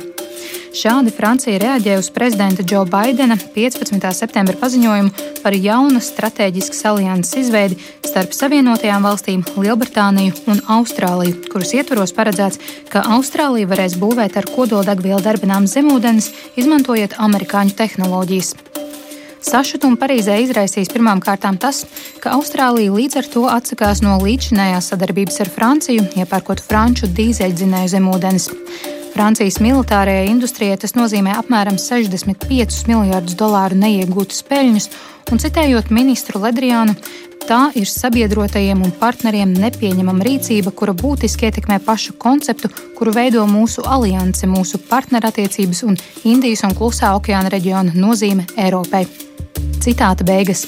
Šādi 0.77 1.09
Francija 1.09 1.57
reaģēja 1.57 1.97
uz 2.03 2.11
prezidenta 2.13 2.61
Džo 2.61 2.83
Baidena 2.85 3.39
15. 3.55 4.05
septembra 4.13 4.53
paziņojumu 4.61 5.41
par 5.41 5.57
jaunas 5.57 6.11
strateģiskas 6.13 6.85
alianses 6.91 7.39
izveidi 7.41 7.79
starp 8.05 8.37
Savienotajām 8.37 9.09
valstīm, 9.09 9.41
Lielbritāniju 9.57 10.37
un 10.53 10.61
Austrāliju, 10.77 11.49
kuras 11.49 11.73
ietvaros 11.73 12.13
paredzēts, 12.13 12.61
ka 12.93 13.07
Austrālija 13.17 13.73
varēs 13.73 13.97
būvēt 13.97 14.37
ar 14.37 14.53
kodoldegvielu 14.53 15.25
darbinām 15.25 15.65
zemūdens, 15.65 16.29
izmantojot 16.61 17.17
amerikāņu 17.17 17.73
tehnoloģijas. 17.81 18.53
Sašutumu 19.39 19.95
Parīzē 19.95 20.35
izraisīs 20.43 20.89
pirmām 20.91 21.21
kārtām 21.23 21.55
tas, 21.55 21.85
ka 22.19 22.33
Austrālija 22.35 22.91
līdz 22.91 23.19
ar 23.21 23.27
to 23.31 23.43
atsakās 23.47 24.01
no 24.03 24.17
līdzinājās 24.19 24.91
sadarbības 24.91 25.39
ar 25.45 25.51
Franciju, 25.53 26.07
iepērkot 26.19 26.59
franču 26.65 27.07
dīzeļdzinēju 27.07 27.91
zemūdens. 27.95 28.49
Francijas 29.13 29.57
militārajai 29.63 30.27
industrijai 30.29 30.77
tas 30.79 30.93
nozīmē 30.95 31.37
apmēram 31.39 31.79
65 31.79 32.83
miljardus 32.91 33.37
dolāru 33.39 33.79
neiegūtas 33.79 34.43
peļņas, 34.49 34.89
un 35.31 35.41
citējot 35.41 35.89
ministru 35.95 36.43
Ledriānu, 36.43 36.97
tā 37.47 37.61
ir 37.79 37.87
sabiedrotajiem 37.89 38.83
un 38.85 38.91
partneriem 38.99 39.55
nepieņemama 39.55 40.27
rīcība, 40.27 40.75
kura 40.75 40.93
būtiski 40.93 41.47
ietekmē 41.47 41.79
pašu 41.87 42.17
konceptu, 42.19 42.69
kuru 42.99 43.15
veido 43.15 43.47
mūsu 43.49 43.87
alianse, 43.87 44.51
mūsu 44.51 44.83
partnerattiecības 44.91 45.83
un 45.87 45.97
Indijas 46.27 46.67
un 46.67 46.75
Klusā 46.77 47.15
okeāna 47.17 47.55
reģiona 47.55 47.95
nozīme 47.95 48.45
Eiropai. 48.59 49.28
Citāta 49.79 50.25
beigas. 50.27 50.65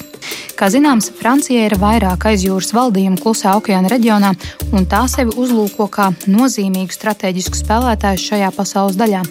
Kā 0.56 0.68
zināms, 0.72 1.10
Francija 1.18 1.66
ir 1.66 1.76
vairāk 1.80 2.24
aizjūras 2.30 2.72
valdījumu 2.76 3.20
klusā 3.20 3.52
okeāna 3.58 3.90
reģionā, 3.92 4.32
un 4.72 4.86
tā 4.88 5.02
sevi 5.10 5.34
uzlūko 5.36 5.88
kā 5.92 6.10
nozīmīgu 6.30 6.94
strateģisku 6.94 7.60
spēlētāju 7.60 8.22
šajā 8.22 8.50
pasaules 8.56 8.98
daļā. 9.00 9.22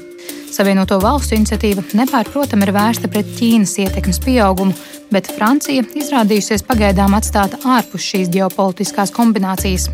Savienoto 0.52 0.98
valstu 1.00 1.38
iniciatīva 1.38 1.84
nepārprotami 1.96 2.68
ir 2.68 2.74
vērsta 2.76 3.10
pret 3.12 3.30
Ķīnas 3.38 3.78
ietekmes 3.86 4.20
pieaugumu, 4.26 4.76
bet 5.12 5.32
Francija 5.32 5.86
izrādījusies 5.96 6.66
pagaidām 6.68 7.16
atstāta 7.16 7.62
ārpus 7.78 8.04
šīs 8.12 8.32
ģeopolitiskās 8.36 9.16
kombinācijas. 9.16 9.88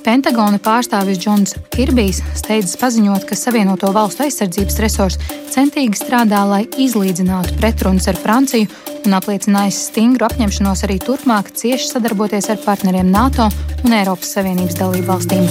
Pentagona 0.00 0.56
pārstāvis 0.62 1.18
Džons 1.20 1.52
Kirbijs 1.74 2.22
steidzas 2.38 2.78
paziņot, 2.80 3.26
ka 3.28 3.36
Savienoto 3.36 3.90
valstu 3.92 4.24
aizsardzības 4.24 4.78
resursi 4.80 5.20
centīgi 5.52 5.98
strādā, 5.98 6.40
lai 6.48 6.62
izlīdzinātu 6.80 7.58
pretrunas 7.60 8.08
ar 8.08 8.16
Franciju, 8.20 8.70
un 9.04 9.16
apliecinājis 9.18 9.82
stingru 9.90 10.24
apņemšanos 10.28 10.86
arī 10.88 10.96
turpmāk 11.04 11.52
cieši 11.56 11.92
sadarboties 11.92 12.48
ar 12.52 12.62
partneriem 12.64 13.12
NATO 13.12 13.50
un 13.84 13.96
Eiropas 13.98 14.32
Savienības 14.38 14.80
dalību 14.80 15.10
valstīm. 15.10 15.46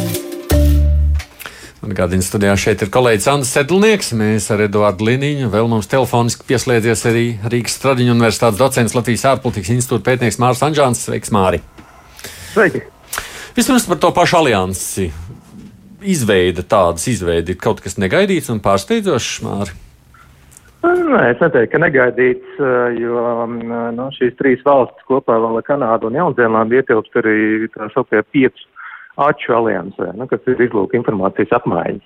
Gādījumā 1.89 2.25
studijā 2.25 2.53
šeit 2.59 2.83
ir 2.85 2.91
kolēģis 2.93 3.29
Andris 3.31 3.53
Sedlnieks. 3.55 4.11
Mēs 4.17 4.49
ar 4.53 4.61
Eduardu 4.67 5.07
Liniņu 5.07 5.49
vēl 5.49 5.69
mums 5.71 5.89
telefoniski 5.89 6.45
pieslēdzies 6.51 7.01
arī 7.09 7.25
Rīgas 7.49 7.79
Stradiņu 7.79 8.13
universitātes 8.13 8.61
docents 8.61 8.95
Latvijas 8.97 9.25
ārpolitikas 9.31 9.73
institūta 9.73 10.05
pētnieks 10.11 10.37
Mārs 10.43 10.61
Anžāns. 10.69 11.01
Sveiks, 11.07 11.33
Māri! 11.33 11.63
Sveiki! 12.53 12.85
Vispirms 13.57 13.87
par 13.89 13.97
to 13.97 14.11
pašu 14.13 14.39
aliansi. 14.39 15.09
Izveide 15.99 16.63
tādas 16.63 17.07
izveidi 17.11 17.55
ir 17.55 17.59
kaut 17.59 17.81
kas 17.83 17.97
negaidīts 17.99 18.51
un 18.53 18.61
pārsteidzošs, 18.63 19.39
Māri. 19.43 19.75
Nē, 20.79 21.23
es 21.33 21.41
neteiktu, 21.43 21.73
ka 21.73 21.79
negaidīts, 21.83 22.51
eh, 22.55 22.99
jo 23.01 23.23
mm, 23.43 23.79
no, 23.97 24.05
šīs 24.15 24.37
trīs 24.39 24.61
valstis 24.63 25.03
kopā 25.09 25.35
vēl 25.43 25.59
ar 25.59 25.65
Kanādu 25.67 26.07
un 26.07 26.15
Jaunzēlandi 26.15 26.79
ietilpst 26.79 27.19
arī 27.19 27.67
tā 27.73 27.89
saukie 27.91 28.21
piecu 28.31 28.63
aču 29.19 29.57
aliansē, 29.57 30.13
nu, 30.15 30.29
kas 30.31 30.47
ir 30.47 30.63
izlūka 30.63 30.95
informācijas 30.95 31.51
apmaiņa. 31.59 31.99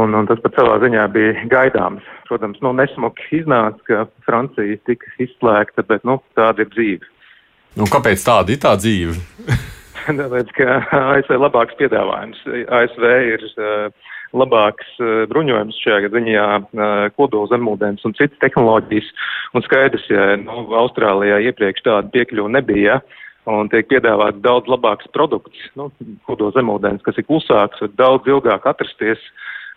Un, 0.00 0.14
un 0.16 0.24
tas 0.24 0.40
pat 0.40 0.56
savā 0.56 0.78
ziņā 0.80 1.04
bija 1.12 1.44
gaidāms. 1.52 2.06
Protams, 2.30 2.62
nu, 2.64 2.72
nesmuki 2.78 3.42
iznāca, 3.42 3.84
ka 3.84 4.06
Francija 4.24 4.78
tika 4.88 5.12
izslēgta, 5.20 5.84
bet 5.84 6.08
nu, 6.08 6.16
tāda 6.38 6.64
ir 6.64 6.72
dzīve. 6.72 7.10
Nu, 7.76 7.84
kāpēc 7.92 8.24
tāda 8.24 8.56
ir 8.56 8.62
tā 8.62 8.72
dzīve? 8.80 9.18
Tāpēc, 10.20 10.50
ka 10.56 10.78
ASV 11.16 11.36
ir 11.36 11.42
labāks 11.42 11.76
piedāvājums. 11.78 12.40
ASV 12.74 13.04
ir 13.28 13.44
uh, 13.52 14.12
labāks 14.34 14.88
uh, 14.98 15.24
bruņojums 15.30 15.78
šajā 15.84 16.06
gadījumā, 16.06 16.46
uh, 16.58 16.92
kodola 17.18 17.50
zemūdens 17.52 18.06
un 18.08 18.16
citas 18.18 18.40
tehnoloģijas. 18.42 19.10
Un 19.54 19.66
skaidrs, 19.66 20.06
ja 20.10 20.32
nu, 20.40 20.66
Austrālijā 20.82 21.42
iepriekš 21.48 21.86
tāda 21.86 22.12
piekļuva 22.14 22.56
nebija. 22.58 23.00
Un 23.50 23.66
tiek 23.72 23.88
piedāvāts 23.90 24.38
daudz 24.42 24.70
labāks 24.70 25.08
produkts, 25.14 25.58
nu, 25.74 25.88
kodola 26.28 26.54
zemūdens, 26.54 27.02
kas 27.02 27.16
ir 27.18 27.26
klusāks, 27.26 27.80
var 27.82 27.90
daudz 27.98 28.28
ilgāk 28.30 28.68
atrasties 28.70 29.18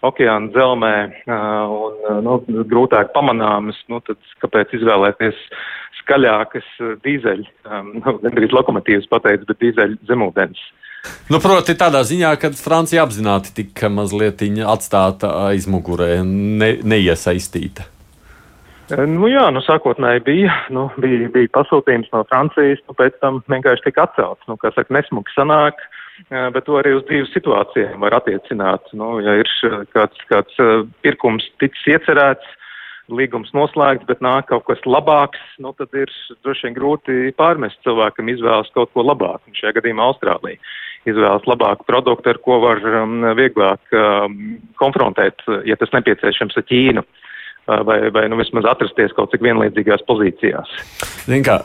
okeāna 0.08 0.51
dzelmē 0.53 0.95
uh, 1.06 1.74
un 1.74 2.22
nu, 2.26 2.38
grūtāk 2.72 3.14
pamanāmas. 3.16 3.80
Nu, 3.91 4.01
tad 4.06 4.20
kāpēc 4.43 4.76
izvēlēties 4.78 5.39
skaļākas 6.01 6.68
dīzeļu, 7.01 7.47
nu, 7.95 8.18
gandrīz 8.22 8.53
lokomotīvas 8.53 9.10
pateicis, 9.10 9.47
bet 9.49 9.62
dīzeļu 9.64 10.01
zemūdens. 10.10 10.62
Nu, 11.30 11.39
proti, 11.41 11.74
tādā 11.78 12.01
ziņā, 12.06 12.32
ka 12.41 12.51
Francija 12.58 13.03
apzināti 13.06 13.53
tika 13.58 13.89
mazliet 13.93 14.41
atstāta 14.66 15.32
aizmugurē, 15.49 16.22
ne, 16.26 16.72
neiesaistīta. 16.82 17.89
Nu, 18.93 19.26
jā, 19.26 19.47
nu, 19.49 19.64
sākotnēji 19.66 20.22
bija, 20.28 20.56
nu, 20.74 20.86
bija, 21.01 21.30
bija 21.34 21.49
pasūtījums 21.58 22.12
no 22.14 22.22
Francijas, 22.30 22.84
nu, 22.86 22.93
pēc 22.97 23.18
tam 23.18 23.39
vienkārši 23.49 23.88
tika 23.88 24.06
atcelts. 24.06 24.45
Nu, 24.49 24.60
kā 24.62 24.70
saka, 24.76 24.93
nesmuki 24.93 25.34
sanāk, 25.34 25.82
eh, 25.82 25.95
bet 26.30 26.66
to 26.68 26.78
arī 26.80 26.95
uz 26.97 27.03
dzīves 27.09 27.34
situācijām 27.36 28.03
var 28.03 28.18
attiecināt. 28.20 28.91
Nu, 28.97 29.18
ja 29.24 29.38
ir 29.41 29.49
kāds, 29.95 30.22
kāds 30.32 30.61
pirkums 31.05 31.47
ticis 31.61 31.89
iecerēts, 31.95 32.53
līgums 33.11 33.51
noslēgts, 33.53 34.07
bet 34.09 34.24
nāk 34.26 34.49
kaut 34.49 34.66
kas 34.70 34.82
labāks, 34.89 35.41
nu, 35.61 35.74
tad 35.78 35.93
ir 35.97 36.09
droši 36.45 36.68
vien 36.68 36.78
grūti 36.78 37.36
pārmest 37.38 37.78
cilvēkam 37.86 38.32
izvēles 38.34 38.72
kaut 38.74 38.93
ko 38.93 39.05
labāku. 39.05 39.53
Šajā 39.53 39.76
gadījumā 39.78 40.09
Austrālija 40.09 40.57
izvēlas 41.05 41.45
labāku 41.49 41.86
produktu, 41.86 42.32
ar 42.32 42.41
ko 42.41 42.59
var 42.63 42.82
um, 43.03 43.20
vieglāk 43.38 43.93
um, 43.93 44.39
konfrontēt, 44.82 45.45
ja 45.70 45.78
tas 45.78 45.93
nepieciešams 45.93 46.57
ar 46.57 46.68
Ķīnu. 46.72 47.05
Vai, 47.66 48.11
vai 48.13 48.28
nu 48.30 48.38
vismaz 48.38 48.61
atrasties 48.70 49.09
kaut 49.18 49.32
cik 49.34 49.41
vienlīdzīgās 49.41 50.03
pozīcijās. 50.05 50.70
Zin 51.26 51.41
kā, 51.41 51.55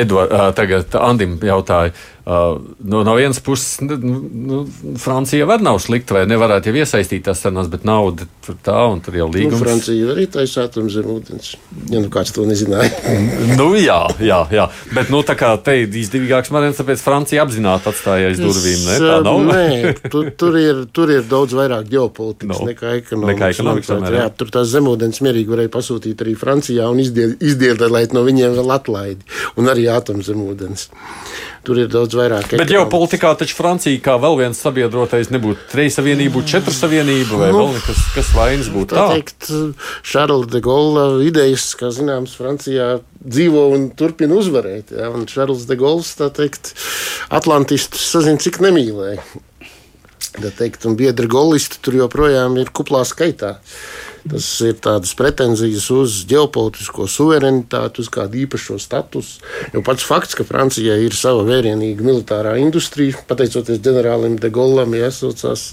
Edvard, 0.00 0.32
uh, 0.32 0.46
tagad 0.56 0.96
Andim 0.96 1.34
jautāja, 1.44 1.92
no, 2.24 3.02
no 3.02 3.14
vienas 3.14 3.40
puses, 3.40 3.80
nu, 3.80 3.96
nu, 4.32 4.66
Francija 4.98 5.46
var 5.46 5.62
nav 5.62 5.80
slikta, 5.82 6.14
vai 6.14 6.22
nevarētu 6.30 6.70
jau 6.70 6.78
iesaistīties 6.78 7.40
sarunās, 7.42 7.70
bet 7.72 7.82
nauda 7.88 8.28
tur 8.46 8.58
tā 8.62 8.76
un 8.92 9.00
tur 9.02 9.16
jau 9.18 9.26
līgums. 9.26 9.56
Nu, 9.56 9.62
Francija 9.64 10.12
arī 10.14 10.28
taisa 10.30 10.68
atomu 10.68 10.92
zem 10.92 11.08
ūdens. 11.10 11.56
Ja 11.90 12.02
nu 12.02 12.10
kāds 12.14 12.30
to 12.36 12.46
nezināja. 12.46 12.92
nu, 13.60 13.72
jā, 13.74 13.98
jā, 14.22 14.38
jā. 14.54 14.68
Bet 14.94 15.10
nu, 15.10 15.24
tā 15.26 15.34
kā 15.38 15.50
te 15.66 15.74
ir 15.82 15.98
izdevīgāks 16.02 16.52
variants, 16.54 16.78
tāpēc 16.78 17.02
Francija 17.02 17.42
apzināti 17.42 17.90
atstāja 17.90 18.30
aiz 18.30 18.42
durvīm. 18.42 18.86
Ne? 18.86 18.98
Tā 19.02 19.18
nav. 19.26 19.42
Nē, 19.50 19.94
tur, 20.06 20.30
tur, 20.38 20.58
ir, 20.62 20.84
tur 20.94 21.10
ir 21.16 21.26
daudz 21.26 21.58
vairāk 21.58 21.90
ģeopolitikas 21.90 22.62
no. 22.62 22.70
nekā 22.70 22.96
ekonomikas. 23.00 23.34
Nekā 23.34 23.52
ekonomikas 23.56 23.90
tomēr, 23.90 24.18
jā. 24.18 24.26
jā, 24.28 24.34
tur 24.38 24.54
tās 24.54 24.70
zemūdens 24.76 25.22
mierīgi 25.26 25.56
varēja 25.56 25.74
pasūtīt 25.74 26.22
arī 26.22 26.36
Francijā 26.38 26.86
un 26.86 27.02
izdiedēt 27.02 28.14
no 28.14 28.22
viņiem 28.26 28.54
vēl 28.60 28.76
atlaidi. 28.78 29.26
Un 29.58 29.70
arī 29.74 29.90
atomu 29.90 30.22
zemūdens. 30.26 30.86
Tur 31.62 31.78
ir 31.78 31.90
daudz 31.90 32.11
vairāk. 32.18 32.54
Bet 32.60 32.72
jau 32.72 32.82
politikā 32.90 33.32
taču 33.38 33.56
Francija 33.58 34.00
kā 34.04 34.16
vēl 34.22 34.38
viens 34.40 34.60
sabiedrotais 34.62 35.30
nebūtu 35.32 35.68
trīs 35.72 35.98
savienību, 35.98 36.44
četru 36.48 36.74
savienību 36.76 37.40
vai 37.40 37.50
nu, 37.52 37.60
vēl 37.60 37.76
nekas, 37.78 38.02
kas 38.16 38.32
vainas 38.36 38.70
būtu. 38.72 38.96
Tā 38.96 39.06
teikt, 39.14 39.48
Šarla 40.12 40.48
de 40.52 40.62
Gaulle 40.64 41.06
idejas, 41.26 41.70
kā 41.78 41.92
zināms, 41.94 42.36
Francijā 42.38 42.90
dzīvo 43.22 43.68
un 43.74 43.88
turpina 43.98 44.38
uzvarēt. 44.38 44.94
Ja? 44.96 45.10
Un 45.14 45.26
Šarls 45.30 45.66
de 45.70 45.78
Gaulle, 45.80 46.06
tā 46.18 46.28
teikt, 46.34 46.74
Atlantistus 47.32 48.04
sazina, 48.14 48.40
cik 48.42 48.62
nemīlēja. 48.64 49.22
Tā 50.32 50.48
teikt, 50.56 50.86
un 50.88 50.96
biedri 50.96 51.28
golisti 51.28 51.80
tur 51.84 51.98
joprojām 51.98 52.56
ir 52.62 52.72
kuplā 52.72 53.02
skaitā. 53.08 53.58
Tas 54.30 54.46
ir 54.62 54.76
tādas 54.82 55.14
pretenzijas 55.18 55.88
uz 55.94 56.20
ģeopolitisko 56.30 57.08
suverenitāti, 57.10 58.04
uz 58.04 58.10
kādu 58.12 58.38
īpašo 58.44 58.78
statusu. 58.82 59.40
Jo 59.74 59.82
pats 59.86 60.06
fakts, 60.06 60.36
ka 60.38 60.46
Francijai 60.46 61.00
ir 61.06 61.16
sava 61.18 61.42
vērienīga 61.48 62.06
militārā 62.06 62.54
industrija, 62.62 63.18
pateicoties 63.28 63.82
ģenerālim 63.82 64.38
de 64.42 64.52
Gaulam, 64.54 64.94
iesaucās, 64.98 65.72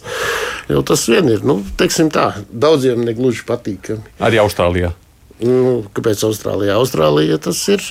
jau 0.72 0.82
tas 0.86 1.06
vien 1.12 1.30
ir, 1.30 1.46
nu, 1.46 1.60
teiksim 1.78 2.10
tā, 2.14 2.32
daudziem 2.50 3.06
negluži 3.06 3.46
patīkami. 3.50 4.18
Arī 4.26 4.42
Austrālijā. 4.42 4.96
Nu, 5.40 5.86
kāpēc 5.96 6.20
Austrālijā? 6.28 6.76
Austrālija 6.76 7.38
tas 7.40 7.60
ir. 7.72 7.84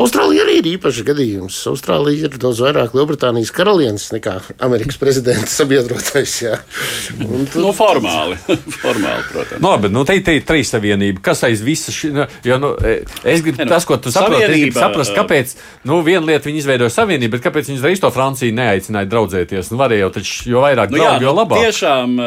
Austrālija 0.00 0.46
arī 0.46 0.56
ir 0.62 0.68
īpašs 0.74 1.02
gadījums. 1.04 1.58
Austrālija 1.68 2.30
ir 2.30 2.38
daudz 2.40 2.62
vairāk 2.64 2.94
Lielbritānijas 2.96 3.52
karalienes 3.52 4.06
nekā 4.14 4.38
Amerikas 4.64 4.96
prezidenta 5.00 5.50
sabiedrotais. 5.52 6.38
Tad... 6.40 7.58
Nu, 7.60 7.74
formāli, 7.76 8.38
formāli, 8.80 9.26
protams. 9.28 9.60
No, 9.60 9.74
bet 9.82 9.92
nu, 9.92 10.06
te, 10.08 10.16
te 10.24 10.38
ir 10.38 10.46
trīs 10.48 10.72
savienība. 10.72 11.20
Kas 11.28 11.44
aiz 11.44 11.60
visa 11.64 11.92
šī? 11.92 12.12
Nu, 12.16 12.26
jo, 12.46 12.58
nu, 12.62 12.72
e, 12.80 12.96
es 13.34 13.44
gribu, 13.44 13.60
ne, 13.60 13.68
nu, 13.68 13.74
tas, 13.74 13.88
ko 13.88 14.00
tu 14.00 14.14
saproti, 14.14 14.46
es 14.48 14.56
gribu 14.56 14.80
saprast, 14.80 15.12
kāpēc. 15.18 15.54
Nu, 15.84 16.00
viena 16.06 16.24
lieta 16.30 16.48
viņi 16.48 16.64
izveidoja 16.64 16.94
savienību, 16.94 17.36
bet 17.36 17.44
kāpēc 17.44 17.68
viņi 17.68 17.82
uzreiz 17.82 18.00
to 18.00 18.08
Franciju 18.14 18.56
neaicināja 18.56 19.12
draudzēties? 19.12 19.74
Nu, 19.74 19.82
varēja 19.82 20.06
jau 20.06 20.10
taču, 20.16 20.40
jo 20.54 20.64
vairāk 20.64 20.94
nu, 20.94 21.02
draugu, 21.02 21.20
jā, 21.20 21.28
jo 21.28 21.36
labāk. 21.36 21.68
Tiešām 21.68 22.18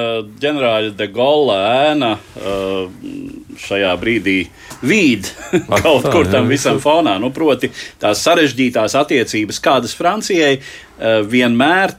ģenerāļa 0.46 0.96
de 1.02 1.12
Gaulle 1.18 1.60
ēna 1.90 2.14
šajā 3.62 3.94
brīdī 4.02 4.38
vīd 4.88 5.30
kaut 5.84 6.10
kur 6.12 6.30
tam 6.32 6.50
visam 6.52 6.82
fonā. 6.84 7.18
Nu, 7.22 7.32
proti, 7.36 7.72
tās 8.02 8.24
sarežģītās 8.28 8.98
attiecības, 9.00 9.62
kādas 9.64 9.96
Francijai 9.98 10.58
eh, 11.00 11.22
vienmēr 11.24 11.94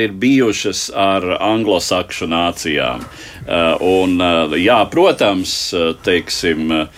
ir 0.00 0.12
bijušas 0.12 0.90
ar 0.94 1.22
anglosakšu 1.40 2.26
nācijām. 2.26 3.00
Eh, 3.46 3.76
un, 3.80 4.20
eh, 4.20 4.56
jā, 4.62 4.90
protams, 4.90 5.74
teiksim, 6.04 6.88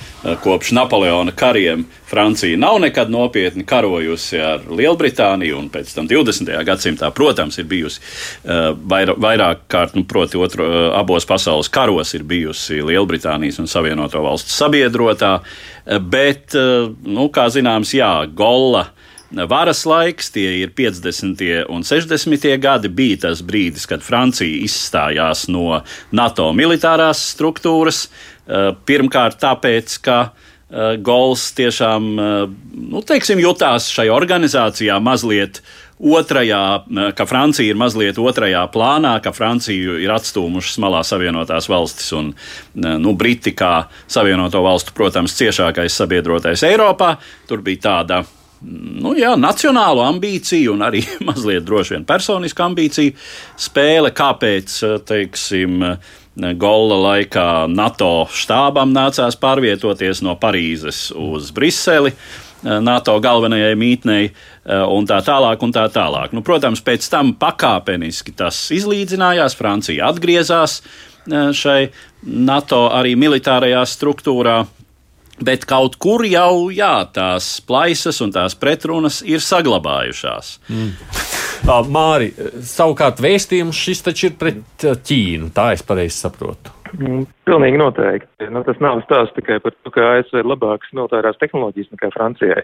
kopš 0.43 0.73
Napoleona 0.73 1.33
kariem 1.33 1.85
Francija 2.07 2.57
nav 2.57 2.81
nekad 2.81 3.11
nopietni 3.11 3.65
karojusi 3.65 4.41
ar 4.41 4.61
Lielbritāniju, 4.69 5.59
un 5.59 5.69
pēc 5.71 5.95
tam 5.95 6.09
20. 6.09 6.65
gadsimtā, 6.65 7.11
protams, 7.13 7.59
ir 7.59 7.65
bijusi 7.65 8.01
vairāk 8.45 9.67
kārt, 9.69 9.95
nu, 9.95 10.05
proti, 10.05 10.37
otro, 10.37 10.93
abos 10.97 11.27
pasaules 11.27 11.69
karos 11.69 12.15
ir 12.15 12.23
bijusi 12.23 12.81
Lielbritānijas 12.81 13.59
un 13.59 13.67
Savienoto 13.67 14.23
valstu 14.23 14.51
sabiedrotā, 14.51 15.41
bet, 16.01 16.55
nu, 17.05 17.29
kā 17.29 17.49
zināms, 17.53 17.93
jā, 17.93 18.27
Golla 18.35 18.94
varas 19.51 19.85
laiks, 19.89 20.30
tie 20.35 20.61
ir 20.62 20.72
50. 20.76 21.45
un 21.72 21.85
60. 21.87 22.49
gadi, 22.62 22.89
bija 22.89 23.24
tas 23.28 23.43
brīdis, 23.45 23.87
kad 23.91 24.05
Francija 24.05 24.64
izstājās 24.64 25.47
no 25.53 25.82
NATO 26.14 26.51
militārās 26.57 27.22
struktūras. 27.35 28.07
Pirmkārt, 28.87 29.41
tāpēc, 29.43 29.99
ka 30.05 30.18
Gols 31.05 31.53
tiešām 31.55 32.07
nu, 32.16 33.03
teiksim, 33.07 33.39
jutās 33.43 33.87
šai 33.95 34.09
organizācijā 34.11 34.97
mazliet 35.03 35.61
otrajā, 36.01 36.62
ka 37.14 37.26
Francija 37.30 37.70
ir 37.70 37.78
mazliet 37.78 38.18
otrajā 38.18 38.64
plānā, 38.74 39.14
ka 39.22 39.30
Franciju 39.37 39.99
ir 40.03 40.12
atstūmušas 40.16 40.80
malā 40.82 41.05
Savienotās 41.07 41.68
valstis 41.70 42.11
un 42.16 42.32
nu, 42.74 43.14
Briti 43.14 43.55
kā 43.55 43.87
Savienoto 44.11 44.64
valstu, 44.64 44.97
protams, 44.97 45.37
ciešākais 45.39 46.01
sabiedrotais 46.03 46.66
Eiropā. 46.66 47.14
Tur 47.49 47.62
bija 47.64 47.87
tāda 47.89 48.24
nu, 48.65 49.15
jā, 49.19 49.35
nacionālu 49.41 50.03
ambīciju 50.07 50.75
un 50.75 50.85
arī 50.87 51.05
mazliet 51.29 51.67
droši 51.67 51.97
vien 51.97 52.07
personisku 52.09 52.65
ambīciju 52.65 53.15
spēle, 53.69 54.12
kāpēc, 54.17 54.79
teiksim, 55.09 55.89
Gola 56.35 56.97
laikā 56.99 57.69
NATO 57.71 58.25
štābam 58.35 58.91
nācās 58.91 59.37
pārvietoties 59.39 60.19
no 60.27 60.35
Parīzes 60.35 61.12
uz 61.15 61.53
Briseli. 61.55 62.11
NATO 62.65 63.15
galvenajai 63.23 63.77
mītnei 63.79 64.33
un 64.67 65.07
tā 65.07 65.21
tālāk. 65.23 65.62
Un 65.62 65.75
tā 65.77 65.85
tālāk. 65.95 66.35
Nu, 66.35 66.43
protams, 66.43 66.83
pēc 66.83 67.07
tam 67.12 67.35
pakāpeniski 67.39 68.35
tas 68.35 68.59
izlīdzinājās. 68.75 69.55
Francija 69.55 70.09
atgriezās 70.11 70.81
šai 71.31 71.93
NATO 72.25 72.89
arī 72.91 73.15
militārajā 73.21 73.85
struktūrā. 73.87 74.65
Bet 75.43 75.64
kaut 75.66 75.97
kur 75.99 76.22
jau 76.28 76.70
jā, 76.70 76.95
tās 77.11 77.57
plaisas 77.66 78.20
un 78.22 78.30
tās 78.35 78.55
pretrunas 78.55 79.18
ir 79.26 79.43
saglabājušās. 79.43 80.53
Mm. 80.70 80.93
Māri, 81.91 82.30
savukārt 82.62 83.22
vēstījums 83.24 83.78
šis 83.87 84.05
taču 84.07 84.28
ir 84.28 84.39
pret 84.39 84.85
Ķīnu, 84.85 85.51
tā 85.57 85.72
es 85.74 85.82
pareizi 85.87 86.20
saprotu. 86.20 86.74
Mm, 86.95 87.24
pilnīgi 87.49 87.80
noteikti. 87.80 88.47
Nu, 88.55 88.62
tas 88.66 88.78
nav 88.85 89.01
stāsts 89.07 89.35
tikai 89.35 89.59
par 89.64 89.74
to, 89.74 89.91
ka 89.95 90.11
ASV 90.18 90.43
ir 90.43 90.51
labākas 90.51 90.93
militārās 90.95 91.41
tehnoloģijas 91.41 91.91
nekā 91.97 92.12
Francijai 92.14 92.62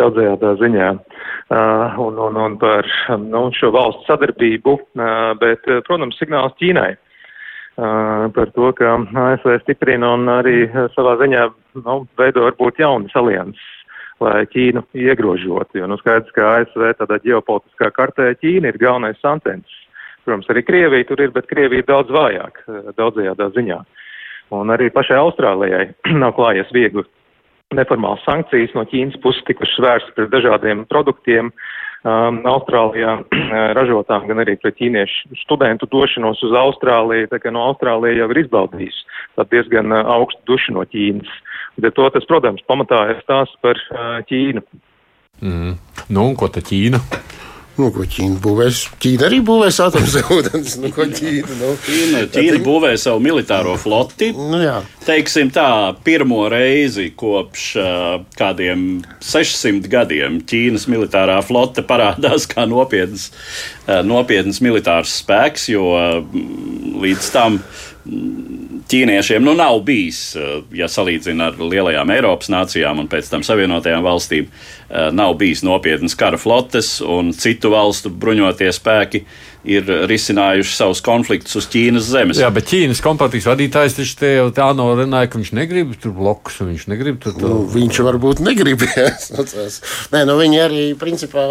daudzajā 0.00 0.52
ziņā 0.60 0.90
uh, 0.92 1.96
un, 2.00 2.20
un, 2.26 2.36
un 2.40 2.58
par 2.60 2.88
nu, 3.20 3.46
šo 3.56 3.72
valstu 3.72 4.04
sadarbību, 4.08 4.76
uh, 4.76 5.32
bet, 5.40 5.64
protams, 5.88 6.18
signāls 6.20 6.56
Ķīnai. 6.60 6.92
Uh, 7.72 8.28
par 8.36 8.50
to, 8.52 8.68
ka 8.76 8.98
ASV 9.00 9.62
stiprina 9.62 10.12
un 10.18 10.28
arī 10.28 10.66
savā 10.92 11.16
ziņā 11.22 11.46
nu, 11.78 12.02
veido 12.18 12.46
varbūt 12.46 12.80
jaunas 12.82 13.14
alianses, 13.18 13.70
lai 14.22 14.44
Ķīnu 14.50 14.84
iegrožotu. 14.94 15.80
Jo 15.80 15.88
nu, 15.90 15.98
skaidrs, 16.00 16.32
ka 16.36 16.58
ASV 16.58 16.92
tādā 17.00 17.18
ģeopolitiskā 17.24 17.90
kartē 17.96 18.32
Ķīna 18.40 18.72
ir 18.72 18.80
galvenais 18.82 19.20
sancensis. 19.22 19.78
Protams, 20.22 20.46
arī 20.52 20.62
Krievija 20.62 21.08
tur 21.08 21.24
ir, 21.24 21.32
bet 21.34 21.48
Krievija 21.50 21.82
ir 21.82 21.88
daudz 21.88 22.12
vājāk 22.14 22.62
daudzajādā 22.98 23.50
ziņā. 23.56 23.80
Un 24.54 24.70
arī 24.70 24.90
pašai 24.94 25.18
Austrālijai 25.18 25.88
nav 26.22 26.36
klājies 26.38 26.70
viegli 26.74 27.04
neformāls 27.72 28.22
sankcijas 28.28 28.74
no 28.76 28.84
Ķīnas 28.86 29.18
puses 29.24 29.42
tikušas 29.48 29.80
vērstas 29.80 30.14
pret 30.14 30.30
dažādiem 30.30 30.84
produktiem, 30.92 31.48
uh, 31.48 31.82
um, 32.04 32.40
Austrālijā 32.48 33.16
ražotām, 33.78 34.26
gan 34.28 34.42
arī 34.42 34.56
pret 34.60 34.76
ķīniešu 34.78 35.38
studentu 35.42 35.88
došanos 35.90 36.42
uz 36.44 36.54
Austrāliju. 36.58 37.30
Tā 37.32 37.40
kā 37.42 37.52
no 37.54 37.64
Austrālija 37.70 38.22
jau 38.22 38.30
ir 38.34 38.42
izbaudījis 38.44 39.02
diezgan 39.50 39.94
uh, 39.94 40.04
augstu 40.18 40.42
dušu 40.52 40.76
no 40.76 40.86
Ķīnas. 40.88 41.30
Bet 41.80 41.96
to 41.96 42.08
tas, 42.12 42.26
protams, 42.28 42.64
pamatā 42.68 43.04
ir 43.14 43.22
stāsts 43.24 43.56
par 43.64 43.78
uh, 43.92 44.18
Ķīnu. 44.28 44.64
Mm. 45.42 45.76
Nu, 46.12 46.26
un 46.26 46.34
ko 46.38 46.50
ta 46.52 46.60
Ķīna? 46.64 47.00
Nu, 47.72 47.86
ko 47.88 48.04
Ķīna 48.04 48.36
būvēs? 48.44 48.82
Ķīna 49.00 49.24
arī 49.30 49.38
būvēs 49.48 49.78
atomzemūdens. 49.80 50.74
Nu, 50.82 50.90
Ķīna, 50.92 51.54
nu. 51.56 51.70
Ķīna, 51.86 52.20
Ķīna 52.34 52.58
būvē 52.66 52.90
savu 53.00 53.22
militāro 53.24 53.78
floti. 53.80 54.28
Nu, 54.36 54.60
jā. 54.60 54.74
Teiksim 55.06 55.48
tā, 55.54 55.66
pirmo 56.04 56.44
reizi 56.52 57.08
kopš 57.16 57.64
kādiem 58.36 58.84
600 59.24 59.88
gadiem 59.92 60.42
Ķīnas 60.44 60.84
militārā 60.92 61.38
flote 61.46 61.84
parādās 61.88 62.44
kā 62.50 62.66
nopietns, 62.68 63.30
nopietns 64.04 64.60
militārs 64.64 65.16
spēks, 65.22 65.70
jo 65.72 65.88
līdz 67.02 67.32
tam 67.32 67.62
ķīniešiem 68.92 69.44
nu, 69.44 69.54
nav 69.56 69.80
bijis, 69.86 70.34
ja 70.76 70.88
salīdzina 70.90 71.50
ar 71.50 71.60
lielajām 71.60 72.12
Eiropas 72.12 72.50
nācijām 72.52 73.00
un 73.02 73.08
pēc 73.12 73.30
tam 73.32 73.44
Savienotajām 73.46 74.04
valstīm, 74.04 74.50
nav 75.16 75.36
bijis 75.40 75.64
nopietnas 75.64 76.16
kara 76.18 76.40
flotes 76.40 76.98
un 77.00 77.32
citu 77.36 77.72
valstu 77.72 78.12
bruņotie 78.12 78.68
spēki 78.76 79.24
ir 79.64 79.86
risinājuši 80.10 80.74
savus 80.74 81.02
konfliktus 81.04 81.54
uz 81.60 81.68
Ķīnas 81.70 82.08
zemes. 82.10 82.40
Jā, 82.42 82.50
bet 82.54 82.66
Ķīnas 82.70 83.02
kompānijas 83.04 83.46
vadītājs 83.50 83.96
taču 83.98 84.16
te 84.18 84.32
jau 84.34 84.48
tā 84.54 84.68
norunāja, 84.76 85.30
ka 85.30 85.38
viņš 85.38 85.52
negrib 85.54 85.94
tur 86.02 86.14
blokus, 86.16 86.58
un 86.62 86.72
viņš 86.72 86.86
negrib 86.90 87.20
tur. 87.22 87.36
Nu, 87.38 87.62
viņš 87.70 88.00
varbūt 88.08 88.42
negrib. 88.42 88.82
Nē, 90.12 90.24
nu 90.28 90.36
viņi 90.40 90.62
arī, 90.62 90.82
principā, 90.98 91.46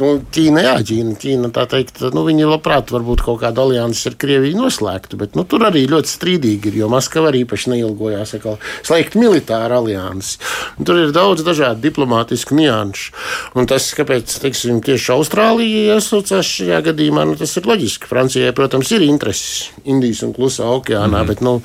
nu, 0.00 0.12
Ķīna, 0.34 0.66
jā, 0.66 0.74
Ķīna, 0.92 1.16
Ķīna 1.22 1.52
tā 1.56 1.66
teikt, 1.72 2.02
nu 2.12 2.26
viņi 2.28 2.50
labprāt 2.50 2.92
varbūt 2.92 3.24
kaut 3.24 3.40
kādu 3.44 3.64
aliansi 3.64 4.10
ar 4.10 4.18
Krieviju 4.20 4.60
noslēgtu, 4.60 5.20
bet 5.20 5.38
nu, 5.38 5.46
tur 5.48 5.64
arī 5.68 5.86
ļoti 5.90 6.12
strīdīgi 6.12 6.72
ir, 6.72 6.80
jo 6.82 6.90
Maskava 6.92 7.32
arī 7.32 7.46
īpaši 7.46 7.72
neilgojās 7.72 8.36
atkal 8.36 8.60
slēgt 8.84 9.16
militāru 9.18 9.80
aliansi. 9.80 10.38
Un 10.78 10.88
tur 10.88 11.00
ir 11.00 11.14
daudz 11.16 11.44
dažādu 11.46 11.82
diplomātisku 11.86 12.56
nianšu. 12.58 13.16
Un 13.58 13.68
tas, 13.70 13.88
kāpēc, 13.96 14.36
teiksim, 14.42 14.82
tieši 14.84 15.12
Austrālija 15.16 15.96
iesaucās 15.96 16.48
šajā 16.58 16.80
gadījumā, 16.90 17.21
nu, 17.28 17.36
tas 17.38 17.54
ir 17.58 17.68
loģiski. 17.68 18.08
Francijai, 18.10 18.52
protams, 18.56 18.92
ir 18.94 19.04
intereses 19.06 19.70
Indijas 19.88 20.22
un 20.26 20.34
Klusā 20.36 20.68
okeānā, 20.78 21.22
mm 21.22 21.30
bet, 21.32 21.40
nu, 21.44 21.58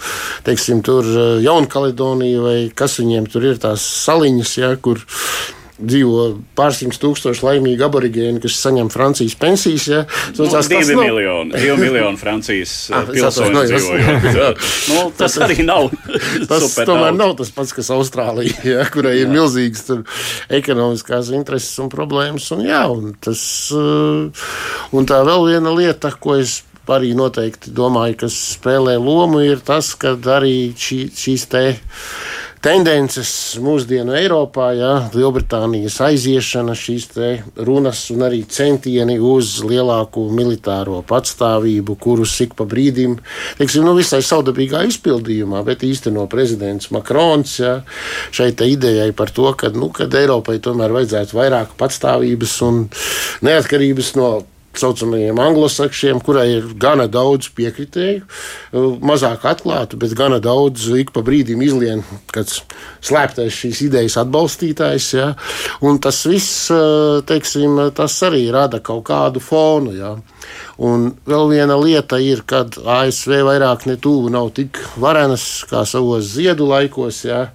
teiksim, 0.47 0.83
tur 0.85 1.07
eh, 1.07 1.37
Jaunkaledonija 1.45 2.43
vai 2.43 2.57
kas 2.77 2.99
viņiem 3.01 3.29
tur 3.31 3.47
ir 3.49 3.61
tās 3.61 3.83
saliņas, 4.05 4.57
ja, 4.61 4.73
kur 4.81 5.01
dzīvo 5.77 6.27
pārsimts 6.57 6.99
tūkstoši 7.01 7.43
laimīgi 7.45 7.85
aborigēni, 7.85 8.41
kas 8.43 8.57
saņem 8.63 8.89
Francijas 8.93 9.35
pensijas. 9.39 9.87
Ja, 9.91 10.03
nu, 10.37 10.47
tas 10.51 10.69
divi 10.71 10.95
nav... 10.95 11.03
miljoni, 11.03 11.53
divi 11.53 11.77
miljoni 11.81 12.21
Francijas 12.21 12.75
ah, 12.95 13.05
pilsoņu 13.11 13.65
dzīvo. 13.69 14.47
nu, 14.91 15.03
tas 15.19 15.37
arī 15.45 15.65
nav. 15.67 15.91
tas 16.49 16.77
tomēr 16.89 17.13
nav 17.17 17.35
tas 17.39 17.53
pats, 17.53 17.75
kas 17.77 17.91
Austrālija, 17.93 18.57
ja, 18.65 18.87
kurai 18.93 19.17
ir 19.19 19.27
jā. 19.27 19.33
milzīgas 19.35 19.85
tur, 19.89 20.05
ekonomiskās 20.59 21.31
intereses 21.35 21.77
un 21.83 21.91
problēmas. 21.93 22.49
Un, 22.55 22.65
jā, 22.67 22.83
un, 22.91 23.13
tas, 23.21 23.41
uh, 23.75 24.47
un 24.97 25.09
tā 25.09 25.21
vēl 25.27 25.51
viena 25.51 25.75
lieta, 25.77 26.13
ko 26.19 26.39
es 26.41 26.61
arī 26.87 27.11
noteikti 27.17 27.73
domāju, 27.75 28.15
kas 28.23 28.35
spēlē 28.55 28.95
lomu, 29.01 29.41
ir 29.43 29.59
tas, 29.65 29.91
ka 29.99 30.15
arī 30.37 30.71
šī, 30.79 31.01
šīs 31.11 31.47
te 31.51 31.63
tendences 32.63 33.29
mūsdienu 33.63 34.15
Eiropā, 34.17 34.71
ja, 34.77 34.91
Lielbritānijas 35.13 35.99
aiziešana, 36.07 36.75
šīs 36.77 37.07
runas 37.67 38.05
un 38.13 38.25
arī 38.27 38.41
centieni 38.49 39.17
uz 39.19 39.57
lielāku 39.65 40.27
militāro 40.33 41.03
patstāvību, 41.07 41.97
kurus 42.01 42.35
ik 42.45 42.57
pa 42.57 42.67
brīdim, 42.69 43.17
teiksim, 43.59 43.85
nu, 43.87 43.95
visai 43.97 44.23
saudabīgā 44.25 44.83
izpildījumā, 44.89 45.63
bet 45.67 45.85
īsteno 45.87 46.27
prezidents 46.31 46.91
Makrons 46.95 47.57
ja, 47.61 47.77
šai 48.35 48.51
idejai 48.51 49.11
par 49.17 49.31
to, 49.33 49.49
ka 49.57 49.71
nu, 49.75 49.91
Eiropai 50.17 50.57
tomēr 50.63 50.93
vajadzētu 50.95 51.37
vairāk 51.37 51.73
patstāvības 51.79 52.59
un 52.67 52.85
neatkarības 53.45 54.15
no 54.17 54.31
saucamajiem 54.81 55.39
anglosakšiem, 55.41 56.19
kurai 56.25 56.47
ir 56.57 56.67
gana 56.79 57.07
daudz 57.11 57.49
piekritēju, 57.57 58.23
mazāk 59.05 59.45
atklātu, 59.49 59.99
bet 59.99 60.15
gana 60.17 60.39
daudz 60.43 60.87
ik 60.97 61.13
pa 61.15 61.23
brīdim 61.25 61.61
izlien 61.65 62.03
kāds 62.33 62.61
slēptais 63.05 63.53
šīs 63.53 63.83
idejas 63.87 64.17
atbalstītājs. 64.21 65.09
Ja? 65.17 65.31
Un 65.85 66.01
tas 66.03 66.21
viss, 66.29 66.67
teiksim, 67.29 67.79
tas 67.97 68.19
arī 68.27 68.47
rada 68.53 68.81
kaut 68.83 69.05
kādu 69.09 69.43
fonu. 69.43 69.95
Ja? 69.97 70.15
Un 70.77 71.09
vēl 71.27 71.49
viena 71.55 71.77
lieta 71.81 72.19
ir, 72.21 72.43
kad 72.47 72.77
ASV 72.77 73.41
vairāk 73.47 73.87
ne 73.89 73.97
tuvu 74.01 74.31
nav 74.33 74.51
tik 74.57 74.79
varenas 75.01 75.65
kā 75.69 75.83
savos 75.89 76.33
ziedu 76.35 76.69
laikos. 76.69 77.23
Ja? 77.25 77.47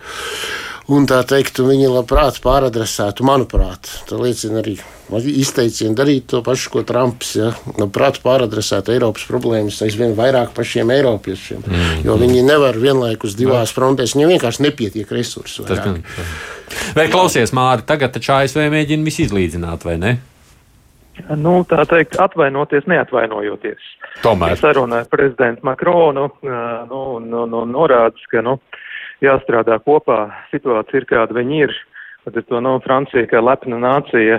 Un 0.90 1.04
tā 1.06 1.20
teikt, 1.22 1.60
viņi 1.62 1.86
labprāt 1.92 2.40
pāradresētu, 2.42 3.22
manuprāt, 3.26 3.86
tā 4.08 4.16
liecina 4.18 4.58
arī 4.58 4.74
izteicieni 5.12 5.94
darīt 5.94 6.26
to 6.32 6.40
pašu, 6.42 6.72
ko 6.72 6.82
Trumps. 6.86 7.36
Ja? 7.38 7.52
Labprāt 7.78 8.18
pāradresēt 8.24 8.90
Eiropas 8.90 9.28
problēmas 9.28 9.78
aizvien 9.86 10.16
vairāk 10.18 10.50
pašiem 10.56 10.90
Eiropiešiem. 10.90 11.62
Mm. 11.62 12.02
Jo 12.08 12.16
viņi 12.18 12.42
nevar 12.48 12.78
vienlaikus 12.82 13.36
divās 13.38 13.70
Jā. 13.70 13.76
frontēs, 13.78 14.16
viņiem 14.16 14.34
vienkārši 14.34 14.66
nepietiek 14.66 15.14
resursu. 15.14 15.68
Vai 16.96 17.06
klausies, 17.12 17.54
Māri, 17.54 17.86
tagad 17.86 18.16
taču 18.16 18.34
ASV 18.34 18.66
mēģina 18.72 19.06
visu 19.06 19.26
izlīdzināt, 19.26 19.86
vai 19.86 19.98
ne? 20.02 20.16
Nu, 21.36 21.60
tā 21.68 21.84
teikt, 21.86 22.16
atvainoties, 22.20 22.88
neatvainojoties. 22.88 23.90
Tomēr. 24.24 24.56
Sarunā 24.58 25.02
ar 25.04 25.10
prezidentu 25.12 25.64
Makronu 25.66 26.28
nu, 26.42 27.00
nu, 27.20 27.44
nu, 27.46 27.64
norādes, 27.68 28.24
ka 28.32 28.40
nu, 28.44 28.56
jāstrādā 29.22 29.78
kopā, 29.86 30.26
situācija 30.52 31.02
ir 31.02 31.08
kāda 31.10 31.36
viņa 31.38 31.64
ir. 31.66 31.74
Tad 32.22 32.38
to 32.46 32.60
no 32.60 32.76
nu, 32.76 32.80
Francija, 32.84 33.26
kā 33.26 33.40
lepna 33.42 33.80
nācija, 33.82 34.38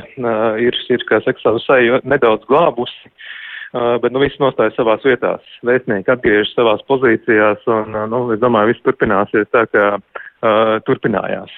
ir, 0.63 0.77
ir 0.95 1.03
kā 1.09 1.19
saka, 1.25 1.41
savu 1.43 1.59
seju 1.59 1.99
nedaudz 2.07 2.45
glābusi, 2.47 3.11
bet 3.73 4.13
nu 4.15 4.21
viss 4.23 4.39
nostāja 4.39 4.71
savās 4.77 5.03
vietās. 5.03 5.43
Vēstnieki 5.67 6.13
atgriežas 6.13 6.53
savās 6.55 6.85
pozīcijās 6.87 7.67
un, 7.67 7.97
nu, 8.13 8.23
es 8.31 8.39
domāju, 8.39 8.71
viss 8.71 8.85
turpināsies 8.87 9.51
tā, 9.51 9.65
kā 9.73 9.89
uh, 9.97 10.79
turpinājās. 10.87 11.51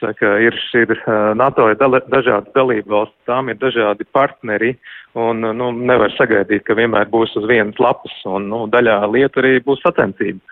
Saka, 0.00 0.32
ir, 0.42 0.56
ir 0.74 0.92
NATO 1.38 1.68
ir 1.70 1.78
dala, 1.78 2.00
dažādas 2.10 2.50
dalību 2.58 2.90
valsts, 2.90 3.16
tām 3.30 3.52
ir 3.52 3.56
dažādi 3.60 4.04
partneri, 4.12 4.72
un 5.14 5.46
nu, 5.46 5.70
nevar 5.78 6.10
sagaidīt, 6.18 6.64
ka 6.66 6.74
vienmēr 6.74 7.06
būs 7.12 7.36
uz 7.38 7.46
vienas 7.48 7.78
lapas, 7.80 8.12
un 8.26 8.50
nu, 8.50 8.64
daļā 8.68 8.98
lieta 9.14 9.40
arī 9.40 9.60
būs 9.64 9.84
sacensība 9.86 10.42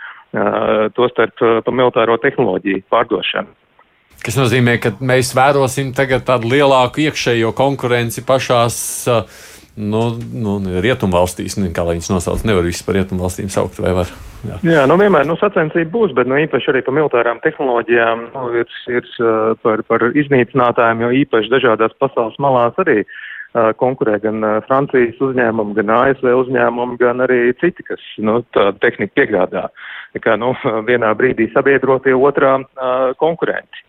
tostarp 0.96 1.44
pa 1.64 1.74
militāro 1.74 2.16
tehnoloģiju 2.22 2.84
pārdošanu. 2.92 3.52
Tas 4.24 4.38
nozīmē, 4.40 4.78
ka 4.80 4.94
mēs 5.04 5.34
vērosim 5.36 5.90
tādu 5.94 6.48
lielāku 6.48 7.02
iekšējo 7.04 7.50
konkurenci 7.56 8.24
pašās 8.24 8.78
nu, 9.76 10.02
nu, 10.16 10.54
rietumvalstīs. 10.80 11.58
Nu, 11.60 11.68
kā 11.74 11.84
lai 11.84 11.98
viņas 11.98 12.12
nosauc, 12.12 12.46
nevar 12.48 12.64
visu 12.64 12.86
par 12.86 12.96
rietumvalstīm 12.96 13.50
saukt, 13.52 13.82
vai 13.84 13.92
var? 13.98 14.12
Jā, 14.46 14.58
Jā 14.64 14.86
nu 14.88 14.96
vienmēr 15.00 15.28
nu, 15.28 15.36
sacensība 15.40 15.92
būs, 15.92 16.14
bet 16.16 16.30
nu, 16.30 16.38
īpaši 16.40 16.72
arī 16.72 16.84
par 16.86 16.96
militārām 16.96 17.42
tehnoloģijām 17.44 18.24
nu, 18.30 18.46
ir, 18.62 18.72
ir 18.94 19.12
par, 19.66 19.84
par 19.90 20.08
iznīcinātājiem, 20.14 21.04
jo 21.04 21.12
īpaši 21.24 21.52
dažādās 21.52 21.96
pasaules 22.00 22.40
malās 22.40 22.80
arī 22.80 23.02
uh, 23.02 23.14
konkurē 23.78 24.18
gan 24.22 24.42
Francijas 24.66 25.20
uzņēmumi, 25.22 25.76
gan 25.78 25.92
ASV 25.94 26.30
uzņēmumi, 26.40 26.98
gan 26.98 27.22
arī 27.22 27.38
citi, 27.60 27.86
kas 27.86 28.02
nu, 28.18 28.40
tādu 28.54 28.80
tehniku 28.82 29.14
piegādā. 29.20 29.68
Kā, 30.22 30.36
nu, 30.40 30.52
vienā 30.90 31.12
brīdī 31.18 31.50
sabiedrotie 31.54 32.16
otrā 32.16 32.56
konkurenti. 33.20 33.84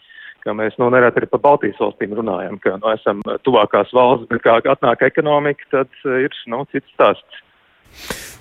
Kā 0.45 0.53
mēs 0.53 0.75
nu, 0.77 0.91
nereti 0.93 1.23
arī 1.23 1.31
par 1.31 1.41
Baltijas 1.41 1.81
valstīm 1.81 2.13
runājam, 2.13 2.59
ka 2.61 2.75
nu, 2.77 2.91
esam 2.93 3.23
tuvākās 3.47 3.89
valsts, 3.97 4.29
bet 4.29 4.43
kā 4.45 4.59
atnāk 4.61 5.01
ekonomika, 5.07 5.65
tad 5.71 6.05
ir 6.05 6.37
nu, 6.51 6.61
cits 6.69 6.93
stāsts. 6.93 7.41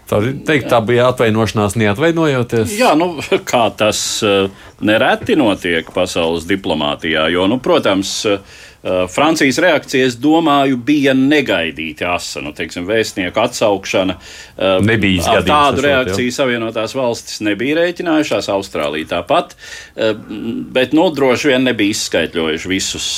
Tā, 0.05 0.19
teikt, 0.45 0.67
tā 0.69 0.83
bija 0.85 1.07
atvainošanās, 1.15 1.79
neatvainojoties. 1.81 2.75
Jā, 2.77 2.91
nu, 3.01 3.15
kā 3.51 3.63
tas 3.73 3.99
nereti 4.85 5.39
notiek 5.41 5.89
pasaules 5.97 6.45
diplomātijā. 6.45 7.31
Jo, 7.33 7.49
nu, 7.49 7.57
protams, 7.65 8.19
Eh, 8.29 8.74
Francijas 9.09 9.57
reakcija, 9.59 10.05
es 10.05 10.17
domāju, 10.21 10.77
bija 10.77 11.15
negaidīta 11.17 12.11
asa. 12.19 12.43
Nu, 12.45 12.53
teiksim, 12.53 12.85
vēstnieku 12.85 13.41
atsaukšana. 13.41 14.17
Eh, 14.19 14.75
nebija 14.85 15.25
ar 15.39 15.47
tādu 15.49 15.87
reakciju 15.87 16.29
jau. 16.29 16.35
Savienotās 16.37 16.93
valstis 16.97 17.41
nebija 17.47 17.79
rēķinājušās, 17.81 18.51
Austrālija 18.53 19.09
tāpat. 19.15 19.57
Eh, 19.97 20.13
bet, 20.77 20.93
nu, 20.93 21.09
droši 21.17 21.55
vien 21.55 21.65
nebija 21.65 21.97
izskaidrojuši 21.97 22.69
visus 22.69 23.09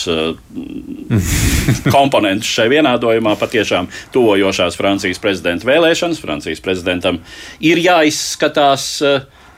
komponentus 1.97 2.53
šai 2.53 2.69
vienādojumā. 2.71 3.35
Patiešām 3.41 3.91
tuvojošās 4.15 4.79
Francijas 4.79 5.19
prezidenta 5.19 5.67
vēlēšanas. 5.67 6.23
Francijas 6.23 6.63
prezidentam 6.63 7.19
ir 7.59 7.83
jāizskatās 7.83 9.03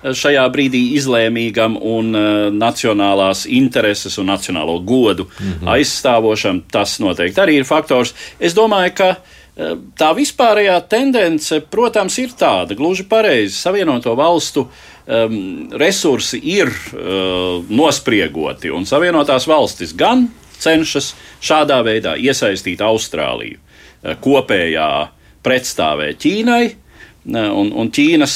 šajā 0.03 0.45
brīdī 0.55 0.83
izlēmīgam 0.99 1.77
un 1.83 2.15
uh, 2.15 2.27
nacionālās 2.55 3.45
intereses 3.51 4.19
un 4.19 4.31
nacionālo 4.31 4.79
godu 4.87 5.27
mm 5.27 5.53
-hmm. 5.53 5.73
aizstāvošam. 5.75 6.63
Tas 6.71 6.99
noteikti 6.99 7.41
arī 7.41 7.59
ir 7.59 7.65
faktors. 7.65 8.15
Es 8.41 8.55
domāju, 8.55 8.93
ka 8.95 9.09
uh, 9.11 9.79
tā 9.99 10.13
vispārējā 10.15 10.81
tendence, 10.89 11.61
protams, 11.61 12.19
ir 12.19 12.29
tāda 12.39 12.75
gluži 12.75 13.05
pareizi. 13.05 13.55
Savienoto 13.55 14.15
valstu 14.15 14.69
um, 15.07 15.69
resursi 15.73 16.39
ir 16.39 16.69
uh, 16.69 17.65
nospriegoti, 17.69 18.71
un 18.71 18.87
Savienotās 18.87 19.47
valstis 19.47 19.97
gan 19.97 20.29
cenšas 20.59 21.15
šādā 21.43 21.83
veidā 21.83 22.17
iesaistīt 22.17 22.81
Austrāliju 22.81 23.59
uh, 23.59 24.15
kopējā 24.21 25.09
pretstāvē 25.43 26.15
Ķīnai 26.15 26.88
un, 27.29 27.73
un 27.77 27.91
Ķīnas 27.93 28.35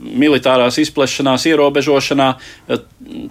militārās 0.00 0.78
izplešanās 0.82 1.46
ierobežošanā 1.50 2.28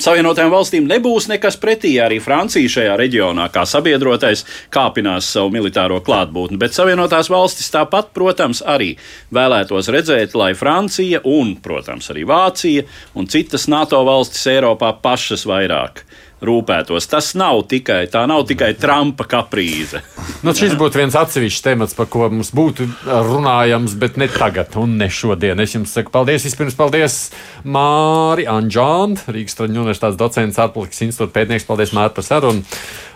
Savienotajām 0.01 0.51
valstīm 0.51 0.87
nebūs 0.89 1.29
nekas 1.31 1.55
pretī. 1.61 1.93
Arī 2.03 2.19
Francija 2.21 2.69
šajā 2.69 2.97
reģionā, 2.99 3.47
kā 3.53 3.63
sabiedrotais, 3.69 4.43
kāpinās 4.73 5.29
savu 5.35 5.51
militāro 5.53 6.01
klātbūtni. 6.05 6.59
Bet 6.61 6.75
Savienotās 6.75 7.31
valstis 7.31 7.71
tāpat, 7.73 8.11
protams, 8.15 8.61
arī 8.67 8.93
vēlētos 9.33 9.89
redzēt, 9.93 10.35
lai 10.37 10.51
Francija 10.59 11.23
un, 11.27 11.55
protams, 11.63 12.11
arī 12.13 12.27
Vācija 12.27 12.85
un 13.17 13.31
citas 13.31 13.69
NATO 13.71 14.03
valstis 14.07 14.43
Eiropā 14.51 14.93
pašas 15.01 15.47
vairāk 15.49 16.03
rūpētos. 16.45 17.07
Tas 17.11 17.31
nav 17.37 17.63
tikai, 17.71 18.03
tā 18.11 18.23
nav 18.29 18.45
tikai 18.49 18.71
Trumpa 18.79 19.27
kaprīze. 19.29 20.01
nu, 20.45 20.53
šis 20.57 20.75
būtu 20.79 21.01
viens 21.01 21.17
atsevišķs 21.17 21.65
temats, 21.65 21.97
par 21.97 22.09
ko 22.11 22.29
mums 22.29 22.53
būtu 22.57 22.87
runājams, 23.05 23.97
bet 24.01 24.17
ne 24.21 24.29
tagad 24.31 24.77
un 24.81 24.97
ne 25.01 25.09
šodien. 25.11 25.59
Es 25.61 25.75
jums 25.75 25.93
saku 25.97 26.13
paldies. 26.13 26.45
Vispirms 26.47 26.77
paldies 26.79 27.19
Māri 27.65 28.47
Anģānu, 28.49 29.21
Rīgas 29.31 29.59
Traģiņu 29.59 29.85
universitātes 29.85 30.19
docents, 30.21 30.61
ārpolitikas 30.61 31.05
institūta 31.07 31.37
pētnieks. 31.37 31.67
Paldies, 31.69 31.93
Mārta, 31.95 32.19
par 32.19 32.27
sarunu. 32.27 32.65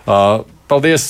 Uh, 0.06 0.46
paldies! 0.72 1.10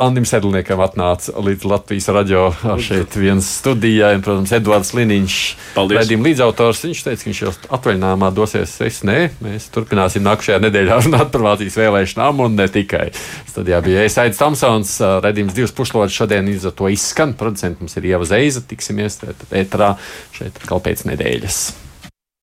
Andim 0.00 0.24
Sedlniekam 0.24 0.80
atnāca 0.80 1.34
līdz 1.44 1.64
Latvijas 1.68 2.06
radio 2.14 2.46
šeit 2.80 3.12
viens 3.20 3.44
studijā. 3.58 4.14
Un, 4.16 4.22
protams, 4.24 4.52
Edvards 4.56 4.94
Liniņš, 4.96 5.36
redzījuma 5.76 6.24
līdzautors, 6.30 6.80
viņš 6.86 7.02
teica, 7.04 7.20
ka 7.20 7.28
viņš 7.28 7.40
jau 7.42 7.52
atvaļinājumā 7.76 8.30
dosies. 8.32 8.78
Es 8.86 9.02
nē, 9.04 9.18
mēs 9.44 9.68
turpināsim 9.74 10.24
nākamajā 10.24 10.56
nedēļā 10.64 11.02
runāt 11.04 11.28
par 11.34 11.44
Vācijas 11.50 11.76
vēlēšanām 11.82 12.40
un 12.46 12.56
ne 12.62 12.68
tikai. 12.72 13.10
Studijā 13.50 13.82
bija 13.84 14.06
Esaits 14.08 14.40
Tomsons, 14.40 14.96
redzījums 15.26 15.58
divas 15.58 15.76
pušlodes 15.76 16.16
šodien 16.16 16.48
līdz 16.48 16.70
ar 16.72 16.76
to 16.80 16.88
izskan. 16.96 17.36
Producents 17.36 17.84
mums 17.84 18.00
ir 18.00 18.08
Ieva 18.14 18.24
Zeiza, 18.28 18.64
tiksimies 18.64 19.20
ētrā 19.52 19.92
šeit 20.32 20.56
atkal 20.56 20.80
pēc 20.88 21.04
nedēļas. 21.12 21.62